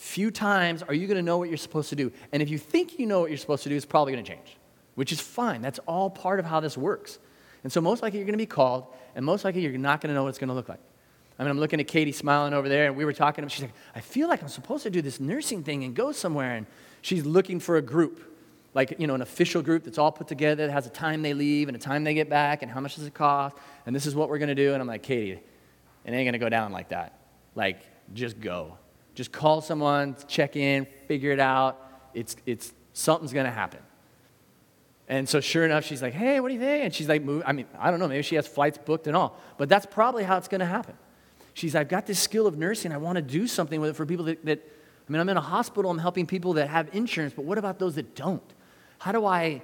few 0.00 0.30
times 0.30 0.82
are 0.82 0.94
you 0.94 1.06
going 1.06 1.18
to 1.18 1.22
know 1.22 1.36
what 1.36 1.48
you're 1.48 1.58
supposed 1.58 1.90
to 1.90 1.94
do. 1.94 2.10
And 2.32 2.42
if 2.42 2.48
you 2.48 2.56
think 2.56 2.98
you 2.98 3.04
know 3.04 3.20
what 3.20 3.30
you're 3.30 3.36
supposed 3.36 3.64
to 3.64 3.68
do, 3.68 3.76
it's 3.76 3.84
probably 3.84 4.14
going 4.14 4.24
to 4.24 4.30
change, 4.30 4.56
which 4.94 5.12
is 5.12 5.20
fine. 5.20 5.60
That's 5.60 5.78
all 5.80 6.08
part 6.08 6.40
of 6.40 6.46
how 6.46 6.58
this 6.58 6.76
works. 6.76 7.18
And 7.62 7.70
so, 7.70 7.82
most 7.82 8.02
likely, 8.02 8.18
you're 8.18 8.24
going 8.24 8.32
to 8.32 8.38
be 8.38 8.46
called, 8.46 8.86
and 9.14 9.22
most 9.26 9.44
likely, 9.44 9.60
you're 9.60 9.76
not 9.76 10.00
going 10.00 10.08
to 10.08 10.14
know 10.14 10.22
what 10.22 10.30
it's 10.30 10.38
going 10.38 10.48
to 10.48 10.54
look 10.54 10.70
like. 10.70 10.80
I 11.38 11.42
mean, 11.42 11.50
I'm 11.50 11.60
looking 11.60 11.80
at 11.80 11.86
Katie 11.86 12.12
smiling 12.12 12.54
over 12.54 12.66
there, 12.66 12.86
and 12.86 12.96
we 12.96 13.04
were 13.04 13.12
talking. 13.12 13.46
She's 13.48 13.60
like, 13.60 13.74
I 13.94 14.00
feel 14.00 14.26
like 14.26 14.40
I'm 14.40 14.48
supposed 14.48 14.84
to 14.84 14.90
do 14.90 15.02
this 15.02 15.20
nursing 15.20 15.62
thing 15.62 15.84
and 15.84 15.94
go 15.94 16.12
somewhere. 16.12 16.56
And 16.56 16.66
she's 17.02 17.26
looking 17.26 17.60
for 17.60 17.76
a 17.76 17.82
group, 17.82 18.34
like, 18.72 18.94
you 18.98 19.06
know, 19.06 19.14
an 19.14 19.20
official 19.20 19.60
group 19.60 19.84
that's 19.84 19.98
all 19.98 20.12
put 20.12 20.28
together, 20.28 20.66
that 20.66 20.72
has 20.72 20.86
a 20.86 20.90
time 20.90 21.20
they 21.20 21.34
leave 21.34 21.68
and 21.68 21.76
a 21.76 21.80
time 21.80 22.04
they 22.04 22.14
get 22.14 22.30
back, 22.30 22.62
and 22.62 22.72
how 22.72 22.80
much 22.80 22.96
does 22.96 23.04
it 23.04 23.12
cost, 23.12 23.54
and 23.84 23.94
this 23.94 24.06
is 24.06 24.14
what 24.14 24.30
we're 24.30 24.38
going 24.38 24.48
to 24.48 24.54
do. 24.54 24.72
And 24.72 24.80
I'm 24.80 24.88
like, 24.88 25.02
Katie, 25.02 25.32
it 25.32 25.42
ain't 26.06 26.24
going 26.24 26.32
to 26.32 26.38
go 26.38 26.48
down 26.48 26.72
like 26.72 26.88
that. 26.88 27.18
Like, 27.54 27.82
just 28.14 28.40
go. 28.40 28.78
Just 29.20 29.32
call 29.32 29.60
someone, 29.60 30.16
check 30.28 30.56
in, 30.56 30.86
figure 31.06 31.30
it 31.30 31.40
out. 31.40 31.78
It's, 32.14 32.36
it's, 32.46 32.72
something's 32.94 33.34
going 33.34 33.44
to 33.44 33.52
happen. 33.52 33.80
And 35.08 35.28
so, 35.28 35.40
sure 35.40 35.62
enough, 35.66 35.84
she's 35.84 36.00
like, 36.00 36.14
hey, 36.14 36.40
what 36.40 36.48
do 36.48 36.54
you 36.54 36.60
think? 36.60 36.84
And 36.84 36.94
she's 36.94 37.06
like, 37.06 37.22
Move. 37.22 37.42
I 37.44 37.52
mean, 37.52 37.66
I 37.78 37.90
don't 37.90 38.00
know, 38.00 38.08
maybe 38.08 38.22
she 38.22 38.36
has 38.36 38.48
flights 38.48 38.78
booked 38.78 39.06
and 39.08 39.14
all. 39.14 39.38
But 39.58 39.68
that's 39.68 39.84
probably 39.84 40.24
how 40.24 40.38
it's 40.38 40.48
going 40.48 40.60
to 40.60 40.66
happen. 40.66 40.94
She's, 41.52 41.74
I've 41.74 41.90
got 41.90 42.06
this 42.06 42.18
skill 42.18 42.46
of 42.46 42.56
nursing. 42.56 42.92
I 42.92 42.96
want 42.96 43.16
to 43.16 43.22
do 43.22 43.46
something 43.46 43.78
with 43.78 43.90
it 43.90 43.92
for 43.92 44.06
people 44.06 44.24
that, 44.24 44.42
that, 44.46 44.66
I 45.06 45.12
mean, 45.12 45.20
I'm 45.20 45.28
in 45.28 45.36
a 45.36 45.42
hospital, 45.42 45.90
I'm 45.90 45.98
helping 45.98 46.26
people 46.26 46.54
that 46.54 46.70
have 46.70 46.88
insurance, 46.94 47.34
but 47.36 47.44
what 47.44 47.58
about 47.58 47.78
those 47.78 47.96
that 47.96 48.14
don't? 48.14 48.54
How 49.00 49.12
do 49.12 49.26
I, 49.26 49.60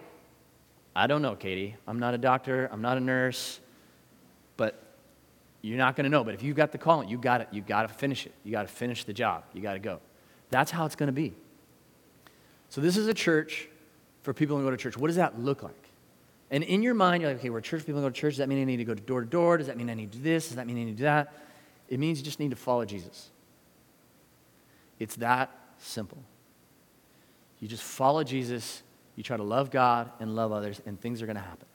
I 0.95 1.07
don't 1.07 1.23
know, 1.23 1.35
Katie. 1.35 1.77
I'm 1.87 1.99
not 1.99 2.13
a 2.13 2.19
doctor, 2.19 2.69
I'm 2.71 2.83
not 2.83 2.99
a 2.99 3.01
nurse, 3.01 3.59
but 4.59 4.86
you're 5.67 5.79
not 5.79 5.97
going 5.97 6.05
to 6.05 6.11
know. 6.11 6.23
But 6.23 6.35
if 6.35 6.43
you've 6.43 6.57
got 6.57 6.73
the 6.73 6.79
calling, 6.79 7.09
you 7.09 7.19
got 7.19 7.41
it. 7.41 7.49
You 7.51 7.61
got 7.61 7.83
to 7.83 7.89
finish 7.89 8.27
it. 8.27 8.33
You 8.45 8.53
got 8.53 8.63
to 8.63 8.69
finish 8.69 9.05
the 9.05 9.13
job. 9.13 9.45
You 9.53 9.61
got 9.61 9.75
to 9.75 9.79
go. 9.79 10.01
That's 10.51 10.71
how 10.71 10.87
it's 10.87 10.97
going 10.97 11.09
to 11.09 11.13
be. 11.13 11.35
So 12.69 12.81
this 12.81 12.97
is 12.97 13.07
a 13.07 13.15
church 13.15 13.69
for 14.23 14.33
people 14.33 14.57
who 14.57 14.65
go 14.65 14.71
to 14.71 14.77
church. 14.77 14.97
What 14.97 15.09
does 15.09 15.17
that 15.17 15.41
look 15.41 15.63
like? 15.63 15.75
And 16.51 16.63
in 16.63 16.83
your 16.83 16.95
mind, 16.95 17.23
you're 17.23 17.33
like, 17.33 17.41
okay, 17.41 17.51
we're 17.51 17.61
church 17.61 17.85
people 17.85 18.01
who 18.01 18.07
go 18.07 18.11
to 18.11 18.15
church. 18.15 18.35
Does 18.35 18.39
that 18.39 18.49
mean 18.49 18.61
I 18.61 18.65
need 18.65 18.77
to 18.77 18.85
go 18.85 18.95
door 18.95 19.21
to 19.21 19.27
door? 19.27 19.59
Does 19.59 19.67
that 19.67 19.77
mean 19.77 19.91
I 19.91 19.95
need 19.95 20.13
to 20.13 20.19
do 20.19 20.25
this? 20.25 20.49
Does 20.49 20.57
that 20.57 20.67
mean 20.67 20.77
I 20.77 20.85
need 20.85 20.93
to 20.93 20.97
do 20.99 21.05
that? 21.05 21.33
It 21.89 21.99
means 21.99 22.19
you 22.19 22.25
just 22.25 22.41
need 22.41 22.51
to 22.51 22.57
follow 22.57 22.85
Jesus. 22.85 23.31
It's 24.99 25.17
that 25.17 25.51
simple. 25.79 26.19
You 27.61 27.69
just 27.69 27.83
follow 27.83 28.23
Jesus, 28.23 28.83
you 29.15 29.23
try 29.23 29.37
to 29.37 29.43
love 29.43 29.71
God 29.71 30.11
and 30.21 30.37
love 30.37 30.53
others, 30.53 30.81
and 30.87 31.01
things 31.01 31.23
are 31.23 31.27
going 31.27 31.37
to 31.37 31.43
happen. 31.43 31.67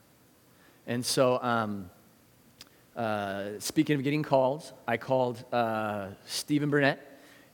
And 0.88 1.06
so, 1.06 1.41
um, 1.41 1.89
uh, 3.02 3.60
speaking 3.60 3.96
of 3.96 4.04
getting 4.04 4.22
calls, 4.22 4.74
I 4.88 4.98
called 4.98 5.44
uh, 5.52 6.10
Stephen 6.28 6.70
Burnett, 6.70 7.00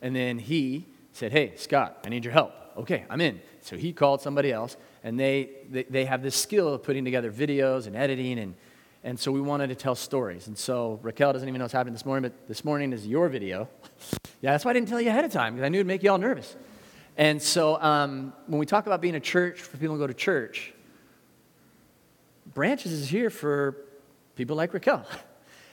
and 0.02 0.14
then 0.14 0.40
he 0.40 0.86
said, 1.14 1.32
Hey, 1.32 1.54
Scott, 1.56 2.00
I 2.06 2.10
need 2.10 2.26
your 2.26 2.34
help. 2.34 2.54
Okay, 2.76 3.06
I'm 3.10 3.22
in. 3.22 3.40
So 3.62 3.78
he 3.78 3.94
called 3.94 4.22
somebody 4.22 4.52
else, 4.52 4.76
and 5.06 5.18
they, 5.18 5.50
they, 5.70 5.84
they 5.84 6.04
have 6.04 6.22
this 6.22 6.36
skill 6.36 6.74
of 6.74 6.84
putting 6.84 7.06
together 7.06 7.32
videos 7.32 7.88
and 7.88 7.96
editing, 7.96 8.40
and, 8.40 8.56
And 9.06 9.18
so 9.18 9.32
we 9.32 9.40
wanted 9.40 9.68
to 9.68 9.76
tell 9.76 9.96
stories. 9.96 10.48
And 10.48 10.58
so 10.58 11.00
Raquel 11.02 11.32
doesn't 11.32 11.48
even 11.48 11.60
know 11.60 11.64
what's 11.64 11.74
happening 11.74 11.94
this 11.94 12.06
morning, 12.06 12.30
but 12.30 12.48
this 12.50 12.66
morning 12.66 12.92
is 12.92 13.08
your 13.08 13.30
video. 13.30 13.70
yeah, 14.42 14.52
that's 14.52 14.66
why 14.66 14.72
I 14.72 14.74
didn't 14.74 14.90
tell 14.90 15.00
you 15.00 15.10
ahead 15.10 15.24
of 15.24 15.32
time, 15.32 15.54
because 15.54 15.66
I 15.66 15.70
knew 15.70 15.78
it'd 15.78 15.88
make 15.88 16.04
you 16.04 16.12
all 16.12 16.18
nervous. 16.18 16.58
And 17.16 17.42
so 17.42 17.82
um, 17.82 18.34
when 18.48 18.60
we 18.60 18.66
talk 18.66 18.86
about 18.86 19.00
being 19.00 19.16
a 19.16 19.22
church 19.22 19.62
for 19.62 19.78
people 19.78 19.96
who 19.96 20.02
go 20.02 20.08
to 20.08 20.14
church, 20.14 20.74
Branches 22.54 22.92
is 22.92 23.08
here 23.08 23.30
for 23.30 23.78
people 24.36 24.58
like 24.58 24.74
Raquel. 24.74 25.06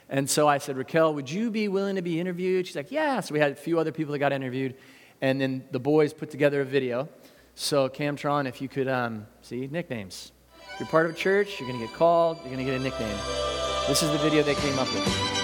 And 0.09 0.29
so 0.29 0.47
I 0.47 0.59
said, 0.59 0.77
Raquel, 0.77 1.15
would 1.15 1.31
you 1.31 1.51
be 1.51 1.69
willing 1.69 1.97
to 1.97 2.03
be 2.03 2.21
interviewed? 2.21 2.67
She's 2.67 2.77
like, 2.77 2.93
yeah. 2.93 3.21
So 3.21 3.33
we 3.33 3.41
had 3.41 3.53
a 3.53 3.57
few 3.57 3.79
other 3.79 3.93
people 3.93 4.13
that 4.13 4.19
got 4.19 4.33
interviewed. 4.33 4.75
And 5.21 5.41
then 5.41 5.65
the 5.71 5.81
boys 5.81 6.13
put 6.13 6.31
together 6.31 6.61
a 6.61 6.65
video. 6.65 7.09
So, 7.55 7.89
Camtron, 7.89 8.47
if 8.47 8.61
you 8.61 8.69
could 8.69 8.89
um, 8.89 9.27
see 9.41 9.67
nicknames. 9.67 10.33
If 10.75 10.81
you're 10.81 10.89
part 10.89 11.07
of 11.07 11.13
a 11.13 11.15
church, 11.15 11.61
you're 11.61 11.69
going 11.69 11.81
to 11.81 11.87
get 11.87 11.95
called, 11.95 12.39
you're 12.39 12.53
going 12.53 12.59
to 12.59 12.65
get 12.65 12.81
a 12.81 12.83
nickname. 12.83 13.17
This 13.87 14.03
is 14.03 14.11
the 14.11 14.19
video 14.19 14.43
they 14.43 14.57
came 14.57 14.79
up 14.79 14.93
with. 14.93 15.44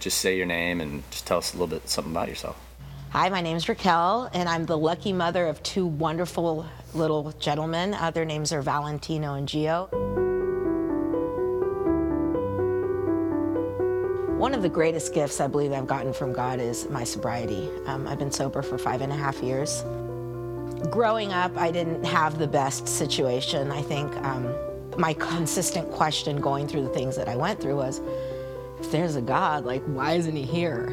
Just 0.00 0.18
say 0.18 0.36
your 0.36 0.46
name 0.46 0.80
and 0.80 1.02
just 1.10 1.26
tell 1.26 1.38
us 1.38 1.52
a 1.52 1.56
little 1.56 1.66
bit 1.66 1.88
something 1.88 2.12
about 2.12 2.28
yourself. 2.28 2.58
Hi, 3.10 3.30
my 3.30 3.40
name 3.40 3.56
is 3.56 3.68
Raquel, 3.68 4.28
and 4.34 4.48
I'm 4.48 4.66
the 4.66 4.76
lucky 4.76 5.12
mother 5.14 5.46
of 5.46 5.62
two 5.62 5.86
wonderful 5.86 6.66
little 6.92 7.32
gentlemen. 7.38 7.94
Uh, 7.94 8.10
their 8.10 8.26
names 8.26 8.52
are 8.52 8.60
Valentino 8.60 9.34
and 9.34 9.48
Gio. 9.48 9.88
One 14.38 14.54
of 14.54 14.62
the 14.62 14.68
greatest 14.68 15.14
gifts 15.14 15.40
I 15.40 15.46
believe 15.46 15.72
I've 15.72 15.86
gotten 15.86 16.12
from 16.12 16.32
God 16.32 16.60
is 16.60 16.88
my 16.90 17.02
sobriety. 17.02 17.70
Um, 17.86 18.06
I've 18.06 18.18
been 18.18 18.30
sober 18.30 18.62
for 18.62 18.78
five 18.78 19.00
and 19.00 19.10
a 19.10 19.16
half 19.16 19.42
years. 19.42 19.82
Growing 20.90 21.32
up, 21.32 21.56
I 21.56 21.70
didn't 21.72 22.04
have 22.04 22.38
the 22.38 22.46
best 22.46 22.86
situation. 22.86 23.72
I 23.72 23.82
think 23.82 24.14
um, 24.18 24.54
my 24.96 25.14
consistent 25.14 25.90
question 25.90 26.40
going 26.40 26.68
through 26.68 26.82
the 26.82 26.90
things 26.90 27.16
that 27.16 27.28
I 27.28 27.36
went 27.36 27.60
through 27.60 27.76
was, 27.76 28.00
if 28.80 28.90
there's 28.92 29.16
a 29.16 29.22
God, 29.22 29.64
like, 29.64 29.82
why 29.84 30.12
isn't 30.12 30.36
he 30.36 30.42
here? 30.42 30.86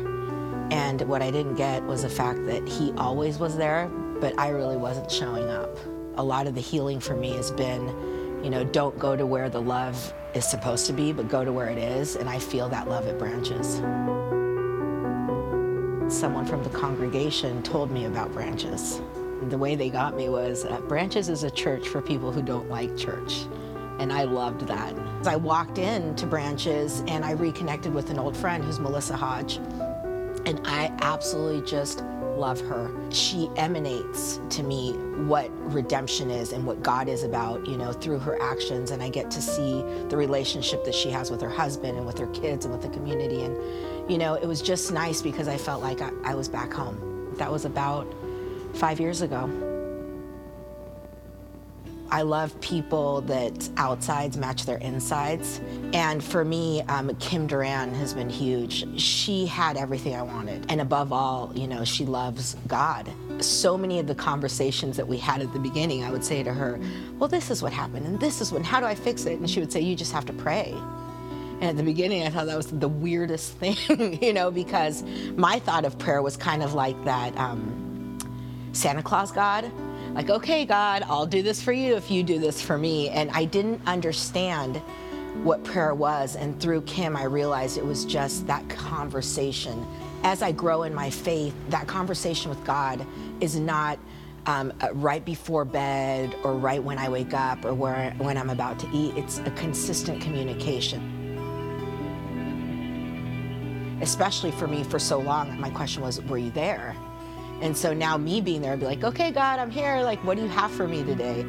And 0.72 1.02
what 1.04 1.22
I 1.22 1.30
didn't 1.30 1.56
get 1.56 1.84
was 1.84 2.02
the 2.02 2.10
fact 2.10 2.46
that 2.46 2.68
he 2.68 2.92
always 2.94 3.38
was 3.38 3.56
there, 3.56 3.88
but 4.20 4.38
I 4.40 4.50
really 4.50 4.78
wasn't 4.78 5.12
showing 5.12 5.48
up. 5.50 5.78
A 6.16 6.24
lot 6.24 6.48
of 6.48 6.56
the 6.56 6.62
healing 6.62 7.00
for 7.00 7.16
me 7.16 7.34
has 7.36 7.52
been, 7.52 7.88
you 8.44 8.50
know, 8.50 8.64
don't 8.64 8.98
go 8.98 9.16
to 9.16 9.26
where 9.26 9.50
the 9.50 9.62
love 9.62 10.14
is 10.34 10.46
supposed 10.46 10.88
to 10.88 10.94
be, 10.94 11.14
but 11.14 11.28
go 11.28 11.46
to 11.46 11.52
where 11.52 11.70
it 11.70 11.78
is. 11.78 12.16
And 12.16 12.28
I 12.28 12.40
feel 12.40 12.68
that 12.70 12.90
love 12.90 13.08
at 13.08 13.20
Branches. 13.20 13.76
Someone 16.14 16.46
from 16.46 16.64
the 16.64 16.70
congregation 16.70 17.62
told 17.62 17.92
me 17.92 18.06
about 18.06 18.32
Branches. 18.34 19.02
The 19.50 19.58
way 19.58 19.76
they 19.76 19.90
got 19.90 20.16
me 20.16 20.30
was 20.30 20.66
uh, 20.66 20.80
Branches 20.82 21.30
is 21.30 21.44
a 21.44 21.52
church 21.52 21.88
for 21.88 22.02
people 22.02 22.32
who 22.32 22.42
don't 22.42 22.70
like 22.70 22.98
church 22.98 23.46
and 24.00 24.12
I 24.12 24.24
loved 24.24 24.68
that. 24.68 24.94
I 25.26 25.36
walked 25.36 25.78
into 25.78 26.26
Branches 26.26 27.04
and 27.08 27.26
I 27.26 27.32
reconnected 27.32 27.94
with 27.94 28.10
an 28.10 28.20
old 28.20 28.36
friend 28.38 28.64
who's 28.64 28.80
Melissa 28.80 29.16
Hodge, 29.16 29.58
and 30.46 30.62
I 30.66 30.92
absolutely 31.02 31.68
just 31.68 32.04
love 32.38 32.60
her. 32.62 32.92
She 33.12 33.50
emanates 33.56 34.40
to 34.50 34.64
me 34.64 34.94
what 35.26 35.50
redemption 35.72 36.30
is 36.30 36.52
and 36.52 36.66
what 36.66 36.84
God 36.84 37.08
is 37.08 37.24
about, 37.24 37.66
you 37.66 37.78
know, 37.78 37.94
through 37.94 38.20
her 38.20 38.42
actions. 38.42 38.92
And 38.92 39.02
I 39.02 39.10
get 39.10 39.32
to 39.32 39.42
see 39.42 39.82
the 40.10 40.18
relationship 40.18 40.84
that 40.86 40.94
she 40.94 41.10
has 41.12 41.32
with 41.32 41.42
her 41.42 41.50
husband 41.50 41.98
and 41.98 42.06
with 42.06 42.18
her 42.18 42.28
kids 42.28 42.66
and 42.66 42.74
with 42.74 42.84
the 42.84 42.90
community. 42.90 43.44
And, 43.44 43.58
you 44.12 44.18
know, 44.18 44.36
it 44.36 44.46
was 44.46 44.62
just 44.62 44.92
nice 44.92 45.22
because 45.22 45.48
I 45.48 45.58
felt 45.58 45.82
like 45.82 46.02
I, 46.02 46.12
I 46.24 46.36
was 46.36 46.50
back 46.50 46.74
home. 46.74 47.34
That 47.38 47.52
was 47.52 47.66
about 47.66 48.14
five 48.74 49.00
years 49.00 49.22
ago. 49.22 49.48
I 52.12 52.22
love 52.22 52.60
people 52.62 53.22
that 53.22 53.70
outsides 53.78 54.38
match 54.38 54.66
their 54.66 54.78
insides. 54.78 55.60
And 55.94 56.24
for 56.24 56.46
me, 56.46 56.82
um, 56.84 57.16
Kim 57.16 57.48
Duran 57.48 57.94
has 57.96 58.14
been 58.14 58.30
huge. 58.30 59.00
She 59.00 59.46
had 59.46 59.76
everything 59.76 60.16
I 60.16 60.22
wanted. 60.22 60.66
And 60.70 60.82
above 60.82 61.12
all, 61.12 61.52
you 61.56 61.68
know, 61.68 61.84
she 61.84 62.06
loves 62.06 62.56
God. 62.68 63.12
So 63.40 63.78
many 63.78 64.00
of 64.00 64.08
the 64.08 64.16
conversations 64.16 64.98
that 64.98 65.08
we 65.08 65.18
had 65.18 65.42
at 65.42 65.52
the 65.54 65.60
beginning, 65.60 66.04
I 66.04 66.12
would 66.12 66.24
say 66.24 66.44
to 66.44 66.54
her, 66.54 66.80
Well, 67.18 67.28
this 67.28 67.50
is 67.50 67.62
what 67.62 67.74
happened, 67.74 68.06
and 68.06 68.20
this 68.20 68.40
is 68.40 68.52
what, 68.52 68.62
how 68.64 68.80
do 68.80 68.86
I 68.86 68.96
fix 68.96 69.26
it? 69.26 69.40
And 69.40 69.50
she 69.50 69.60
would 69.60 69.72
say, 69.72 69.82
You 69.82 69.96
just 69.96 70.14
have 70.14 70.26
to 70.28 70.34
pray. 70.34 70.74
And 71.62 71.64
at 71.64 71.78
the 71.78 71.84
beginning, 71.84 72.24
I 72.24 72.30
thought 72.30 72.48
that 72.48 72.58
was 72.58 72.68
the 72.68 72.88
weirdest 72.88 73.54
thing, 73.60 74.22
you 74.22 74.34
know, 74.34 74.52
because 74.52 75.04
my 75.36 75.60
thought 75.60 75.86
of 75.86 75.98
prayer 75.98 76.22
was 76.22 76.38
kind 76.38 76.64
of 76.64 76.74
like 76.74 77.02
that 77.06 77.36
um, 77.38 78.18
Santa 78.74 79.02
Claus 79.02 79.32
God 79.32 79.72
like, 80.16 80.30
okay, 80.30 80.64
God, 80.64 81.04
I'll 81.08 81.26
do 81.26 81.44
this 81.44 81.62
for 81.62 81.74
you 81.74 81.96
if 81.98 82.10
you 82.10 82.24
do 82.24 82.40
this 82.40 82.62
for 82.62 82.78
me. 82.78 83.10
And 83.10 83.30
I 83.32 83.44
didn't 83.44 83.82
understand 83.86 84.78
what 85.44 85.62
prayer 85.66 85.94
was. 85.94 86.38
And 86.38 86.58
through 86.62 86.84
Kim, 86.84 87.18
I 87.18 87.26
realized 87.26 87.78
it 87.78 87.86
was 87.86 88.06
just 88.06 88.48
that 88.48 88.68
conversation. 88.70 89.86
As 90.24 90.42
I 90.42 90.54
grow 90.54 90.84
in 90.84 90.94
my 90.94 91.10
faith, 91.10 91.54
that 91.68 91.86
conversation 91.86 92.50
with 92.50 92.64
God 92.64 93.06
is 93.42 93.60
not 93.60 94.00
um, 94.46 94.72
uh, 94.82 94.94
right 94.94 95.24
before 95.26 95.66
bed 95.66 96.34
or 96.44 96.54
right 96.54 96.82
when 96.82 96.98
I 96.98 97.10
wake 97.10 97.34
up 97.34 97.66
or 97.66 97.74
where, 97.74 98.12
when 98.18 98.38
I'm 98.38 98.50
about 98.50 98.80
to 98.80 98.90
eat. 98.94 99.18
It's 99.18 99.40
a 99.40 99.52
consistent 99.52 100.22
communication. 100.22 101.12
Especially 104.02 104.52
for 104.52 104.68
me, 104.68 104.86
for 104.86 105.00
so 105.00 105.20
long, 105.20 105.60
my 105.60 105.70
question 105.72 106.04
was, 106.04 106.22
Were 106.22 106.38
you 106.38 106.52
there? 106.52 106.96
And 107.62 107.76
so 107.76 107.94
now 107.94 108.18
me 108.18 108.42
being 108.42 108.62
there, 108.62 108.74
I'd 108.74 108.80
be 108.80 108.86
like, 108.86 109.04
okay, 109.04 109.32
God, 109.32 109.60
I'm 109.60 109.72
here. 109.72 110.02
Like, 110.02 110.24
what 110.24 110.36
do 110.38 110.44
you 110.44 110.50
have 110.50 110.72
for 110.72 110.88
me 110.88 111.04
today? 111.04 111.42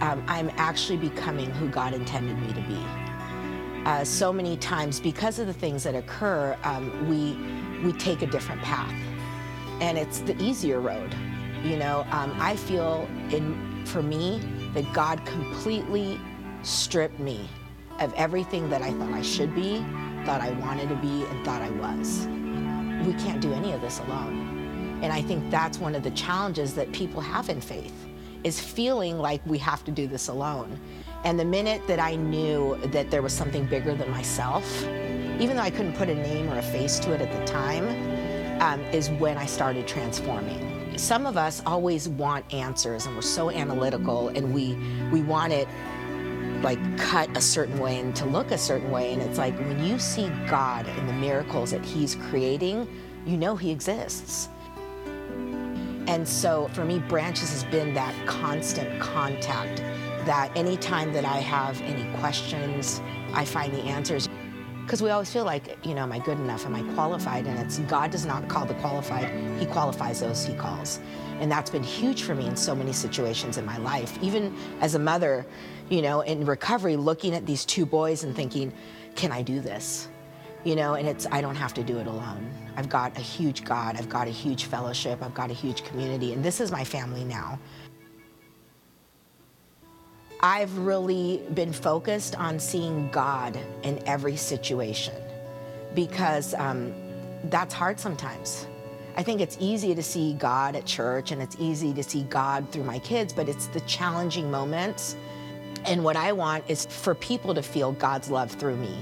Um, 0.00 0.22
I'm 0.26 0.50
actually 0.56 0.98
becoming 0.98 1.50
who 1.50 1.68
God 1.68 1.92
intended 1.92 2.38
me 2.38 2.52
to 2.52 2.60
be. 2.62 2.84
Uh, 3.84 4.04
so 4.04 4.32
many 4.32 4.56
times, 4.56 5.00
because 5.00 5.38
of 5.38 5.46
the 5.46 5.52
things 5.52 5.82
that 5.84 5.94
occur, 5.94 6.56
um, 6.64 7.08
we 7.08 7.36
we 7.84 7.96
take 7.98 8.20
a 8.20 8.26
different 8.26 8.60
path, 8.60 8.94
and 9.80 9.96
it's 9.96 10.20
the 10.20 10.40
easier 10.40 10.80
road. 10.80 11.14
You 11.64 11.76
know, 11.76 12.06
um, 12.10 12.34
I 12.38 12.56
feel 12.56 13.08
in 13.30 13.84
for 13.86 14.02
me 14.02 14.42
that 14.74 14.90
God 14.92 15.24
completely 15.24 16.20
stripped 16.62 17.18
me 17.18 17.48
of 17.98 18.12
everything 18.14 18.68
that 18.70 18.82
I 18.82 18.92
thought 18.92 19.12
I 19.12 19.22
should 19.22 19.54
be, 19.54 19.78
thought 20.24 20.40
I 20.40 20.50
wanted 20.60 20.88
to 20.90 20.96
be, 20.96 21.24
and 21.24 21.44
thought 21.44 21.62
I 21.62 21.70
was. 21.70 22.26
We 23.06 23.14
can't 23.14 23.40
do 23.40 23.52
any 23.52 23.72
of 23.72 23.80
this 23.80 23.98
alone. 24.00 24.49
And 25.02 25.12
I 25.12 25.22
think 25.22 25.50
that's 25.50 25.78
one 25.78 25.94
of 25.94 26.02
the 26.02 26.10
challenges 26.10 26.74
that 26.74 26.92
people 26.92 27.20
have 27.20 27.48
in 27.48 27.60
faith 27.60 27.94
is 28.44 28.60
feeling 28.60 29.18
like 29.18 29.40
we 29.46 29.58
have 29.58 29.84
to 29.84 29.90
do 29.90 30.06
this 30.06 30.28
alone. 30.28 30.78
And 31.24 31.38
the 31.38 31.44
minute 31.44 31.86
that 31.86 32.00
I 32.00 32.16
knew 32.16 32.78
that 32.86 33.10
there 33.10 33.22
was 33.22 33.32
something 33.32 33.66
bigger 33.66 33.94
than 33.94 34.10
myself, 34.10 34.82
even 35.38 35.56
though 35.56 35.62
I 35.62 35.70
couldn't 35.70 35.94
put 35.94 36.08
a 36.08 36.14
name 36.14 36.50
or 36.50 36.58
a 36.58 36.62
face 36.62 36.98
to 37.00 37.12
it 37.12 37.20
at 37.20 37.30
the 37.30 37.44
time, 37.44 37.86
um, 38.62 38.80
is 38.92 39.10
when 39.10 39.36
I 39.36 39.46
started 39.46 39.86
transforming. 39.86 40.98
Some 40.98 41.26
of 41.26 41.36
us 41.36 41.62
always 41.64 42.08
want 42.08 42.52
answers 42.52 43.06
and 43.06 43.14
we're 43.14 43.22
so 43.22 43.50
analytical 43.50 44.28
and 44.28 44.52
we, 44.52 44.76
we 45.10 45.22
want 45.22 45.52
it 45.52 45.68
like 46.62 46.78
cut 46.98 47.34
a 47.36 47.40
certain 47.40 47.78
way 47.78 47.98
and 47.98 48.14
to 48.16 48.26
look 48.26 48.50
a 48.50 48.58
certain 48.58 48.90
way. 48.90 49.12
And 49.12 49.22
it's 49.22 49.38
like 49.38 49.58
when 49.58 49.82
you 49.84 49.98
see 49.98 50.28
God 50.48 50.86
and 50.86 51.08
the 51.08 51.14
miracles 51.14 51.70
that 51.70 51.84
He's 51.84 52.14
creating, 52.14 52.86
you 53.26 53.36
know 53.36 53.56
He 53.56 53.70
exists. 53.70 54.48
And 56.10 56.26
so 56.26 56.68
for 56.72 56.84
me, 56.84 56.98
Branches 56.98 57.52
has 57.52 57.62
been 57.62 57.94
that 57.94 58.12
constant 58.26 59.00
contact 59.00 59.76
that 60.26 60.50
anytime 60.56 61.12
that 61.12 61.24
I 61.24 61.36
have 61.36 61.80
any 61.82 62.04
questions, 62.18 63.00
I 63.32 63.44
find 63.44 63.72
the 63.72 63.82
answers. 63.82 64.28
Because 64.82 65.02
we 65.02 65.10
always 65.10 65.32
feel 65.32 65.44
like, 65.44 65.78
you 65.86 65.94
know, 65.94 66.02
am 66.02 66.10
I 66.10 66.18
good 66.18 66.36
enough? 66.36 66.66
Am 66.66 66.74
I 66.74 66.82
qualified? 66.94 67.46
And 67.46 67.56
it's 67.60 67.78
God 67.78 68.10
does 68.10 68.26
not 68.26 68.48
call 68.48 68.66
the 68.66 68.74
qualified, 68.74 69.30
He 69.60 69.66
qualifies 69.66 70.18
those 70.18 70.44
He 70.44 70.52
calls. 70.54 70.98
And 71.38 71.48
that's 71.48 71.70
been 71.70 71.84
huge 71.84 72.24
for 72.24 72.34
me 72.34 72.48
in 72.48 72.56
so 72.56 72.74
many 72.74 72.92
situations 72.92 73.56
in 73.56 73.64
my 73.64 73.78
life. 73.78 74.20
Even 74.20 74.52
as 74.80 74.96
a 74.96 74.98
mother, 74.98 75.46
you 75.90 76.02
know, 76.02 76.22
in 76.22 76.44
recovery, 76.44 76.96
looking 76.96 77.36
at 77.36 77.46
these 77.46 77.64
two 77.64 77.86
boys 77.86 78.24
and 78.24 78.34
thinking, 78.34 78.72
can 79.14 79.30
I 79.30 79.42
do 79.42 79.60
this? 79.60 80.08
You 80.64 80.76
know, 80.76 80.94
and 80.94 81.08
it's, 81.08 81.26
I 81.30 81.40
don't 81.40 81.56
have 81.56 81.74
to 81.74 81.82
do 81.82 81.98
it 81.98 82.06
alone. 82.06 82.50
I've 82.76 82.88
got 82.88 83.16
a 83.16 83.20
huge 83.20 83.64
God, 83.64 83.96
I've 83.96 84.08
got 84.08 84.28
a 84.28 84.30
huge 84.30 84.64
fellowship, 84.64 85.22
I've 85.22 85.34
got 85.34 85.50
a 85.50 85.54
huge 85.54 85.84
community, 85.84 86.32
and 86.32 86.44
this 86.44 86.60
is 86.60 86.70
my 86.70 86.84
family 86.84 87.24
now. 87.24 87.58
I've 90.42 90.76
really 90.78 91.42
been 91.52 91.72
focused 91.72 92.34
on 92.36 92.58
seeing 92.58 93.10
God 93.10 93.58
in 93.82 94.02
every 94.06 94.36
situation 94.36 95.14
because 95.94 96.54
um, 96.54 96.94
that's 97.44 97.74
hard 97.74 98.00
sometimes. 98.00 98.66
I 99.16 99.22
think 99.22 99.42
it's 99.42 99.58
easy 99.60 99.94
to 99.94 100.02
see 100.02 100.32
God 100.34 100.76
at 100.76 100.86
church 100.86 101.30
and 101.30 101.42
it's 101.42 101.56
easy 101.58 101.92
to 101.92 102.02
see 102.02 102.22
God 102.22 102.70
through 102.70 102.84
my 102.84 102.98
kids, 103.00 103.34
but 103.34 103.48
it's 103.50 103.66
the 103.66 103.80
challenging 103.80 104.50
moments. 104.50 105.14
And 105.84 106.02
what 106.02 106.16
I 106.16 106.32
want 106.32 106.64
is 106.68 106.86
for 106.86 107.14
people 107.14 107.54
to 107.54 107.62
feel 107.62 107.92
God's 107.92 108.30
love 108.30 108.50
through 108.50 108.76
me 108.76 108.96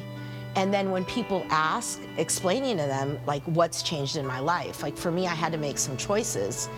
And 0.58 0.74
then 0.74 0.90
when 0.90 1.04
people 1.04 1.46
ask, 1.50 2.00
explaining 2.16 2.78
to 2.78 2.82
them 2.82 3.20
like 3.26 3.44
what's 3.44 3.80
changed 3.80 4.16
in 4.16 4.26
my 4.26 4.40
life. 4.40 4.82
Like 4.82 4.96
for 4.96 5.12
me, 5.12 5.28
I 5.28 5.34
had 5.34 5.52
to 5.52 5.58
make 5.58 5.78
some 5.78 5.96
choices, 5.96 6.68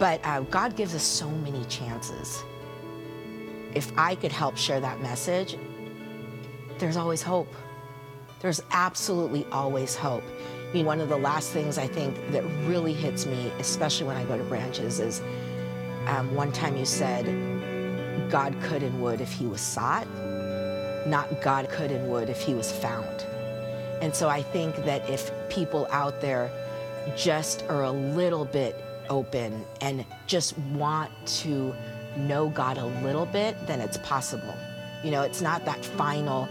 but 0.00 0.20
uh, 0.24 0.40
God 0.40 0.74
gives 0.74 0.96
us 0.96 1.04
so 1.04 1.30
many 1.30 1.64
chances. 1.66 2.42
If 3.72 3.96
I 3.96 4.16
could 4.16 4.32
help 4.32 4.56
share 4.56 4.80
that 4.80 5.00
message, 5.00 5.56
there's 6.78 6.96
always 6.96 7.22
hope. 7.22 7.54
There's 8.40 8.60
absolutely 8.72 9.46
always 9.52 9.94
hope. 9.94 10.24
I 10.68 10.72
mean, 10.72 10.86
one 10.86 11.00
of 11.00 11.08
the 11.08 11.16
last 11.16 11.52
things 11.52 11.78
I 11.78 11.86
think 11.86 12.32
that 12.32 12.42
really 12.66 12.92
hits 12.92 13.26
me, 13.26 13.52
especially 13.60 14.08
when 14.08 14.16
I 14.16 14.24
go 14.24 14.38
to 14.38 14.44
branches, 14.44 14.98
is 14.98 15.20
um, 16.08 16.34
one 16.34 16.50
time 16.50 16.76
you 16.76 16.84
said, 16.84 17.26
God 18.28 18.60
could 18.60 18.82
and 18.82 19.00
would 19.00 19.20
if 19.20 19.30
he 19.30 19.46
was 19.46 19.60
sought, 19.60 20.08
not 21.06 21.40
God 21.40 21.68
could 21.68 21.90
and 21.90 22.10
would 22.10 22.28
if 22.28 22.40
he 22.40 22.54
was 22.54 22.70
found. 22.70 23.24
And 24.00 24.14
so 24.14 24.28
I 24.28 24.42
think 24.42 24.76
that 24.84 25.08
if 25.08 25.30
people 25.48 25.86
out 25.90 26.20
there 26.20 26.50
just 27.16 27.64
are 27.68 27.84
a 27.84 27.90
little 27.90 28.44
bit 28.44 28.76
open 29.08 29.64
and 29.80 30.04
just 30.26 30.56
want 30.58 31.10
to 31.26 31.74
know 32.16 32.48
God 32.48 32.78
a 32.78 32.86
little 32.86 33.26
bit, 33.26 33.56
then 33.66 33.80
it's 33.80 33.98
possible. 33.98 34.54
You 35.04 35.10
know, 35.10 35.22
it's 35.22 35.40
not 35.40 35.64
that 35.64 35.84
final, 35.84 36.48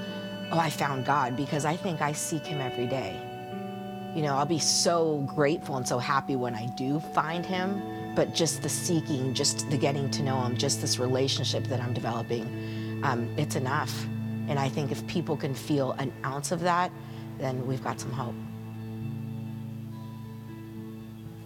oh, 0.51 0.59
I 0.59 0.69
found 0.69 1.05
God, 1.05 1.35
because 1.35 1.65
I 1.65 1.75
think 1.75 2.01
I 2.01 2.11
seek 2.11 2.45
him 2.45 2.61
every 2.61 2.87
day. 2.87 3.19
You 4.15 4.23
know, 4.23 4.35
I'll 4.35 4.45
be 4.45 4.59
so 4.59 5.19
grateful 5.35 5.77
and 5.77 5.87
so 5.87 5.99
happy 5.99 6.35
when 6.35 6.55
I 6.55 6.65
do 6.67 6.99
find 6.99 7.45
him, 7.45 8.13
but 8.15 8.33
just 8.33 8.63
the 8.63 8.69
seeking, 8.69 9.33
just 9.33 9.69
the 9.69 9.77
getting 9.77 10.09
to 10.11 10.23
know 10.23 10.41
him, 10.41 10.57
just 10.57 10.81
this 10.81 10.97
relationship 10.99 11.65
that 11.65 11.79
I'm 11.79 11.93
developing, 11.93 13.01
um, 13.03 13.33
it's 13.37 13.55
enough. 13.55 14.05
And 14.49 14.57
I 14.57 14.67
think 14.67 14.91
if 14.91 15.05
people 15.05 15.37
can 15.37 15.53
feel 15.53 15.91
an 15.93 16.11
ounce 16.25 16.51
of 16.51 16.61
that, 16.61 16.91
then 17.37 17.65
we've 17.67 17.83
got 17.83 17.99
some 17.99 18.11
hope. 18.11 18.33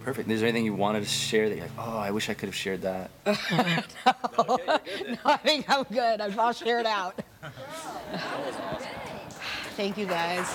Perfect. 0.00 0.30
Is 0.30 0.40
there 0.40 0.48
anything 0.48 0.64
you 0.64 0.74
wanted 0.74 1.00
to 1.00 1.08
share 1.08 1.48
that 1.48 1.54
you're 1.54 1.64
like, 1.64 1.78
oh, 1.78 1.98
I 1.98 2.10
wish 2.10 2.30
I 2.30 2.34
could 2.34 2.48
have 2.48 2.54
shared 2.54 2.80
that? 2.82 3.10
no, 3.26 3.34
no, 5.08 5.18
I 5.24 5.36
think 5.36 5.68
I'm 5.68 5.84
good. 5.84 6.20
I'll 6.20 6.52
share 6.52 6.80
it 6.80 6.86
out. 6.86 7.22
Thank 9.76 9.98
you, 9.98 10.06
guys. 10.06 10.46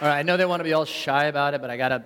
All 0.00 0.08
right, 0.08 0.18
I 0.18 0.22
know 0.22 0.36
they 0.36 0.44
want 0.44 0.60
to 0.60 0.64
be 0.64 0.72
all 0.72 0.84
shy 0.84 1.24
about 1.24 1.54
it, 1.54 1.60
but 1.60 1.70
I 1.70 1.76
got 1.76 1.88
to 1.88 2.04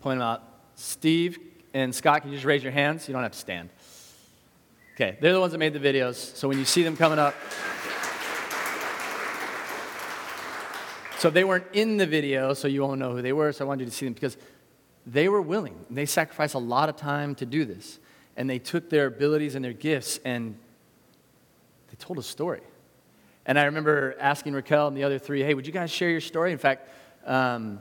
point 0.00 0.18
them 0.18 0.26
out. 0.26 0.42
Steve 0.74 1.38
and 1.72 1.94
Scott, 1.94 2.22
can 2.22 2.30
you 2.30 2.36
just 2.36 2.46
raise 2.46 2.62
your 2.62 2.72
hands? 2.72 3.08
You 3.08 3.12
don't 3.12 3.22
have 3.22 3.32
to 3.32 3.38
stand. 3.38 3.70
Okay, 4.94 5.16
they're 5.20 5.32
the 5.32 5.40
ones 5.40 5.52
that 5.52 5.58
made 5.58 5.72
the 5.72 5.80
videos, 5.80 6.14
so 6.36 6.48
when 6.48 6.58
you 6.58 6.64
see 6.64 6.82
them 6.82 6.96
coming 6.96 7.18
up, 7.18 7.34
so 11.18 11.30
they 11.30 11.44
weren't 11.44 11.66
in 11.72 11.96
the 11.96 12.06
video, 12.06 12.54
so 12.54 12.68
you 12.68 12.82
won't 12.82 12.98
know 12.98 13.14
who 13.14 13.22
they 13.22 13.32
were, 13.32 13.52
so 13.52 13.64
I 13.64 13.68
wanted 13.68 13.84
you 13.84 13.90
to 13.90 13.96
see 13.96 14.06
them 14.06 14.14
because 14.14 14.36
they 15.06 15.28
were 15.28 15.42
willing. 15.42 15.86
They 15.90 16.06
sacrificed 16.06 16.54
a 16.54 16.58
lot 16.58 16.88
of 16.88 16.96
time 16.96 17.34
to 17.36 17.46
do 17.46 17.64
this, 17.64 17.98
and 18.36 18.48
they 18.48 18.58
took 18.58 18.90
their 18.90 19.06
abilities 19.06 19.54
and 19.54 19.64
their 19.64 19.72
gifts 19.72 20.18
and 20.24 20.56
they 21.88 21.96
told 21.98 22.18
a 22.18 22.22
story. 22.22 22.62
And 23.46 23.58
I 23.58 23.64
remember 23.64 24.16
asking 24.20 24.52
Raquel 24.52 24.88
and 24.88 24.96
the 24.96 25.04
other 25.04 25.18
three, 25.18 25.42
hey, 25.42 25.54
would 25.54 25.66
you 25.66 25.72
guys 25.72 25.90
share 25.90 26.10
your 26.10 26.20
story? 26.20 26.52
In 26.52 26.58
fact, 26.58 26.88
um, 27.26 27.80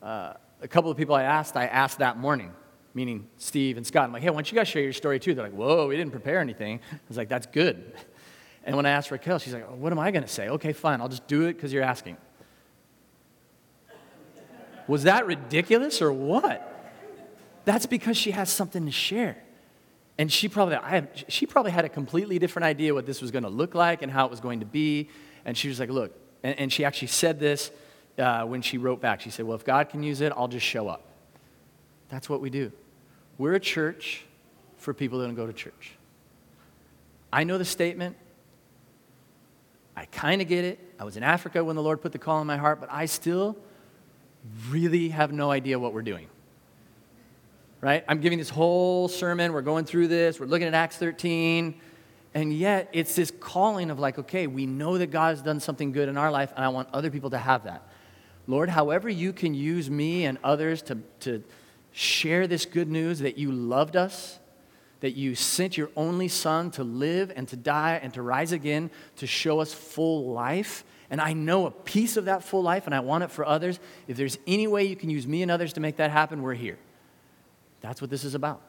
uh, 0.00 0.34
a 0.60 0.68
couple 0.68 0.90
of 0.90 0.96
people 0.96 1.14
I 1.14 1.24
asked, 1.24 1.56
I 1.56 1.66
asked 1.66 1.98
that 1.98 2.18
morning, 2.18 2.52
meaning 2.94 3.28
Steve 3.38 3.76
and 3.76 3.86
Scott. 3.86 4.04
I'm 4.04 4.12
like, 4.12 4.22
hey, 4.22 4.30
why 4.30 4.36
don't 4.36 4.50
you 4.50 4.56
guys 4.56 4.68
share 4.68 4.82
your 4.82 4.92
story 4.92 5.18
too? 5.18 5.34
They're 5.34 5.44
like, 5.44 5.54
whoa, 5.54 5.88
we 5.88 5.96
didn't 5.96 6.12
prepare 6.12 6.40
anything. 6.40 6.80
I 6.92 6.98
was 7.08 7.16
like, 7.16 7.28
that's 7.28 7.46
good. 7.46 7.92
And 8.64 8.76
when 8.76 8.86
I 8.86 8.90
asked 8.90 9.10
Raquel, 9.10 9.38
she's 9.38 9.54
like, 9.54 9.68
what 9.70 9.92
am 9.92 9.98
I 9.98 10.10
going 10.10 10.22
to 10.22 10.28
say? 10.28 10.48
Okay, 10.48 10.72
fine, 10.72 11.00
I'll 11.00 11.08
just 11.08 11.26
do 11.26 11.46
it 11.46 11.54
because 11.54 11.72
you're 11.72 11.82
asking. 11.82 12.16
Was 14.86 15.04
that 15.04 15.26
ridiculous 15.26 16.02
or 16.02 16.12
what? 16.12 16.68
That's 17.64 17.86
because 17.86 18.16
she 18.16 18.32
has 18.32 18.50
something 18.50 18.84
to 18.86 18.92
share. 18.92 19.42
And 20.18 20.30
she 20.30 20.48
probably, 20.48 20.76
have, 20.76 21.08
she 21.28 21.46
probably 21.46 21.72
had 21.72 21.84
a 21.84 21.88
completely 21.88 22.38
different 22.38 22.66
idea 22.66 22.92
what 22.92 23.06
this 23.06 23.22
was 23.22 23.30
going 23.30 23.44
to 23.44 23.48
look 23.50 23.74
like 23.74 24.02
and 24.02 24.12
how 24.12 24.26
it 24.26 24.30
was 24.30 24.40
going 24.40 24.60
to 24.60 24.66
be. 24.66 25.08
And 25.44 25.56
she 25.56 25.68
was 25.68 25.80
like, 25.80 25.88
look, 25.88 26.12
and, 26.42 26.58
and 26.58 26.72
she 26.72 26.84
actually 26.84 27.08
said 27.08 27.40
this 27.40 27.70
uh, 28.18 28.44
when 28.44 28.62
she 28.62 28.78
wrote 28.78 29.00
back. 29.00 29.20
She 29.20 29.30
said, 29.30 29.46
Well, 29.46 29.56
if 29.56 29.64
God 29.64 29.88
can 29.88 30.02
use 30.02 30.20
it, 30.20 30.32
I'll 30.36 30.48
just 30.48 30.66
show 30.66 30.88
up. 30.88 31.06
That's 32.08 32.28
what 32.28 32.40
we 32.40 32.50
do. 32.50 32.72
We're 33.42 33.54
a 33.54 33.60
church 33.60 34.24
for 34.76 34.94
people 34.94 35.18
that 35.18 35.26
don't 35.26 35.34
go 35.34 35.48
to 35.48 35.52
church. 35.52 35.94
I 37.32 37.42
know 37.42 37.58
the 37.58 37.64
statement. 37.64 38.16
I 39.96 40.04
kind 40.04 40.40
of 40.40 40.46
get 40.46 40.64
it. 40.64 40.78
I 40.96 41.02
was 41.02 41.16
in 41.16 41.24
Africa 41.24 41.64
when 41.64 41.74
the 41.74 41.82
Lord 41.82 42.00
put 42.00 42.12
the 42.12 42.20
call 42.20 42.40
in 42.40 42.46
my 42.46 42.56
heart, 42.56 42.78
but 42.78 42.88
I 42.92 43.06
still 43.06 43.56
really 44.70 45.08
have 45.08 45.32
no 45.32 45.50
idea 45.50 45.76
what 45.76 45.92
we're 45.92 46.02
doing. 46.02 46.28
Right? 47.80 48.04
I'm 48.06 48.20
giving 48.20 48.38
this 48.38 48.48
whole 48.48 49.08
sermon. 49.08 49.52
We're 49.52 49.62
going 49.62 49.86
through 49.86 50.06
this. 50.06 50.38
We're 50.38 50.46
looking 50.46 50.68
at 50.68 50.74
Acts 50.74 50.98
13. 50.98 51.74
And 52.34 52.52
yet, 52.52 52.90
it's 52.92 53.16
this 53.16 53.32
calling 53.40 53.90
of 53.90 53.98
like, 53.98 54.20
okay, 54.20 54.46
we 54.46 54.66
know 54.66 54.98
that 54.98 55.08
God 55.08 55.30
has 55.30 55.42
done 55.42 55.58
something 55.58 55.90
good 55.90 56.08
in 56.08 56.16
our 56.16 56.30
life, 56.30 56.52
and 56.54 56.64
I 56.64 56.68
want 56.68 56.90
other 56.92 57.10
people 57.10 57.30
to 57.30 57.38
have 57.38 57.64
that. 57.64 57.88
Lord, 58.46 58.68
however 58.68 59.08
you 59.08 59.32
can 59.32 59.52
use 59.52 59.90
me 59.90 60.26
and 60.26 60.38
others 60.44 60.80
to, 60.82 60.98
to 61.20 61.42
share 61.92 62.46
this 62.46 62.64
good 62.64 62.88
news 62.88 63.20
that 63.20 63.38
you 63.38 63.52
loved 63.52 63.96
us, 63.96 64.38
that 65.00 65.12
you 65.12 65.34
sent 65.34 65.76
your 65.76 65.90
only 65.96 66.28
son 66.28 66.70
to 66.72 66.84
live 66.84 67.32
and 67.34 67.46
to 67.48 67.56
die 67.56 68.00
and 68.02 68.14
to 68.14 68.22
rise 68.22 68.52
again 68.52 68.90
to 69.16 69.26
show 69.26 69.60
us 69.60 69.72
full 69.72 70.32
life. 70.32 70.84
And 71.10 71.20
I 71.20 71.34
know 71.34 71.66
a 71.66 71.70
piece 71.70 72.16
of 72.16 72.24
that 72.26 72.42
full 72.42 72.62
life 72.62 72.86
and 72.86 72.94
I 72.94 73.00
want 73.00 73.24
it 73.24 73.30
for 73.30 73.44
others. 73.44 73.78
If 74.08 74.16
there's 74.16 74.38
any 74.46 74.66
way 74.66 74.84
you 74.84 74.96
can 74.96 75.10
use 75.10 75.26
me 75.26 75.42
and 75.42 75.50
others 75.50 75.74
to 75.74 75.80
make 75.80 75.96
that 75.96 76.10
happen, 76.10 76.40
we're 76.40 76.54
here. 76.54 76.78
That's 77.80 78.00
what 78.00 78.10
this 78.10 78.24
is 78.24 78.34
about. 78.34 78.62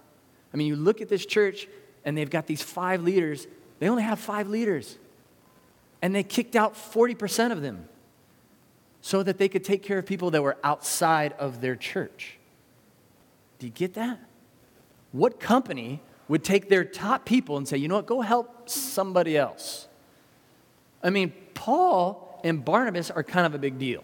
I 0.54 0.58
mean, 0.58 0.68
you 0.68 0.76
look 0.76 1.02
at 1.02 1.08
this 1.08 1.26
church 1.26 1.68
and 2.04 2.18
they've 2.18 2.30
got 2.30 2.48
these 2.48 2.62
five 2.62 3.02
leaders. 3.02 3.48
They 3.80 3.88
only 3.88 4.04
have 4.04 4.20
five 4.20 4.50
leaders. 4.50 4.98
And 6.02 6.14
they 6.14 6.24
kicked 6.24 6.56
out 6.56 6.74
40% 6.76 7.52
of 7.52 7.62
them 7.62 7.88
so 9.02 9.24
that 9.24 9.38
they 9.38 9.48
could 9.48 9.64
take 9.64 9.84
care 9.84 10.00
of 10.00 10.06
people 10.06 10.32
that 10.32 10.42
were 10.42 10.58
outside 10.64 11.34
of 11.34 11.62
their 11.62 11.76
church. 11.76 12.38
Do 13.64 13.68
you 13.68 13.72
get 13.72 13.94
that? 13.94 14.20
What 15.14 15.40
company 15.40 16.02
would 16.28 16.44
take 16.44 16.68
their 16.68 16.84
top 16.84 17.24
people 17.24 17.56
and 17.56 17.66
say, 17.66 17.78
you 17.78 17.88
know 17.88 17.96
what, 17.96 18.06
go 18.06 18.20
help 18.20 18.68
somebody 18.68 19.38
else? 19.38 19.88
I 21.02 21.12
mean, 21.12 21.32
Paul 21.54 22.42
and 22.44 22.66
Barnabas 22.66 23.10
are 23.10 23.24
kind 23.24 23.46
of 23.46 23.56
a 23.56 23.58
big 23.58 23.80
deal. 23.80 24.04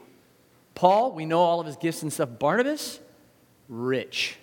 Paul, 0.75 1.11
we 1.11 1.25
know 1.25 1.41
all 1.41 1.59
of 1.59 1.65
his 1.65 1.75
gifts 1.75 2.03
and 2.03 2.13
stuff. 2.13 2.29
Barnabas, 2.39 3.01
rich. 3.67 4.37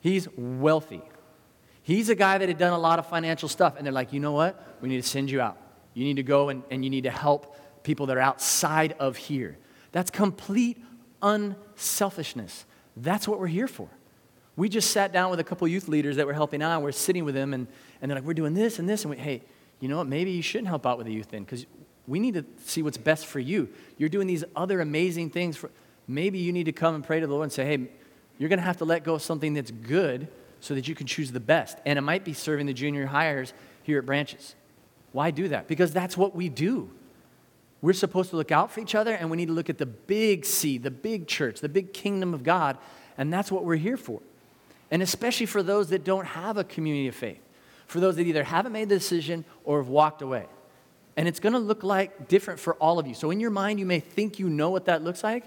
He's 0.00 0.26
wealthy. 0.36 1.02
He's 1.84 2.08
a 2.08 2.16
guy 2.16 2.38
that 2.38 2.48
had 2.48 2.58
done 2.58 2.72
a 2.72 2.78
lot 2.78 2.98
of 2.98 3.06
financial 3.06 3.48
stuff. 3.48 3.74
And 3.76 3.86
they're 3.86 3.92
like, 3.92 4.12
you 4.12 4.18
know 4.18 4.32
what? 4.32 4.78
We 4.80 4.88
need 4.88 5.00
to 5.00 5.08
send 5.08 5.30
you 5.30 5.40
out. 5.40 5.58
You 5.92 6.02
need 6.02 6.16
to 6.16 6.24
go 6.24 6.48
and, 6.48 6.64
and 6.72 6.82
you 6.82 6.90
need 6.90 7.04
to 7.04 7.10
help 7.12 7.56
people 7.84 8.06
that 8.06 8.16
are 8.16 8.20
outside 8.20 8.96
of 8.98 9.16
here. 9.16 9.58
That's 9.92 10.10
complete 10.10 10.76
unselfishness. 11.22 12.66
That's 12.96 13.26
what 13.26 13.40
we're 13.40 13.46
here 13.46 13.68
for. 13.68 13.88
We 14.56 14.68
just 14.68 14.92
sat 14.92 15.12
down 15.12 15.30
with 15.30 15.40
a 15.40 15.44
couple 15.44 15.66
youth 15.66 15.88
leaders 15.88 16.16
that 16.16 16.26
were 16.26 16.32
helping 16.32 16.62
out. 16.62 16.82
We're 16.82 16.92
sitting 16.92 17.24
with 17.24 17.34
them, 17.34 17.52
and, 17.54 17.66
and 18.00 18.10
they're 18.10 18.18
like, 18.18 18.26
we're 18.26 18.34
doing 18.34 18.54
this 18.54 18.78
and 18.78 18.88
this. 18.88 19.04
And 19.04 19.10
we, 19.10 19.16
hey, 19.16 19.42
you 19.80 19.88
know 19.88 19.96
what? 19.96 20.06
Maybe 20.06 20.30
you 20.30 20.42
shouldn't 20.42 20.68
help 20.68 20.86
out 20.86 20.96
with 20.96 21.06
the 21.06 21.12
youth 21.12 21.28
then, 21.30 21.42
because 21.42 21.66
we 22.06 22.20
need 22.20 22.34
to 22.34 22.44
see 22.64 22.82
what's 22.82 22.96
best 22.96 23.26
for 23.26 23.40
you. 23.40 23.68
You're 23.98 24.08
doing 24.08 24.26
these 24.26 24.44
other 24.54 24.80
amazing 24.80 25.30
things. 25.30 25.56
For, 25.56 25.70
maybe 26.06 26.38
you 26.38 26.52
need 26.52 26.64
to 26.64 26.72
come 26.72 26.94
and 26.94 27.02
pray 27.02 27.18
to 27.18 27.26
the 27.26 27.32
Lord 27.32 27.44
and 27.44 27.52
say, 27.52 27.64
hey, 27.64 27.88
you're 28.38 28.48
going 28.48 28.58
to 28.58 28.64
have 28.64 28.76
to 28.78 28.84
let 28.84 29.02
go 29.04 29.14
of 29.14 29.22
something 29.22 29.54
that's 29.54 29.70
good 29.70 30.28
so 30.60 30.74
that 30.74 30.86
you 30.86 30.94
can 30.94 31.06
choose 31.06 31.32
the 31.32 31.40
best. 31.40 31.78
And 31.84 31.98
it 31.98 32.02
might 32.02 32.24
be 32.24 32.32
serving 32.32 32.66
the 32.66 32.74
junior 32.74 33.06
hires 33.06 33.52
here 33.82 33.98
at 33.98 34.06
Branches. 34.06 34.54
Why 35.12 35.30
do 35.30 35.48
that? 35.48 35.66
Because 35.66 35.92
that's 35.92 36.16
what 36.16 36.34
we 36.34 36.48
do. 36.48 36.90
We're 37.84 37.92
supposed 37.92 38.30
to 38.30 38.36
look 38.36 38.50
out 38.50 38.70
for 38.70 38.80
each 38.80 38.94
other, 38.94 39.12
and 39.12 39.30
we 39.30 39.36
need 39.36 39.48
to 39.48 39.52
look 39.52 39.68
at 39.68 39.76
the 39.76 39.84
big 39.84 40.46
C, 40.46 40.78
the 40.78 40.90
big 40.90 41.26
church, 41.26 41.60
the 41.60 41.68
big 41.68 41.92
kingdom 41.92 42.32
of 42.32 42.42
God, 42.42 42.78
and 43.18 43.30
that's 43.30 43.52
what 43.52 43.62
we're 43.62 43.76
here 43.76 43.98
for. 43.98 44.22
And 44.90 45.02
especially 45.02 45.44
for 45.44 45.62
those 45.62 45.90
that 45.90 46.02
don't 46.02 46.24
have 46.24 46.56
a 46.56 46.64
community 46.64 47.08
of 47.08 47.14
faith, 47.14 47.42
for 47.86 48.00
those 48.00 48.16
that 48.16 48.26
either 48.26 48.42
haven't 48.42 48.72
made 48.72 48.88
the 48.88 48.94
decision 48.94 49.44
or 49.64 49.82
have 49.82 49.88
walked 49.88 50.22
away. 50.22 50.46
And 51.18 51.28
it's 51.28 51.40
going 51.40 51.52
to 51.52 51.58
look 51.58 51.82
like 51.82 52.26
different 52.26 52.58
for 52.58 52.72
all 52.76 52.98
of 52.98 53.06
you. 53.06 53.12
So 53.12 53.30
in 53.30 53.38
your 53.38 53.50
mind, 53.50 53.78
you 53.78 53.84
may 53.84 54.00
think 54.00 54.38
you 54.38 54.48
know 54.48 54.70
what 54.70 54.86
that 54.86 55.04
looks 55.04 55.22
like, 55.22 55.44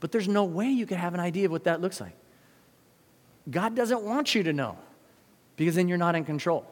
but 0.00 0.12
there's 0.12 0.28
no 0.28 0.44
way 0.44 0.70
you 0.70 0.86
can 0.86 0.96
have 0.96 1.12
an 1.12 1.20
idea 1.20 1.44
of 1.44 1.50
what 1.50 1.64
that 1.64 1.82
looks 1.82 2.00
like. 2.00 2.16
God 3.50 3.74
doesn't 3.74 4.00
want 4.00 4.34
you 4.34 4.42
to 4.44 4.54
know 4.54 4.78
because 5.56 5.74
then 5.74 5.88
you're 5.88 5.98
not 5.98 6.14
in 6.14 6.24
control. 6.24 6.66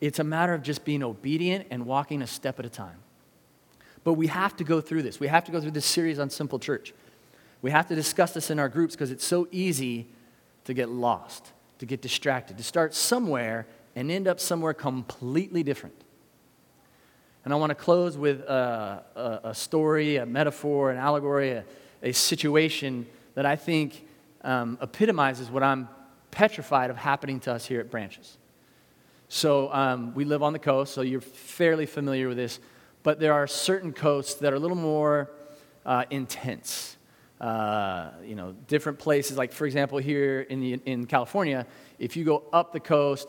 It's 0.00 0.20
a 0.20 0.24
matter 0.24 0.54
of 0.54 0.62
just 0.62 0.84
being 0.84 1.02
obedient 1.02 1.66
and 1.72 1.86
walking 1.86 2.22
a 2.22 2.28
step 2.28 2.60
at 2.60 2.64
a 2.64 2.70
time. 2.70 2.98
But 4.04 4.14
we 4.14 4.28
have 4.28 4.56
to 4.56 4.64
go 4.64 4.80
through 4.80 5.02
this. 5.02 5.20
We 5.20 5.28
have 5.28 5.44
to 5.44 5.52
go 5.52 5.60
through 5.60 5.72
this 5.72 5.86
series 5.86 6.18
on 6.18 6.30
simple 6.30 6.58
church. 6.58 6.94
We 7.62 7.70
have 7.70 7.86
to 7.88 7.94
discuss 7.94 8.32
this 8.32 8.50
in 8.50 8.58
our 8.58 8.68
groups 8.68 8.94
because 8.94 9.10
it's 9.10 9.24
so 9.24 9.46
easy 9.50 10.06
to 10.64 10.74
get 10.74 10.88
lost, 10.88 11.52
to 11.78 11.86
get 11.86 12.00
distracted, 12.00 12.56
to 12.56 12.62
start 12.62 12.94
somewhere 12.94 13.66
and 13.94 14.10
end 14.10 14.26
up 14.26 14.40
somewhere 14.40 14.72
completely 14.72 15.62
different. 15.62 15.94
And 17.44 17.52
I 17.52 17.56
want 17.56 17.70
to 17.70 17.74
close 17.74 18.16
with 18.16 18.40
a, 18.40 19.02
a, 19.14 19.48
a 19.50 19.54
story, 19.54 20.16
a 20.16 20.26
metaphor, 20.26 20.90
an 20.90 20.98
allegory, 20.98 21.50
a, 21.50 21.64
a 22.02 22.12
situation 22.12 23.06
that 23.34 23.46
I 23.46 23.56
think 23.56 24.06
um, 24.42 24.78
epitomizes 24.80 25.50
what 25.50 25.62
I'm 25.62 25.88
petrified 26.30 26.90
of 26.90 26.96
happening 26.96 27.40
to 27.40 27.52
us 27.52 27.66
here 27.66 27.80
at 27.80 27.90
Branches. 27.90 28.36
So 29.28 29.72
um, 29.72 30.14
we 30.14 30.24
live 30.24 30.42
on 30.42 30.52
the 30.52 30.58
coast, 30.58 30.92
so 30.92 31.02
you're 31.02 31.20
fairly 31.20 31.86
familiar 31.86 32.28
with 32.28 32.36
this, 32.36 32.58
but 33.02 33.20
there 33.20 33.32
are 33.32 33.46
certain 33.46 33.92
coasts 33.92 34.34
that 34.34 34.52
are 34.52 34.56
a 34.56 34.58
little 34.58 34.76
more 34.76 35.30
uh, 35.86 36.04
intense. 36.10 36.96
Uh, 37.40 38.10
you 38.22 38.34
know, 38.34 38.54
different 38.68 38.98
places, 38.98 39.38
like 39.38 39.50
for 39.50 39.64
example, 39.64 39.98
here 39.98 40.42
in, 40.42 40.60
the, 40.60 40.74
in 40.84 41.06
California, 41.06 41.66
if 41.98 42.14
you 42.14 42.24
go 42.24 42.44
up 42.52 42.72
the 42.72 42.80
coast, 42.80 43.26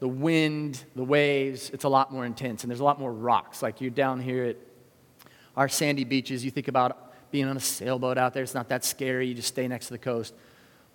the 0.00 0.08
wind, 0.08 0.84
the 0.96 1.04
waves, 1.04 1.70
it's 1.70 1.84
a 1.84 1.88
lot 1.88 2.12
more 2.12 2.26
intense, 2.26 2.64
and 2.64 2.70
there's 2.70 2.80
a 2.80 2.84
lot 2.84 2.98
more 2.98 3.12
rocks. 3.12 3.62
Like 3.62 3.80
you're 3.80 3.90
down 3.90 4.18
here 4.18 4.44
at 4.44 4.56
our 5.56 5.68
sandy 5.68 6.02
beaches, 6.02 6.44
you 6.44 6.50
think 6.50 6.66
about 6.66 7.30
being 7.30 7.46
on 7.46 7.56
a 7.56 7.60
sailboat 7.60 8.18
out 8.18 8.34
there, 8.34 8.42
it's 8.42 8.54
not 8.54 8.68
that 8.70 8.84
scary, 8.84 9.28
you 9.28 9.34
just 9.34 9.48
stay 9.48 9.68
next 9.68 9.86
to 9.86 9.92
the 9.92 9.98
coast. 9.98 10.34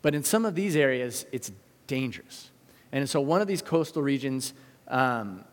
But 0.01 0.13
in 0.13 0.23
some 0.23 0.45
of 0.45 0.53
these 0.53 0.75
areas, 0.75 1.25
it's 1.31 1.51
dangerous. 1.87 2.51
And 2.91 3.09
so, 3.09 3.21
one 3.21 3.39
of 3.41 3.47
these 3.47 3.61
coastal 3.61 4.01
regions, 4.01 4.53
um, 4.87 5.45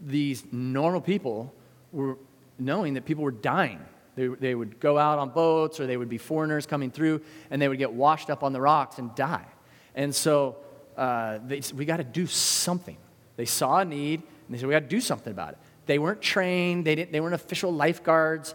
these 0.00 0.44
normal 0.52 1.00
people 1.00 1.52
were 1.92 2.18
knowing 2.58 2.94
that 2.94 3.04
people 3.04 3.24
were 3.24 3.30
dying. 3.30 3.80
They, 4.16 4.26
they 4.26 4.54
would 4.54 4.80
go 4.80 4.98
out 4.98 5.18
on 5.18 5.30
boats 5.30 5.80
or 5.80 5.86
they 5.86 5.96
would 5.96 6.08
be 6.08 6.18
foreigners 6.18 6.66
coming 6.66 6.90
through 6.90 7.22
and 7.50 7.60
they 7.60 7.68
would 7.68 7.78
get 7.78 7.92
washed 7.92 8.30
up 8.30 8.42
on 8.42 8.52
the 8.52 8.60
rocks 8.60 8.98
and 8.98 9.14
die. 9.14 9.46
And 9.94 10.14
so, 10.14 10.56
uh, 10.96 11.38
they, 11.46 11.62
we 11.74 11.84
got 11.84 11.98
to 11.98 12.04
do 12.04 12.26
something. 12.26 12.98
They 13.36 13.46
saw 13.46 13.78
a 13.78 13.84
need 13.84 14.20
and 14.20 14.54
they 14.54 14.58
said, 14.58 14.68
we 14.68 14.74
got 14.74 14.80
to 14.80 14.86
do 14.86 15.00
something 15.00 15.32
about 15.32 15.52
it. 15.52 15.58
They 15.86 15.98
weren't 15.98 16.20
trained, 16.20 16.84
they, 16.84 16.94
didn't, 16.94 17.12
they 17.12 17.20
weren't 17.20 17.34
official 17.34 17.72
lifeguards, 17.72 18.54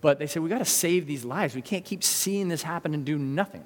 but 0.00 0.18
they 0.18 0.26
said, 0.26 0.42
we 0.42 0.48
got 0.48 0.58
to 0.58 0.64
save 0.64 1.06
these 1.06 1.24
lives. 1.24 1.54
We 1.54 1.62
can't 1.62 1.84
keep 1.84 2.02
seeing 2.02 2.48
this 2.48 2.62
happen 2.62 2.94
and 2.94 3.04
do 3.04 3.18
nothing. 3.18 3.64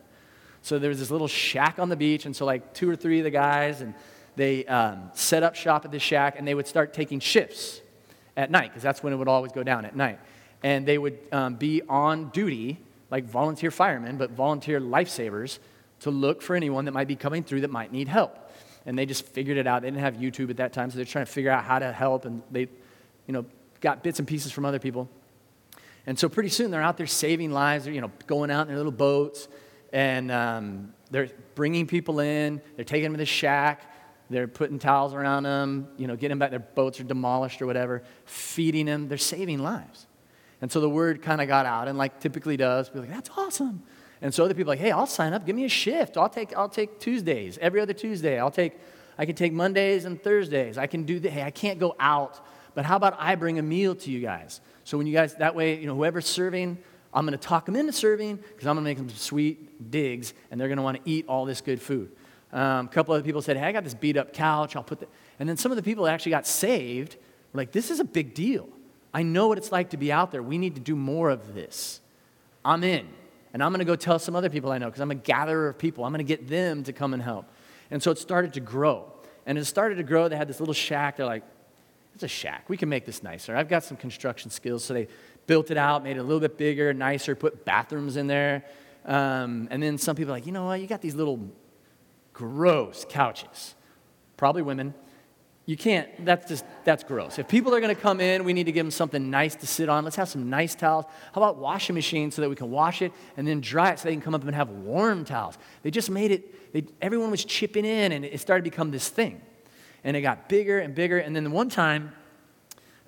So 0.63 0.79
there 0.79 0.89
was 0.89 0.99
this 0.99 1.11
little 1.11 1.29
shack 1.29 1.79
on 1.79 1.89
the 1.89 1.97
beach, 1.97 2.27
and 2.27 2.35
so 2.35 2.45
like 2.45 2.75
two 2.75 2.91
or 2.91 2.97
three 2.97 3.19
of 3.19 3.25
the 3.25 3.31
guys, 3.31 3.81
and 3.81 3.95
they 4.35 4.67
um, 4.67 5.11
set 5.15 5.45
up 5.45 5.55
shop 5.55 5.85
at 5.85 5.93
this 5.93 6.03
shack, 6.03 6.35
and 6.37 6.47
they 6.47 6.55
would 6.55 6.67
start 6.67 6.93
taking 6.93 7.21
shifts 7.21 7.81
at 8.37 8.51
night, 8.51 8.71
because 8.71 8.83
that's 8.83 9.03
when 9.03 9.13
it 9.13 9.17
would 9.17 9.29
always 9.29 9.53
go 9.53 9.63
down 9.63 9.85
at 9.85 9.97
night. 9.97 10.19
And 10.63 10.87
they 10.87 10.99
would 10.99 11.19
um, 11.33 11.55
be 11.55 11.83
on 11.89 12.31
duty, 12.31 12.79
like 13.11 13.25
volunteer 13.25 13.71
firemen, 13.71 14.17
but 14.17 14.31
volunteer 14.31 14.81
lifesavers, 14.81 15.59
to 16.01 16.11
look 16.11 16.43
for 16.43 16.55
anyone 16.55 16.85
that 16.85 16.93
might 16.93 17.09
be 17.09 17.17
coming 17.17 17.43
through 17.43 17.63
that 17.63 17.71
might 17.71 17.93
need 17.93 18.09
help. 18.09 18.51
And 18.85 18.99
they 18.99 19.07
just 19.07 19.27
figured 19.27 19.57
it 19.57 19.67
out. 19.67 19.83
They 19.83 19.89
didn't 19.89 20.01
have 20.01 20.15
YouTube 20.15 20.51
at 20.51 20.59
that 20.59 20.73
time, 20.73 20.91
so 20.91 20.97
they're 20.97 21.05
trying 21.05 21.27
to 21.27 21.33
figure 21.33 21.51
out 21.51 21.65
how 21.65 21.79
to 21.79 21.91
help, 21.93 22.25
and 22.25 22.43
they, 22.51 22.69
you 23.27 23.33
know, 23.33 23.45
got 23.81 24.03
bits 24.03 24.19
and 24.19 24.29
pieces 24.29 24.53
from 24.53 24.65
other 24.65 24.79
people. 24.79 25.09
And 26.07 26.19
so 26.19 26.29
pretty 26.29 26.51
soon 26.51 26.71
they're 26.71 26.83
out 26.83 26.97
there 26.97 27.07
saving 27.07 27.51
lives. 27.51 27.85
They're, 27.85 27.95
you 27.95 28.01
know, 28.01 28.13
going 28.27 28.51
out 28.51 28.63
in 28.63 28.69
their 28.69 28.77
little 28.77 28.93
boats 28.93 29.49
and 29.93 30.31
um, 30.31 30.93
they're 31.11 31.31
bringing 31.55 31.87
people 31.87 32.21
in. 32.21 32.61
They're 32.77 32.85
taking 32.85 33.05
them 33.05 33.15
to 33.15 33.19
the 33.19 33.27
shack. 33.27 33.93
They're 34.29 34.49
putting 34.49 34.79
towels 34.79 35.15
around 35.15 35.45
them, 35.45 35.89
you 35.97 36.07
know, 36.07 36.17
getting 36.17 36.39
back. 36.39 36.51
Their 36.51 36.59
boats 36.59 37.01
are 37.01 37.05
demolished 37.05 37.63
or 37.63 37.67
whatever, 37.67 38.03
feeding 38.25 38.87
them. 38.87 39.09
They're 39.09 39.19
saving 39.19 39.61
lives. 39.61 40.07
And 40.61 40.73
so 40.73 40.81
the 40.81 40.89
word 40.89 41.23
kind 41.23 41.41
of 41.41 41.49
got 41.49 41.67
out, 41.67 41.87
and 41.87 41.99
like 41.99 42.19
typically 42.19 42.57
does, 42.57 42.89
people 42.89 43.03
like, 43.03 43.11
that's 43.11 43.31
awesome. 43.37 43.83
And 44.23 44.33
so 44.33 44.45
other 44.45 44.55
people 44.55 44.71
like, 44.71 44.79
hey, 44.79 44.91
I'll 44.91 45.07
sign 45.07 45.35
up. 45.35 45.45
Give 45.45 45.55
me 45.55 45.65
a 45.65 45.69
shift. 45.69 46.17
I'll 46.17 46.31
take, 46.31 46.57
I'll 46.57 46.69
take 46.69 46.99
Tuesdays, 46.99 47.59
every 47.59 47.81
other 47.81 47.93
Tuesday. 47.93 48.39
I'll 48.39 48.51
take, 48.51 48.73
I 49.19 49.27
can 49.27 49.35
take 49.35 49.53
Mondays 49.53 50.07
and 50.07 50.21
Thursdays. 50.23 50.79
I 50.79 50.87
can 50.87 51.05
do 51.05 51.21
the, 51.21 51.29
hey, 51.29 51.43
I 51.43 51.51
can't 51.51 51.79
go 51.79 51.95
out, 52.01 52.45
but 52.75 52.85
how 52.87 52.97
about 52.97 53.17
I 53.19 53.35
bring 53.35 53.59
a 53.59 53.63
meal 53.63 53.95
to 53.95 54.11
you 54.11 54.21
guys? 54.21 54.61
So 54.85 54.97
when 54.97 55.07
you 55.07 55.13
guys, 55.13 55.35
that 55.37 55.55
way, 55.55 55.79
you 55.79 55.87
know, 55.87 55.95
whoever's 55.95 56.27
serving, 56.27 56.79
I'm 57.13 57.27
going 57.27 57.39
to 57.39 57.47
talk 57.47 57.67
them 57.67 57.77
into 57.77 57.93
serving 57.93 58.37
because 58.37 58.67
I'm 58.67 58.77
going 58.77 58.85
to 58.85 58.91
make 58.91 58.99
them 58.99 59.09
sweet 59.11 59.91
digs 59.91 60.35
and 60.51 60.61
they're 60.61 60.69
going 60.69 60.79
to 60.79 60.83
want 60.83 61.05
to 61.05 61.11
eat 61.11 61.27
all 61.29 61.45
this 61.45 61.61
good 61.61 61.81
food. 61.81 62.11
Um, 62.53 62.87
a 62.87 62.89
couple 62.89 63.15
other 63.15 63.25
people 63.25 63.43
said, 63.43 63.57
Hey, 63.57 63.65
I 63.65 63.73
got 63.73 63.85
this 63.85 63.95
beat 63.95 64.17
up 64.17 64.33
couch. 64.33 64.77
I'll 64.77 64.85
put 64.85 65.01
that. 65.01 65.09
And 65.39 65.49
then 65.49 65.57
some 65.57 65.73
of 65.73 65.77
the 65.77 65.83
people 65.83 66.05
that 66.05 66.15
actually 66.15 66.31
got 66.31 66.47
saved 66.47 67.17
like, 67.53 67.73
This 67.73 67.91
is 67.91 68.01
a 68.01 68.05
big 68.05 68.35
deal. 68.35 68.69
I 69.13 69.23
know 69.23 69.49
what 69.49 69.59
it's 69.59 69.73
like 69.73 69.91
to 69.91 69.97
be 69.97 70.13
out 70.13 70.31
there. 70.31 70.43
We 70.43 70.59
need 70.59 70.75
to 70.75 70.81
do 70.81 70.95
more 70.95 71.31
of 71.31 71.55
this. 71.55 72.01
I'm 72.65 72.85
in. 72.85 73.09
And 73.55 73.63
I'm 73.63 73.71
going 73.73 73.79
to 73.79 73.87
go 73.87 73.97
tell 73.97 74.19
some 74.19 74.37
other 74.37 74.51
people 74.51 74.71
I 74.71 74.77
know 74.77 74.87
because 74.87 75.01
I'm 75.01 75.11
a 75.11 75.15
gatherer 75.15 75.69
of 75.69 75.79
people. 75.79 76.05
I'm 76.05 76.13
going 76.13 76.19
to 76.19 76.29
get 76.29 76.47
them 76.47 76.83
to 76.85 76.93
come 76.93 77.15
and 77.15 77.23
help. 77.23 77.47
And 77.91 78.03
so 78.03 78.11
it 78.11 78.19
started 78.19 78.53
to 78.55 78.61
grow. 78.61 79.11
And 79.47 79.57
it 79.57 79.65
started 79.65 79.95
to 79.95 80.03
grow. 80.03 80.29
They 80.29 80.37
had 80.37 80.49
this 80.49 80.61
little 80.61 80.75
shack. 80.75 81.17
They're 81.17 81.25
like, 81.25 81.45
it's 82.15 82.25
a 82.25 82.29
shack. 82.29 82.69
We 82.69 82.77
can 82.77 82.91
make 82.91 83.07
this 83.07 83.23
nicer. 83.23 83.57
I've 83.57 83.69
got 83.69 83.85
some 83.85 83.97
construction 83.97 84.51
skills. 84.51 84.85
So 84.85 84.93
they 84.93 85.09
built 85.47 85.71
it 85.71 85.79
out, 85.79 86.03
made 86.03 86.17
it 86.17 86.21
a 86.21 86.23
little 86.23 86.41
bit 86.41 86.59
bigger, 86.59 86.93
nicer, 86.93 87.35
put 87.35 87.65
bathrooms 87.65 88.17
in 88.17 88.27
there. 88.27 88.65
Um, 89.05 89.69
and 89.71 89.83
then 89.83 89.97
some 89.97 90.17
people 90.17 90.35
like, 90.35 90.47
you 90.47 90.53
know 90.53 90.67
what, 90.67 90.81
you 90.81 90.87
got 90.87 91.01
these 91.01 91.15
little 91.15 91.41
gross 92.37 93.07
couches. 93.09 93.75
Probably 94.37 94.61
women. 94.61 94.93
You 95.65 95.77
can't, 95.77 96.25
that's 96.25 96.49
just, 96.49 96.65
that's 96.85 97.03
gross. 97.03 97.39
If 97.39 97.49
people 97.49 97.75
are 97.75 97.81
gonna 97.81 97.95
come 97.95 98.21
in, 98.21 98.45
we 98.45 98.53
need 98.53 98.65
to 98.65 98.73
give 98.73 98.85
them 98.85 98.91
something 98.91 99.31
nice 99.31 99.57
to 99.57 99.67
sit 99.67 99.89
on. 99.89 100.05
Let's 100.05 100.17
have 100.17 100.29
some 100.29 100.51
nice 100.51 100.75
towels. 100.75 101.07
How 101.33 101.41
about 101.41 101.57
washing 101.57 101.95
machines 101.95 102.35
so 102.35 102.43
that 102.43 102.51
we 102.51 102.55
can 102.55 102.71
wash 102.71 103.01
it 103.01 103.11
and 103.37 103.49
then 103.49 103.61
dry 103.63 103.91
it 103.91 103.99
so 103.99 104.05
they 104.05 104.13
can 104.13 104.21
come 104.21 104.35
up 104.35 104.45
and 104.45 104.55
have 104.55 104.69
warm 104.69 105.25
towels? 105.25 105.57
They 105.83 105.91
just 105.91 106.11
made 106.11 106.31
it, 106.31 106.73
they, 106.73 106.85
everyone 107.01 107.31
was 107.31 107.45
chipping 107.45 107.87
in 107.87 108.13
and 108.13 108.25
it 108.25 108.39
started 108.39 108.65
to 108.65 108.71
become 108.71 108.91
this 108.91 109.09
thing. 109.09 109.41
And 110.05 110.15
it 110.15 110.21
got 110.21 110.49
bigger 110.49 110.79
and 110.79 110.95
bigger. 110.95 111.19
And 111.19 111.35
then 111.35 111.43
the 111.43 111.51
one 111.51 111.71
time, 111.71 112.13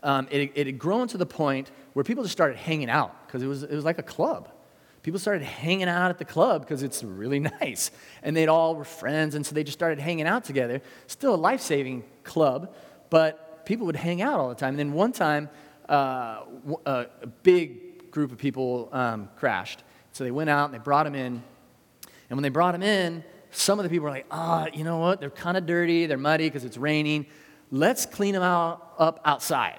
um, 0.03 0.27
it, 0.31 0.53
it 0.55 0.67
had 0.67 0.79
grown 0.79 1.07
to 1.09 1.19
the 1.19 1.27
point 1.27 1.71
where 1.93 2.03
people 2.03 2.25
just 2.25 2.33
started 2.33 2.57
hanging 2.57 2.89
out 2.89 3.27
because 3.27 3.43
it 3.43 3.47
was, 3.47 3.63
it 3.63 3.75
was 3.75 3.85
like 3.85 3.99
a 3.99 4.03
club. 4.03 4.49
People 5.09 5.21
started 5.21 5.43
hanging 5.43 5.89
out 5.89 6.11
at 6.11 6.19
the 6.19 6.25
club 6.27 6.61
because 6.61 6.83
it's 6.83 7.03
really 7.03 7.41
nice. 7.61 7.91
And 8.23 8.37
they'd 8.37 8.51
all 8.51 8.77
were 8.77 8.85
friends, 8.85 9.35
and 9.35 9.47
so 9.47 9.55
they 9.55 9.65
just 9.65 9.79
started 9.79 9.99
hanging 9.99 10.27
out 10.27 10.45
together. 10.45 10.83
Still 11.07 11.35
a 11.35 11.37
life 11.37 11.63
saving 11.63 12.05
club, 12.25 12.75
but 13.09 13.65
people 13.65 13.87
would 13.87 13.97
hang 13.97 14.21
out 14.21 14.39
all 14.39 14.51
the 14.51 14.55
time. 14.55 14.75
And 14.75 14.79
then 14.79 14.93
one 14.93 15.13
time, 15.13 15.49
uh, 15.89 16.43
a, 16.85 17.07
big 17.43 18.11
group 18.11 18.33
of 18.33 18.37
people 18.37 18.91
um, 18.93 19.31
crashed. 19.37 19.83
So 20.13 20.25
they 20.25 20.31
went 20.31 20.51
out 20.51 20.67
and 20.67 20.75
they 20.75 20.79
brought 20.79 21.05
them 21.05 21.15
in. 21.15 21.43
And 22.29 22.37
when 22.37 22.43
they 22.43 22.51
brought 22.51 22.73
them 22.73 22.83
in, 22.83 23.25
some 23.51 23.79
of 23.79 23.85
the 23.85 23.89
people 23.89 24.05
were 24.05 24.11
like, 24.11 24.27
ah, 24.31 24.67
oh, 24.67 24.77
you 24.77 24.85
know 24.85 24.99
what? 24.99 25.21
They're 25.21 25.31
kind 25.31 25.57
of 25.57 25.65
dirty, 25.65 26.05
they're 26.05 26.19
muddy 26.19 26.49
because 26.49 26.65
it's 26.65 26.77
raining. 26.77 27.25
Let's 27.71 28.05
clean 28.05 28.35
them 28.35 28.43
out, 28.43 28.93
up 28.99 29.23
outside. 29.25 29.79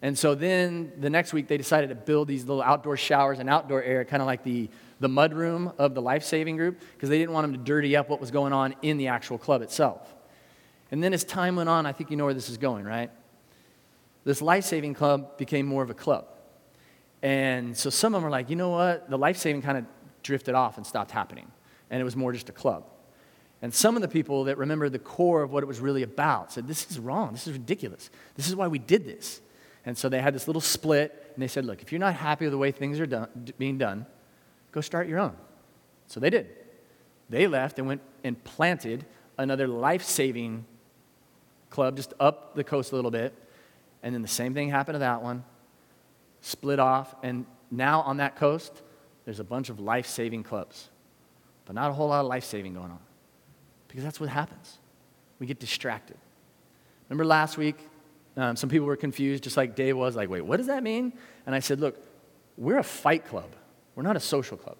And 0.00 0.16
so 0.16 0.34
then 0.34 0.92
the 0.98 1.10
next 1.10 1.32
week, 1.32 1.48
they 1.48 1.56
decided 1.56 1.88
to 1.88 1.96
build 1.96 2.28
these 2.28 2.44
little 2.44 2.62
outdoor 2.62 2.96
showers 2.96 3.40
and 3.40 3.50
outdoor 3.50 3.82
area, 3.82 4.04
kind 4.04 4.22
of 4.22 4.26
like 4.26 4.44
the, 4.44 4.70
the 5.00 5.08
mud 5.08 5.34
room 5.34 5.72
of 5.76 5.94
the 5.94 6.02
life 6.02 6.22
saving 6.22 6.56
group, 6.56 6.80
because 6.94 7.08
they 7.08 7.18
didn't 7.18 7.32
want 7.32 7.44
them 7.44 7.52
to 7.52 7.64
dirty 7.64 7.96
up 7.96 8.08
what 8.08 8.20
was 8.20 8.30
going 8.30 8.52
on 8.52 8.74
in 8.82 8.96
the 8.96 9.08
actual 9.08 9.38
club 9.38 9.60
itself. 9.62 10.14
And 10.90 11.02
then 11.02 11.12
as 11.12 11.24
time 11.24 11.56
went 11.56 11.68
on, 11.68 11.84
I 11.84 11.92
think 11.92 12.10
you 12.10 12.16
know 12.16 12.24
where 12.24 12.34
this 12.34 12.48
is 12.48 12.58
going, 12.58 12.84
right? 12.84 13.10
This 14.24 14.40
life 14.40 14.64
saving 14.64 14.94
club 14.94 15.36
became 15.36 15.66
more 15.66 15.82
of 15.82 15.90
a 15.90 15.94
club. 15.94 16.26
And 17.22 17.76
so 17.76 17.90
some 17.90 18.14
of 18.14 18.22
them 18.22 18.28
are 18.28 18.30
like, 18.30 18.50
you 18.50 18.56
know 18.56 18.70
what? 18.70 19.10
The 19.10 19.18
life 19.18 19.36
saving 19.36 19.62
kind 19.62 19.78
of 19.78 19.84
drifted 20.22 20.54
off 20.54 20.76
and 20.76 20.86
stopped 20.86 21.10
happening. 21.10 21.50
And 21.90 22.00
it 22.00 22.04
was 22.04 22.14
more 22.14 22.32
just 22.32 22.48
a 22.48 22.52
club. 22.52 22.84
And 23.60 23.74
some 23.74 23.96
of 23.96 24.02
the 24.02 24.08
people 24.08 24.44
that 24.44 24.56
remembered 24.56 24.92
the 24.92 24.98
core 25.00 25.42
of 25.42 25.50
what 25.50 25.64
it 25.64 25.66
was 25.66 25.80
really 25.80 26.04
about 26.04 26.52
said, 26.52 26.68
This 26.68 26.90
is 26.90 26.98
wrong. 26.98 27.32
This 27.32 27.46
is 27.48 27.54
ridiculous. 27.54 28.10
This 28.36 28.48
is 28.48 28.54
why 28.54 28.68
we 28.68 28.78
did 28.78 29.04
this. 29.04 29.40
And 29.88 29.96
so 29.96 30.10
they 30.10 30.20
had 30.20 30.34
this 30.34 30.46
little 30.46 30.60
split, 30.60 31.32
and 31.32 31.42
they 31.42 31.48
said, 31.48 31.64
Look, 31.64 31.80
if 31.80 31.92
you're 31.92 31.98
not 31.98 32.14
happy 32.14 32.44
with 32.44 32.52
the 32.52 32.58
way 32.58 32.72
things 32.72 33.00
are 33.00 33.06
done, 33.06 33.50
being 33.56 33.78
done, 33.78 34.04
go 34.70 34.82
start 34.82 35.08
your 35.08 35.18
own. 35.18 35.34
So 36.08 36.20
they 36.20 36.28
did. 36.28 36.46
They 37.30 37.46
left 37.46 37.78
and 37.78 37.88
went 37.88 38.02
and 38.22 38.44
planted 38.44 39.06
another 39.38 39.66
life 39.66 40.02
saving 40.02 40.66
club 41.70 41.96
just 41.96 42.12
up 42.20 42.54
the 42.54 42.64
coast 42.64 42.92
a 42.92 42.96
little 42.96 43.10
bit. 43.10 43.32
And 44.02 44.14
then 44.14 44.20
the 44.20 44.28
same 44.28 44.52
thing 44.52 44.68
happened 44.68 44.96
to 44.96 44.98
that 44.98 45.22
one, 45.22 45.42
split 46.42 46.78
off. 46.78 47.14
And 47.22 47.46
now 47.70 48.02
on 48.02 48.18
that 48.18 48.36
coast, 48.36 48.82
there's 49.24 49.40
a 49.40 49.44
bunch 49.44 49.70
of 49.70 49.80
life 49.80 50.06
saving 50.06 50.42
clubs, 50.42 50.90
but 51.64 51.74
not 51.74 51.88
a 51.88 51.94
whole 51.94 52.08
lot 52.08 52.20
of 52.20 52.26
life 52.26 52.44
saving 52.44 52.74
going 52.74 52.90
on 52.90 53.00
because 53.88 54.04
that's 54.04 54.20
what 54.20 54.28
happens. 54.28 54.76
We 55.38 55.46
get 55.46 55.58
distracted. 55.58 56.18
Remember 57.08 57.24
last 57.24 57.56
week, 57.56 57.78
um, 58.38 58.54
some 58.56 58.70
people 58.70 58.86
were 58.86 58.96
confused, 58.96 59.42
just 59.42 59.56
like 59.56 59.74
Dave 59.74 59.96
was, 59.96 60.14
like, 60.14 60.30
wait, 60.30 60.42
what 60.42 60.58
does 60.58 60.68
that 60.68 60.82
mean? 60.82 61.12
And 61.44 61.54
I 61.54 61.58
said, 61.58 61.80
look, 61.80 61.96
we're 62.56 62.78
a 62.78 62.84
fight 62.84 63.26
club. 63.26 63.50
We're 63.96 64.04
not 64.04 64.16
a 64.16 64.20
social 64.20 64.56
club. 64.56 64.76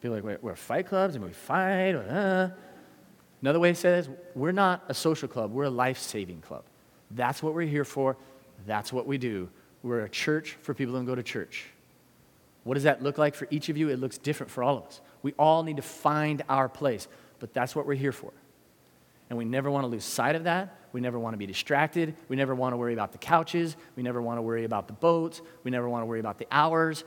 People 0.00 0.14
are 0.14 0.18
like, 0.18 0.24
wait, 0.24 0.42
we're 0.42 0.56
fight 0.56 0.88
clubs 0.88 1.14
and 1.14 1.24
we 1.24 1.32
fight. 1.32 1.94
Uh. 1.94 2.50
Another 3.40 3.60
way 3.60 3.70
to 3.70 3.74
say 3.74 3.90
this, 3.90 4.08
we're 4.34 4.52
not 4.52 4.84
a 4.88 4.94
social 4.94 5.28
club. 5.28 5.52
We're 5.52 5.64
a 5.64 5.70
life 5.70 5.98
saving 5.98 6.40
club. 6.40 6.64
That's 7.12 7.42
what 7.42 7.54
we're 7.54 7.62
here 7.62 7.84
for. 7.84 8.16
That's 8.66 8.92
what 8.92 9.06
we 9.06 9.18
do. 9.18 9.48
We're 9.82 10.00
a 10.00 10.08
church 10.08 10.56
for 10.62 10.74
people 10.74 10.94
who 10.94 10.98
don't 10.98 11.06
go 11.06 11.14
to 11.14 11.22
church. 11.22 11.66
What 12.64 12.74
does 12.74 12.84
that 12.84 13.02
look 13.02 13.18
like 13.18 13.34
for 13.34 13.46
each 13.50 13.68
of 13.68 13.76
you? 13.76 13.88
It 13.90 14.00
looks 14.00 14.18
different 14.18 14.50
for 14.50 14.64
all 14.64 14.78
of 14.78 14.84
us. 14.84 15.00
We 15.22 15.32
all 15.38 15.62
need 15.62 15.76
to 15.76 15.82
find 15.82 16.42
our 16.48 16.68
place, 16.68 17.06
but 17.38 17.54
that's 17.54 17.76
what 17.76 17.86
we're 17.86 17.94
here 17.94 18.12
for. 18.12 18.32
And 19.34 19.38
we 19.40 19.44
never 19.44 19.68
want 19.68 19.82
to 19.82 19.88
lose 19.88 20.04
sight 20.04 20.36
of 20.36 20.44
that. 20.44 20.78
We 20.92 21.00
never 21.00 21.18
want 21.18 21.34
to 21.34 21.38
be 21.38 21.46
distracted. 21.46 22.14
We 22.28 22.36
never 22.36 22.54
want 22.54 22.72
to 22.72 22.76
worry 22.76 22.92
about 22.92 23.10
the 23.10 23.18
couches. 23.18 23.76
We 23.96 24.04
never 24.04 24.22
want 24.22 24.38
to 24.38 24.42
worry 24.42 24.62
about 24.62 24.86
the 24.86 24.92
boats. 24.92 25.42
We 25.64 25.72
never 25.72 25.88
want 25.88 26.02
to 26.02 26.06
worry 26.06 26.20
about 26.20 26.38
the 26.38 26.46
hours. 26.52 27.02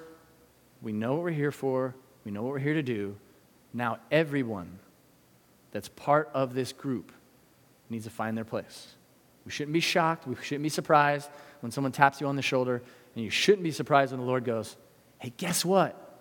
We 0.82 0.92
know 0.92 1.14
what 1.14 1.24
we're 1.24 1.32
here 1.32 1.54
for. 1.54 1.96
We 2.26 2.32
know 2.32 2.44
what 2.44 2.52
we're 2.52 2.60
here 2.60 2.74
to 2.74 2.84
do. 2.84 3.16
Now, 3.74 4.00
everyone 4.12 4.80
that's 5.72 5.88
part 5.88 6.30
of 6.34 6.54
this 6.54 6.74
group 6.74 7.14
needs 7.90 8.04
to 8.04 8.12
find 8.12 8.36
their 8.36 8.44
place. 8.44 8.88
We 9.46 9.52
shouldn't 9.52 9.72
be 9.72 9.80
shocked. 9.80 10.28
We 10.28 10.36
shouldn't 10.36 10.64
be 10.64 10.70
surprised 10.70 11.30
when 11.62 11.72
someone 11.72 11.94
taps 11.94 12.20
you 12.20 12.28
on 12.28 12.36
the 12.36 12.42
shoulder. 12.42 12.84
And 13.16 13.24
you 13.24 13.30
shouldn't 13.30 13.64
be 13.64 13.72
surprised 13.72 14.12
when 14.12 14.20
the 14.20 14.28
Lord 14.28 14.44
goes, 14.44 14.76
hey, 15.20 15.32
guess 15.38 15.64
what? 15.64 16.20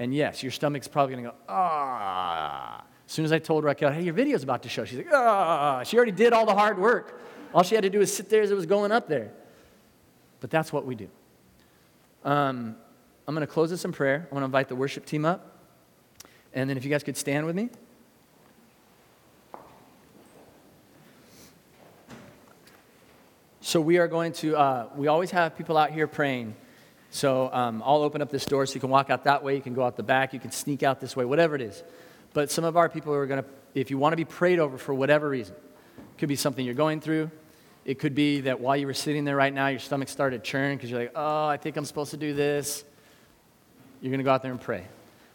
And 0.00 0.12
yes, 0.12 0.42
your 0.42 0.50
stomach's 0.50 0.88
probably 0.88 1.14
going 1.14 1.24
to 1.26 1.30
go, 1.30 1.36
ah. 1.48 2.82
As 3.06 3.12
soon 3.12 3.24
as 3.24 3.32
I 3.32 3.38
told 3.38 3.64
Raquel, 3.64 3.92
hey, 3.92 4.02
your 4.02 4.14
video's 4.14 4.42
about 4.42 4.62
to 4.64 4.68
show, 4.68 4.84
she's 4.84 4.98
like, 4.98 5.12
ah. 5.12 5.82
She 5.84 5.96
already 5.96 6.12
did 6.12 6.32
all 6.32 6.44
the 6.44 6.54
hard 6.54 6.78
work. 6.78 7.20
All 7.54 7.62
she 7.62 7.74
had 7.74 7.82
to 7.82 7.90
do 7.90 8.00
was 8.00 8.14
sit 8.14 8.28
there 8.28 8.42
as 8.42 8.50
it 8.50 8.54
was 8.54 8.66
going 8.66 8.90
up 8.92 9.08
there. 9.08 9.32
But 10.40 10.50
that's 10.50 10.72
what 10.72 10.84
we 10.84 10.94
do. 10.94 11.08
Um, 12.24 12.76
I'm 13.26 13.34
going 13.34 13.46
to 13.46 13.52
close 13.52 13.70
this 13.70 13.84
in 13.84 13.92
prayer. 13.92 14.26
I 14.30 14.34
want 14.34 14.42
to 14.42 14.46
invite 14.46 14.68
the 14.68 14.76
worship 14.76 15.06
team 15.06 15.24
up. 15.24 15.52
And 16.52 16.68
then 16.68 16.76
if 16.76 16.84
you 16.84 16.90
guys 16.90 17.02
could 17.02 17.16
stand 17.16 17.46
with 17.46 17.54
me. 17.54 17.70
So 23.60 23.80
we 23.80 23.98
are 23.98 24.08
going 24.08 24.32
to, 24.34 24.56
uh, 24.56 24.88
we 24.96 25.08
always 25.08 25.30
have 25.32 25.56
people 25.56 25.76
out 25.76 25.90
here 25.90 26.06
praying. 26.06 26.54
So 27.10 27.52
um, 27.52 27.82
I'll 27.84 28.02
open 28.02 28.22
up 28.22 28.30
this 28.30 28.44
door 28.44 28.66
so 28.66 28.74
you 28.74 28.80
can 28.80 28.90
walk 28.90 29.10
out 29.10 29.24
that 29.24 29.42
way. 29.42 29.56
You 29.56 29.62
can 29.62 29.74
go 29.74 29.84
out 29.84 29.96
the 29.96 30.02
back. 30.02 30.32
You 30.32 30.40
can 30.40 30.50
sneak 30.50 30.82
out 30.82 31.00
this 31.00 31.16
way, 31.16 31.24
whatever 31.24 31.54
it 31.54 31.62
is. 31.62 31.82
But 32.36 32.50
some 32.50 32.64
of 32.64 32.76
our 32.76 32.90
people 32.90 33.14
are 33.14 33.24
going 33.24 33.42
to, 33.42 33.48
if 33.74 33.90
you 33.90 33.96
want 33.96 34.12
to 34.12 34.16
be 34.18 34.26
prayed 34.26 34.58
over 34.58 34.76
for 34.76 34.92
whatever 34.92 35.26
reason, 35.26 35.54
it 35.54 36.18
could 36.18 36.28
be 36.28 36.36
something 36.36 36.66
you're 36.66 36.74
going 36.74 37.00
through. 37.00 37.30
It 37.86 37.98
could 37.98 38.14
be 38.14 38.42
that 38.42 38.60
while 38.60 38.76
you 38.76 38.86
were 38.86 38.92
sitting 38.92 39.24
there 39.24 39.36
right 39.36 39.54
now, 39.54 39.68
your 39.68 39.78
stomach 39.78 40.10
started 40.10 40.44
to 40.44 40.50
churn 40.50 40.76
because 40.76 40.90
you're 40.90 41.00
like, 41.00 41.12
oh, 41.14 41.46
I 41.46 41.56
think 41.56 41.78
I'm 41.78 41.86
supposed 41.86 42.10
to 42.10 42.18
do 42.18 42.34
this. 42.34 42.84
You're 44.02 44.10
going 44.10 44.18
to 44.18 44.24
go 44.24 44.32
out 44.32 44.42
there 44.42 44.50
and 44.50 44.60
pray. 44.60 44.84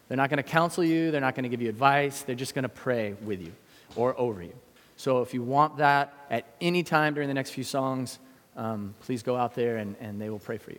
They're 0.06 0.16
not 0.16 0.30
going 0.30 0.36
to 0.36 0.44
counsel 0.44 0.84
you, 0.84 1.10
they're 1.10 1.20
not 1.20 1.34
going 1.34 1.42
to 1.42 1.48
give 1.48 1.60
you 1.60 1.68
advice, 1.68 2.22
they're 2.22 2.36
just 2.36 2.54
going 2.54 2.62
to 2.62 2.68
pray 2.68 3.16
with 3.24 3.40
you 3.40 3.52
or 3.96 4.16
over 4.16 4.40
you. 4.40 4.54
So 4.96 5.22
if 5.22 5.34
you 5.34 5.42
want 5.42 5.78
that 5.78 6.14
at 6.30 6.46
any 6.60 6.84
time 6.84 7.14
during 7.14 7.26
the 7.26 7.34
next 7.34 7.50
few 7.50 7.64
songs, 7.64 8.20
um, 8.56 8.94
please 9.00 9.24
go 9.24 9.34
out 9.34 9.56
there 9.56 9.78
and, 9.78 9.96
and 10.00 10.20
they 10.20 10.30
will 10.30 10.38
pray 10.38 10.56
for 10.56 10.70
you. 10.70 10.78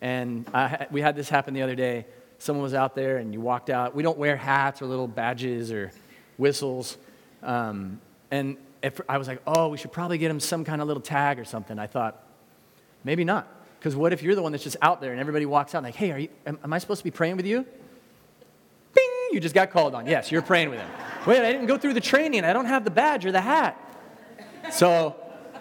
And 0.00 0.48
I, 0.54 0.86
we 0.92 1.00
had 1.00 1.16
this 1.16 1.28
happen 1.28 1.52
the 1.52 1.62
other 1.62 1.74
day. 1.74 2.06
Someone 2.38 2.62
was 2.62 2.74
out 2.74 2.94
there 2.94 3.18
and 3.18 3.32
you 3.32 3.40
walked 3.40 3.70
out. 3.70 3.94
We 3.94 4.02
don't 4.02 4.18
wear 4.18 4.36
hats 4.36 4.82
or 4.82 4.86
little 4.86 5.08
badges 5.08 5.72
or 5.72 5.92
whistles. 6.36 6.98
Um, 7.42 8.00
and 8.30 8.56
if, 8.82 9.00
I 9.08 9.18
was 9.18 9.28
like, 9.28 9.40
oh, 9.46 9.68
we 9.68 9.78
should 9.78 9.92
probably 9.92 10.18
get 10.18 10.30
him 10.30 10.40
some 10.40 10.64
kind 10.64 10.82
of 10.82 10.88
little 10.88 11.02
tag 11.02 11.38
or 11.38 11.44
something. 11.44 11.78
I 11.78 11.86
thought, 11.86 12.22
maybe 13.02 13.24
not. 13.24 13.48
Because 13.78 13.96
what 13.96 14.12
if 14.12 14.22
you're 14.22 14.34
the 14.34 14.42
one 14.42 14.52
that's 14.52 14.64
just 14.64 14.76
out 14.82 15.00
there 15.00 15.12
and 15.12 15.20
everybody 15.20 15.46
walks 15.46 15.74
out 15.74 15.78
and 15.78 15.86
like, 15.86 15.94
hey, 15.94 16.10
are 16.10 16.18
you, 16.18 16.28
am, 16.46 16.58
am 16.64 16.72
I 16.72 16.78
supposed 16.78 17.00
to 17.00 17.04
be 17.04 17.10
praying 17.10 17.36
with 17.36 17.46
you? 17.46 17.66
Bing! 18.94 19.04
You 19.32 19.40
just 19.40 19.54
got 19.54 19.70
called 19.70 19.94
on. 19.94 20.06
Yes, 20.06 20.32
you're 20.32 20.42
praying 20.42 20.70
with 20.70 20.78
him. 20.78 20.88
Wait, 21.26 21.40
I 21.40 21.52
didn't 21.52 21.66
go 21.66 21.78
through 21.78 21.94
the 21.94 22.00
training. 22.00 22.44
I 22.44 22.52
don't 22.52 22.66
have 22.66 22.84
the 22.84 22.90
badge 22.90 23.26
or 23.26 23.32
the 23.32 23.40
hat. 23.40 23.78
So 24.70 25.16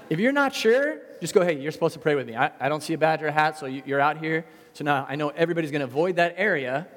if 0.09 0.19
you're 0.19 0.31
not 0.31 0.55
sure, 0.55 0.99
just 1.21 1.33
go, 1.33 1.43
hey, 1.43 1.59
you're 1.59 1.71
supposed 1.71 1.93
to 1.93 1.99
pray 1.99 2.15
with 2.15 2.27
me. 2.27 2.35
I, 2.35 2.51
I 2.59 2.69
don't 2.69 2.81
see 2.81 2.93
a 2.93 2.97
badge 2.97 3.21
or 3.21 3.27
a 3.27 3.31
hat, 3.31 3.57
so 3.57 3.65
you, 3.65 3.83
you're 3.85 3.99
out 3.99 4.17
here. 4.17 4.45
So 4.73 4.83
now 4.83 5.05
I 5.07 5.15
know 5.15 5.29
everybody's 5.29 5.71
going 5.71 5.81
to 5.81 5.85
avoid 5.85 6.15
that 6.15 6.35
area, 6.37 6.87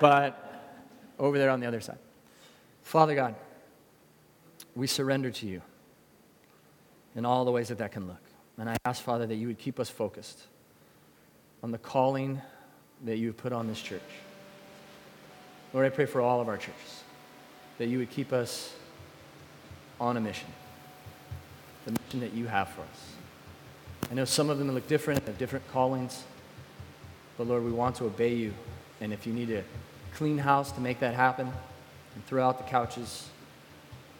but 0.00 0.44
over 1.18 1.38
there 1.38 1.50
on 1.50 1.60
the 1.60 1.66
other 1.66 1.80
side. 1.80 1.98
Father 2.82 3.14
God, 3.14 3.34
we 4.74 4.86
surrender 4.86 5.30
to 5.30 5.46
you 5.46 5.60
in 7.16 7.24
all 7.24 7.44
the 7.44 7.50
ways 7.50 7.68
that 7.68 7.78
that 7.78 7.92
can 7.92 8.06
look. 8.06 8.22
And 8.58 8.70
I 8.70 8.76
ask, 8.84 9.02
Father, 9.02 9.26
that 9.26 9.34
you 9.34 9.48
would 9.48 9.58
keep 9.58 9.80
us 9.80 9.90
focused 9.90 10.44
on 11.62 11.72
the 11.72 11.78
calling 11.78 12.40
that 13.04 13.18
you've 13.18 13.36
put 13.36 13.52
on 13.52 13.66
this 13.66 13.80
church. 13.80 14.00
Lord, 15.72 15.84
I 15.84 15.90
pray 15.90 16.06
for 16.06 16.20
all 16.20 16.40
of 16.40 16.48
our 16.48 16.56
churches 16.56 17.02
that 17.78 17.88
you 17.88 17.98
would 17.98 18.10
keep 18.10 18.32
us 18.32 18.74
on 20.00 20.16
a 20.16 20.20
mission, 20.20 20.48
the 21.84 21.92
mission 21.92 22.20
that 22.20 22.32
you 22.32 22.46
have 22.46 22.68
for 22.68 22.82
us. 22.82 23.12
I 24.10 24.14
know 24.14 24.24
some 24.24 24.48
of 24.48 24.58
them 24.58 24.70
look 24.72 24.86
different, 24.88 25.26
have 25.26 25.38
different 25.38 25.68
callings, 25.68 26.24
but 27.38 27.46
Lord, 27.46 27.64
we 27.64 27.70
want 27.70 27.94
to 27.96 28.04
obey 28.04 28.34
you. 28.34 28.52
And 29.00 29.12
if 29.12 29.24
you 29.26 29.32
need 29.32 29.50
a 29.52 29.62
clean 30.14 30.38
house 30.38 30.72
to 30.72 30.80
make 30.80 30.98
that 31.00 31.14
happen 31.14 31.46
and 32.14 32.26
throw 32.26 32.44
out 32.44 32.58
the 32.58 32.68
couches, 32.68 33.28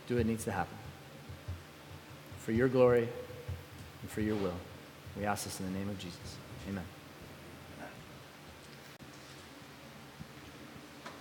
do 0.06 0.16
what 0.16 0.24
needs 0.24 0.44
to 0.44 0.52
happen. 0.52 0.76
For 2.38 2.52
your 2.52 2.68
glory 2.68 3.08
and 4.00 4.10
for 4.10 4.20
your 4.20 4.36
will. 4.36 4.54
We 5.18 5.24
ask 5.24 5.44
this 5.44 5.58
in 5.58 5.66
the 5.66 5.76
name 5.76 5.88
of 5.88 5.98
Jesus. 5.98 6.36
Amen. 6.68 6.84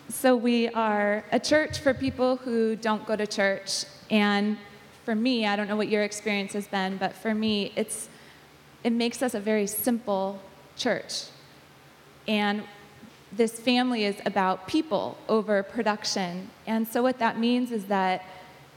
So, 0.09 0.35
we 0.35 0.69
are 0.69 1.25
a 1.31 1.39
church 1.39 1.79
for 1.79 1.93
people 1.93 2.37
who 2.37 2.75
don't 2.75 3.05
go 3.05 3.15
to 3.15 3.27
church. 3.27 3.85
And 4.09 4.57
for 5.03 5.15
me, 5.15 5.47
I 5.47 5.55
don't 5.55 5.67
know 5.67 5.75
what 5.75 5.89
your 5.89 6.03
experience 6.03 6.53
has 6.53 6.67
been, 6.67 6.97
but 6.97 7.13
for 7.13 7.33
me, 7.33 7.73
it's, 7.75 8.07
it 8.83 8.91
makes 8.91 9.21
us 9.21 9.33
a 9.33 9.39
very 9.39 9.67
simple 9.67 10.41
church. 10.75 11.25
And 12.27 12.63
this 13.31 13.59
family 13.59 14.05
is 14.05 14.15
about 14.25 14.67
people 14.67 15.17
over 15.27 15.63
production. 15.63 16.49
And 16.65 16.87
so, 16.87 17.01
what 17.01 17.19
that 17.19 17.37
means 17.37 17.71
is 17.71 17.85
that 17.85 18.25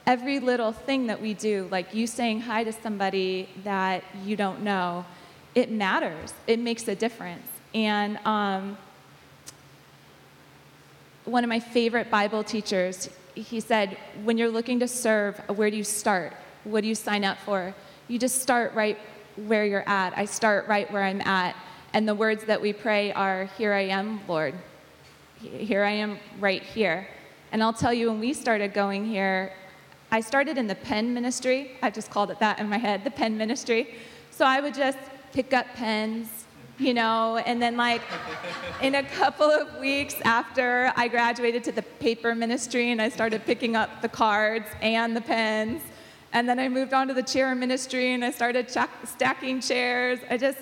every 0.07 0.41
little 0.41 0.73
thing 0.73 1.07
that 1.07 1.21
we 1.21 1.35
do, 1.35 1.69
like 1.71 1.95
you 1.95 2.07
saying 2.07 2.43
hi 2.43 2.65
to 2.65 2.73
somebody 2.73 3.49
that 3.65 4.03
you 4.25 4.37
don't 4.37 4.63
know, 4.63 5.05
it 5.55 5.71
matters. 5.71 6.35
It 6.47 6.59
makes 6.59 6.87
a 6.89 6.95
difference. 6.95 7.47
And 7.75 8.19
um, 8.27 8.77
one 11.25 11.45
of 11.45 11.49
my 11.49 11.61
favorite 11.61 12.11
Bible 12.11 12.43
teachers, 12.43 13.09
he 13.35 13.61
said, 13.61 13.97
when 14.25 14.39
you're 14.39 14.49
looking 14.49 14.81
to 14.81 14.89
serve, 14.89 15.39
where 15.49 15.71
do 15.71 15.77
you 15.77 15.85
start? 15.85 16.33
What 16.65 16.83
do 16.83 16.89
you 16.89 16.95
sign 16.95 17.25
up 17.25 17.39
for? 17.39 17.75
You 18.09 18.19
just 18.19 18.43
start 18.43 18.75
right 18.75 18.99
where 19.37 19.65
you're 19.65 19.89
at. 19.89 20.17
I 20.17 20.25
start 20.25 20.67
right 20.67 20.91
where 20.93 21.05
I'm 21.05 21.21
at. 21.21 21.55
And 21.93 22.07
the 22.07 22.15
words 22.15 22.45
that 22.45 22.61
we 22.61 22.73
pray 22.73 23.13
are, 23.13 23.47
Here 23.59 23.73
I 23.73 23.87
am, 23.87 24.21
Lord. 24.29 24.55
Here 25.41 25.85
I 25.85 25.91
am 25.91 26.19
right 26.39 26.63
here. 26.63 27.09
And 27.51 27.63
I'll 27.63 27.73
tell 27.73 27.93
you, 27.93 28.11
when 28.11 28.21
we 28.21 28.33
started 28.33 28.73
going 28.73 29.05
here, 29.05 29.53
I 30.13 30.21
started 30.21 30.59
in 30.59 30.67
the 30.67 30.75
pen 30.75 31.15
ministry. 31.15 31.73
I 31.83 31.91
just 31.91 32.11
called 32.11 32.31
it 32.31 32.39
that 32.41 32.61
in 32.61 32.69
my 32.69 32.79
head, 32.79 33.05
the 33.05 33.11
pen 33.11 33.37
ministry. 33.37 33.95
So 34.31 34.45
I 34.45 34.61
would 34.61 34.75
just 34.75 34.99
pick 35.33 35.53
up 35.53 35.67
pens, 35.75 36.47
you 36.79 36.95
know, 36.95 37.39
and 37.39 37.61
then 37.61 37.77
like 37.77 38.03
in 38.83 38.97
a 38.97 39.03
couple 39.03 39.47
of 39.47 39.79
weeks 39.79 40.15
after 40.25 40.93
I 40.97 41.09
graduated 41.09 41.65
to 41.65 41.73
the 41.73 41.83
paper 41.83 42.35
ministry 42.35 42.91
and 42.91 43.03
I 43.03 43.09
started 43.09 43.45
picking 43.45 43.77
up 43.77 44.03
the 44.03 44.09
cards 44.09 44.67
and 44.81 45.17
the 45.17 45.21
pens. 45.21 45.83
And 46.33 46.49
then 46.49 46.59
I 46.59 46.69
moved 46.69 46.93
on 46.93 47.09
to 47.09 47.15
the 47.15 47.23
chair 47.23 47.55
ministry 47.55 48.13
and 48.13 48.25
I 48.25 48.31
started 48.31 48.69
ch- 48.69 49.09
stacking 49.09 49.61
chairs. 49.61 50.21
I 50.31 50.37
just, 50.37 50.59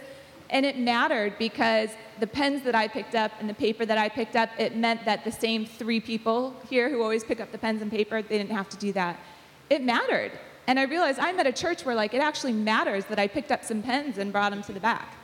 and 0.51 0.64
it 0.64 0.78
mattered 0.78 1.34
because 1.38 1.90
the 2.20 2.26
pens 2.26 2.62
that 2.62 2.74
I 2.74 2.88
picked 2.88 3.14
up 3.14 3.32
and 3.38 3.49
the 3.49 3.55
paper 3.55 3.84
that 3.84 3.99
I 3.99 4.09
picked 4.09 4.34
up, 4.34 4.49
it 4.59 4.76
meant 4.76 5.05
that 5.05 5.24
the 5.24 5.32
same 5.32 5.66
three 5.66 6.01
people 6.01 6.55
here 6.68 6.88
who 6.88 7.03
always 7.03 7.22
pick 7.22 7.40
up 7.40 7.53
the 7.53 7.59
pens 7.59 7.82
and 7.82 7.90
paper, 7.90 8.22
they 8.22 8.38
didn't 8.38 8.57
have 8.57 8.68
to 8.70 8.76
do 8.76 8.92
that. 8.92 9.20
It 9.68 9.82
mattered. 9.82 10.32
And 10.66 10.78
I 10.78 10.84
realized 10.84 11.18
I'm 11.18 11.38
at 11.38 11.46
a 11.46 11.53
church 11.53 11.84
where 11.84 11.94
like 11.94 12.14
it 12.14 12.20
actually 12.20 12.53
matters 12.53 13.05
that 13.07 13.18
I 13.18 13.26
picked 13.26 13.53
up 13.53 13.64
some 13.64 13.82
pens 13.82 14.18
and 14.18 14.32
brought 14.32 14.51
them 14.51 14.62
to 14.64 14.72
the 14.72 14.80
back. 14.80 15.14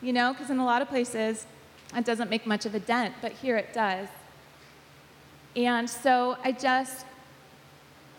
You 0.00 0.12
know, 0.14 0.32
because 0.32 0.50
in 0.50 0.58
a 0.58 0.64
lot 0.64 0.80
of 0.80 0.88
places 0.88 1.46
it 1.94 2.04
doesn't 2.04 2.30
make 2.30 2.46
much 2.46 2.66
of 2.66 2.74
a 2.74 2.80
dent, 2.80 3.14
but 3.20 3.32
here 3.32 3.56
it 3.56 3.72
does. 3.72 4.08
And 5.56 5.90
so 5.90 6.38
I 6.42 6.52
just 6.52 7.04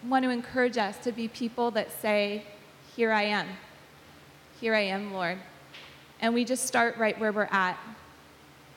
want 0.07 0.23
to 0.25 0.29
encourage 0.29 0.77
us 0.77 0.97
to 0.99 1.11
be 1.11 1.27
people 1.27 1.71
that 1.71 1.91
say, 2.01 2.43
Here 2.95 3.11
I 3.11 3.23
am. 3.23 3.47
Here 4.59 4.75
I 4.75 4.81
am, 4.81 5.13
Lord. 5.13 5.39
And 6.21 6.33
we 6.33 6.45
just 6.45 6.67
start 6.67 6.97
right 6.97 7.19
where 7.19 7.31
we're 7.31 7.49
at. 7.51 7.77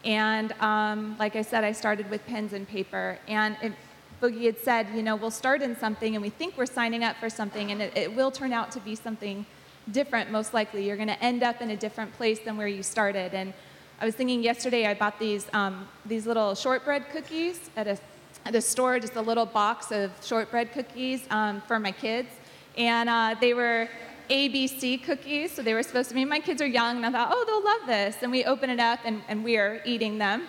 And 0.05 0.53
um, 0.61 1.17
like 1.19 1.37
I 1.37 1.43
said, 1.43 1.63
I 1.63 1.73
started 1.73 2.11
with 2.11 2.27
pens 2.27 2.53
and 2.53 2.67
paper. 2.67 3.19
And 3.29 3.57
it, 3.63 3.73
Boogie 4.21 4.45
had 4.47 4.59
said, 4.59 4.89
you 4.95 5.03
know, 5.03 5.17
we'll 5.17 5.31
start 5.31 5.61
in 5.61 5.77
something 5.77 6.15
and 6.15 6.23
we 6.23 6.31
think 6.31 6.57
we're 6.57 6.67
signing 6.67 7.05
up 7.05 7.17
for 7.17 7.29
something, 7.29 7.71
and 7.71 7.83
it, 7.83 7.97
it 7.97 8.15
will 8.15 8.31
turn 8.31 8.53
out 8.53 8.71
to 8.73 8.81
be 8.81 8.95
something 8.95 9.45
different, 9.91 10.31
most 10.31 10.55
likely. 10.55 10.87
You're 10.87 10.97
going 10.97 11.09
to 11.09 11.23
end 11.23 11.43
up 11.43 11.61
in 11.61 11.71
a 11.71 11.77
different 11.77 12.13
place 12.15 12.39
than 12.39 12.57
where 12.57 12.69
you 12.69 12.83
started. 12.83 13.35
And 13.35 13.53
I 14.01 14.07
was 14.07 14.15
thinking 14.15 14.43
yesterday, 14.43 14.87
I 14.87 14.95
bought 14.95 15.19
these, 15.19 15.47
um, 15.53 15.87
these 16.07 16.27
little 16.27 16.55
shortbread 16.55 17.11
cookies 17.11 17.71
at 17.77 17.87
a, 17.87 17.99
at 18.47 18.55
a 18.55 18.61
store, 18.61 18.99
just 18.99 19.17
a 19.17 19.21
little 19.21 19.47
box 19.47 19.93
of 19.93 20.11
shortbread 20.23 20.73
cookies 20.73 21.27
um, 21.31 21.61
for 21.63 21.79
my 21.79 21.93
kids. 21.93 22.29
And 22.77 23.09
uh, 23.09 23.37
they 23.41 23.53
were 23.53 23.89
ABC 24.31 25.03
cookies, 25.03 25.53
so 25.53 25.63
they 25.63 25.75
were 25.75 25.83
supposed 25.83 26.09
to 26.09 26.15
be, 26.15 26.25
my 26.25 26.41
kids 26.41 26.63
are 26.63 26.67
young, 26.67 26.97
and 26.97 27.07
I 27.07 27.11
thought, 27.11 27.29
oh, 27.31 27.45
they'll 27.47 27.65
love 27.65 27.87
this. 27.87 28.23
And 28.23 28.33
we 28.33 28.45
open 28.45 28.71
it 28.71 28.81
up, 28.81 29.01
and, 29.05 29.23
and 29.29 29.45
we're 29.45 29.83
eating 29.85 30.19
them. 30.19 30.47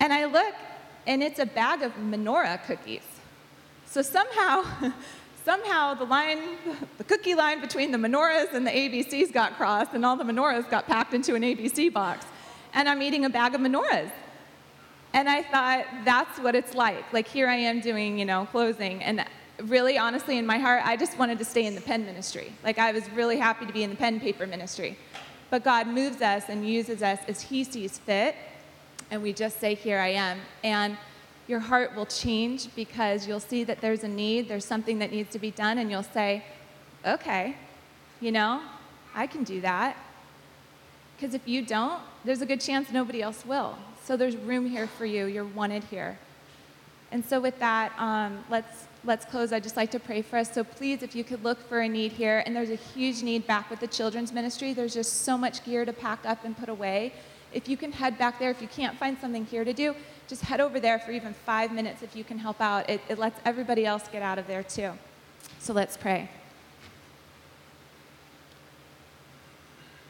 And 0.00 0.12
I 0.12 0.24
look, 0.24 0.54
and 1.06 1.22
it's 1.22 1.38
a 1.38 1.46
bag 1.46 1.82
of 1.82 1.92
menorah 1.94 2.64
cookies. 2.66 3.02
So 3.86 4.02
somehow, 4.02 4.64
somehow 5.44 5.94
the 5.94 6.04
line, 6.04 6.40
the 6.98 7.04
cookie 7.04 7.34
line 7.34 7.60
between 7.60 7.92
the 7.92 7.98
menorahs 7.98 8.52
and 8.54 8.66
the 8.66 8.70
ABCs 8.70 9.32
got 9.32 9.56
crossed, 9.56 9.92
and 9.94 10.04
all 10.04 10.16
the 10.16 10.24
menorahs 10.24 10.68
got 10.68 10.86
packed 10.86 11.14
into 11.14 11.34
an 11.34 11.42
ABC 11.42 11.92
box. 11.92 12.26
And 12.72 12.88
I'm 12.88 13.02
eating 13.02 13.24
a 13.24 13.30
bag 13.30 13.54
of 13.54 13.60
menorahs. 13.60 14.10
And 15.12 15.28
I 15.28 15.42
thought, 15.42 15.84
that's 16.04 16.40
what 16.40 16.56
it's 16.56 16.74
like. 16.74 17.12
Like, 17.12 17.28
here 17.28 17.46
I 17.46 17.54
am 17.54 17.80
doing, 17.80 18.18
you 18.18 18.24
know, 18.24 18.46
closing. 18.46 19.00
And 19.00 19.24
really, 19.62 19.98
honestly, 19.98 20.38
in 20.38 20.46
my 20.46 20.58
heart, 20.58 20.82
I 20.84 20.96
just 20.96 21.18
wanted 21.18 21.38
to 21.38 21.44
stay 21.44 21.66
in 21.66 21.74
the 21.74 21.80
pen 21.80 22.04
ministry. 22.04 22.52
Like, 22.62 22.78
I 22.78 22.92
was 22.92 23.08
really 23.10 23.38
happy 23.38 23.66
to 23.66 23.72
be 23.72 23.82
in 23.82 23.90
the 23.90 23.96
pen 23.96 24.20
paper 24.20 24.46
ministry. 24.46 24.98
But 25.50 25.64
God 25.64 25.86
moves 25.86 26.20
us 26.20 26.44
and 26.48 26.68
uses 26.68 27.02
us 27.02 27.20
as 27.28 27.42
He 27.42 27.64
sees 27.64 27.98
fit. 27.98 28.34
And 29.10 29.22
we 29.22 29.32
just 29.32 29.60
say, 29.60 29.74
Here 29.74 29.98
I 29.98 30.08
am. 30.08 30.40
And 30.62 30.96
your 31.46 31.60
heart 31.60 31.94
will 31.94 32.06
change 32.06 32.74
because 32.74 33.28
you'll 33.28 33.40
see 33.40 33.64
that 33.64 33.80
there's 33.80 34.02
a 34.02 34.08
need, 34.08 34.48
there's 34.48 34.64
something 34.64 34.98
that 34.98 35.12
needs 35.12 35.30
to 35.30 35.38
be 35.38 35.50
done, 35.50 35.78
and 35.78 35.90
you'll 35.90 36.02
say, 36.02 36.44
Okay, 37.06 37.56
you 38.20 38.32
know, 38.32 38.62
I 39.14 39.26
can 39.26 39.44
do 39.44 39.60
that. 39.60 39.96
Because 41.16 41.34
if 41.34 41.46
you 41.46 41.64
don't, 41.64 42.00
there's 42.24 42.40
a 42.40 42.46
good 42.46 42.60
chance 42.60 42.90
nobody 42.90 43.22
else 43.22 43.46
will. 43.46 43.78
So 44.02 44.16
there's 44.16 44.36
room 44.36 44.66
here 44.66 44.86
for 44.86 45.06
you. 45.06 45.26
You're 45.26 45.44
wanted 45.44 45.84
here. 45.84 46.18
And 47.12 47.24
so 47.24 47.40
with 47.40 47.58
that, 47.60 47.92
um, 47.98 48.44
let's 48.50 48.88
let's 49.04 49.24
close. 49.24 49.52
I'd 49.52 49.62
just 49.62 49.76
like 49.76 49.90
to 49.92 50.00
pray 50.00 50.22
for 50.22 50.38
us. 50.38 50.52
So 50.52 50.64
please, 50.64 51.02
if 51.02 51.14
you 51.14 51.24
could 51.24 51.44
look 51.44 51.60
for 51.68 51.80
a 51.80 51.88
need 51.88 52.12
here, 52.12 52.42
and 52.46 52.54
there's 52.54 52.70
a 52.70 52.76
huge 52.76 53.22
need 53.22 53.46
back 53.46 53.70
with 53.70 53.80
the 53.80 53.86
children's 53.86 54.32
ministry. 54.32 54.72
There's 54.72 54.94
just 54.94 55.22
so 55.22 55.36
much 55.36 55.64
gear 55.64 55.84
to 55.84 55.92
pack 55.92 56.20
up 56.24 56.44
and 56.44 56.56
put 56.56 56.68
away. 56.68 57.12
If 57.52 57.68
you 57.68 57.76
can 57.76 57.92
head 57.92 58.18
back 58.18 58.38
there, 58.38 58.50
if 58.50 58.60
you 58.60 58.68
can't 58.68 58.98
find 58.98 59.16
something 59.18 59.44
here 59.46 59.64
to 59.64 59.72
do, 59.72 59.94
just 60.26 60.42
head 60.42 60.60
over 60.60 60.80
there 60.80 60.98
for 60.98 61.12
even 61.12 61.34
five 61.34 61.70
minutes 61.72 62.02
if 62.02 62.16
you 62.16 62.24
can 62.24 62.38
help 62.38 62.60
out. 62.60 62.88
It, 62.88 63.00
it 63.08 63.18
lets 63.18 63.38
everybody 63.44 63.86
else 63.86 64.08
get 64.10 64.22
out 64.22 64.38
of 64.38 64.46
there 64.46 64.62
too. 64.62 64.92
So 65.58 65.72
let's 65.72 65.96
pray. 65.96 66.28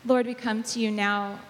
Lord, 0.07 0.27
we 0.27 0.35
come 0.35 0.63
to 0.65 0.81
you 0.81 0.91
now. 0.91 1.41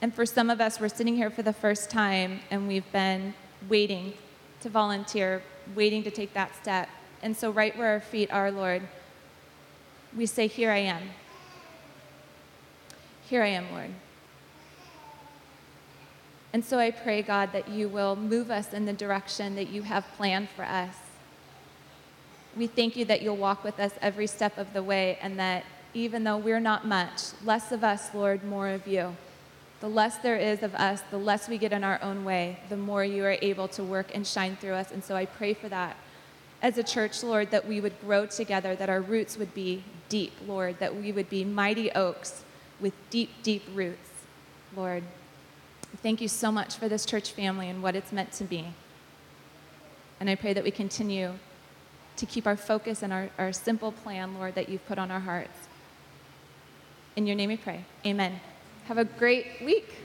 And 0.00 0.12
for 0.12 0.26
some 0.26 0.50
of 0.50 0.60
us, 0.60 0.80
we're 0.80 0.88
sitting 0.88 1.14
here 1.14 1.30
for 1.30 1.42
the 1.42 1.52
first 1.52 1.90
time 1.90 2.40
and 2.50 2.66
we've 2.66 2.90
been 2.90 3.34
waiting 3.68 4.14
to 4.62 4.68
volunteer, 4.68 5.42
waiting 5.74 6.02
to 6.04 6.10
take 6.10 6.34
that 6.34 6.54
step. 6.56 6.88
And 7.22 7.36
so, 7.36 7.50
right 7.50 7.76
where 7.76 7.88
our 7.88 8.00
feet 8.00 8.32
are, 8.32 8.50
Lord, 8.50 8.82
we 10.16 10.26
say, 10.26 10.46
Here 10.46 10.70
I 10.70 10.78
am. 10.78 11.10
Here 13.28 13.42
I 13.42 13.48
am, 13.48 13.70
Lord. 13.72 13.90
And 16.52 16.62
so 16.62 16.78
I 16.78 16.90
pray, 16.90 17.22
God, 17.22 17.50
that 17.52 17.68
you 17.68 17.88
will 17.88 18.14
move 18.14 18.50
us 18.50 18.74
in 18.74 18.84
the 18.84 18.92
direction 18.92 19.54
that 19.54 19.70
you 19.70 19.82
have 19.82 20.04
planned 20.16 20.50
for 20.50 20.64
us. 20.64 20.94
We 22.54 22.66
thank 22.66 22.94
you 22.94 23.06
that 23.06 23.22
you'll 23.22 23.36
walk 23.38 23.64
with 23.64 23.80
us 23.80 23.92
every 24.02 24.26
step 24.26 24.58
of 24.58 24.74
the 24.74 24.82
way, 24.82 25.18
and 25.22 25.38
that 25.38 25.64
even 25.94 26.24
though 26.24 26.36
we're 26.36 26.60
not 26.60 26.86
much, 26.86 27.32
less 27.44 27.72
of 27.72 27.82
us, 27.82 28.14
Lord, 28.14 28.44
more 28.44 28.68
of 28.68 28.86
you. 28.86 29.16
The 29.82 29.88
less 29.88 30.16
there 30.18 30.36
is 30.36 30.62
of 30.62 30.76
us, 30.76 31.02
the 31.10 31.18
less 31.18 31.48
we 31.48 31.58
get 31.58 31.72
in 31.72 31.82
our 31.82 32.00
own 32.02 32.24
way, 32.24 32.60
the 32.68 32.76
more 32.76 33.04
you 33.04 33.24
are 33.24 33.36
able 33.42 33.66
to 33.66 33.82
work 33.82 34.14
and 34.14 34.24
shine 34.24 34.54
through 34.54 34.74
us. 34.74 34.92
And 34.92 35.02
so 35.02 35.16
I 35.16 35.26
pray 35.26 35.54
for 35.54 35.68
that 35.70 35.96
as 36.62 36.78
a 36.78 36.84
church, 36.84 37.24
Lord, 37.24 37.50
that 37.50 37.66
we 37.66 37.80
would 37.80 38.00
grow 38.00 38.26
together, 38.26 38.76
that 38.76 38.88
our 38.88 39.00
roots 39.00 39.36
would 39.36 39.52
be 39.54 39.82
deep, 40.08 40.34
Lord, 40.46 40.78
that 40.78 40.94
we 40.94 41.10
would 41.10 41.28
be 41.28 41.44
mighty 41.44 41.90
oaks 41.90 42.44
with 42.78 42.92
deep, 43.10 43.30
deep 43.42 43.64
roots, 43.74 44.08
Lord. 44.76 45.02
Thank 46.00 46.20
you 46.20 46.28
so 46.28 46.52
much 46.52 46.76
for 46.76 46.88
this 46.88 47.04
church 47.04 47.32
family 47.32 47.68
and 47.68 47.82
what 47.82 47.96
it's 47.96 48.12
meant 48.12 48.30
to 48.34 48.44
be. 48.44 48.66
And 50.20 50.30
I 50.30 50.36
pray 50.36 50.52
that 50.52 50.62
we 50.62 50.70
continue 50.70 51.32
to 52.18 52.24
keep 52.24 52.46
our 52.46 52.56
focus 52.56 53.02
and 53.02 53.12
our, 53.12 53.30
our 53.36 53.52
simple 53.52 53.90
plan, 53.90 54.38
Lord, 54.38 54.54
that 54.54 54.68
you've 54.68 54.86
put 54.86 54.98
on 55.00 55.10
our 55.10 55.18
hearts. 55.18 55.66
In 57.16 57.26
your 57.26 57.34
name 57.34 57.48
we 57.48 57.56
pray. 57.56 57.84
Amen. 58.06 58.38
Have 58.84 58.98
a 58.98 59.04
great 59.04 59.46
week. 59.64 60.01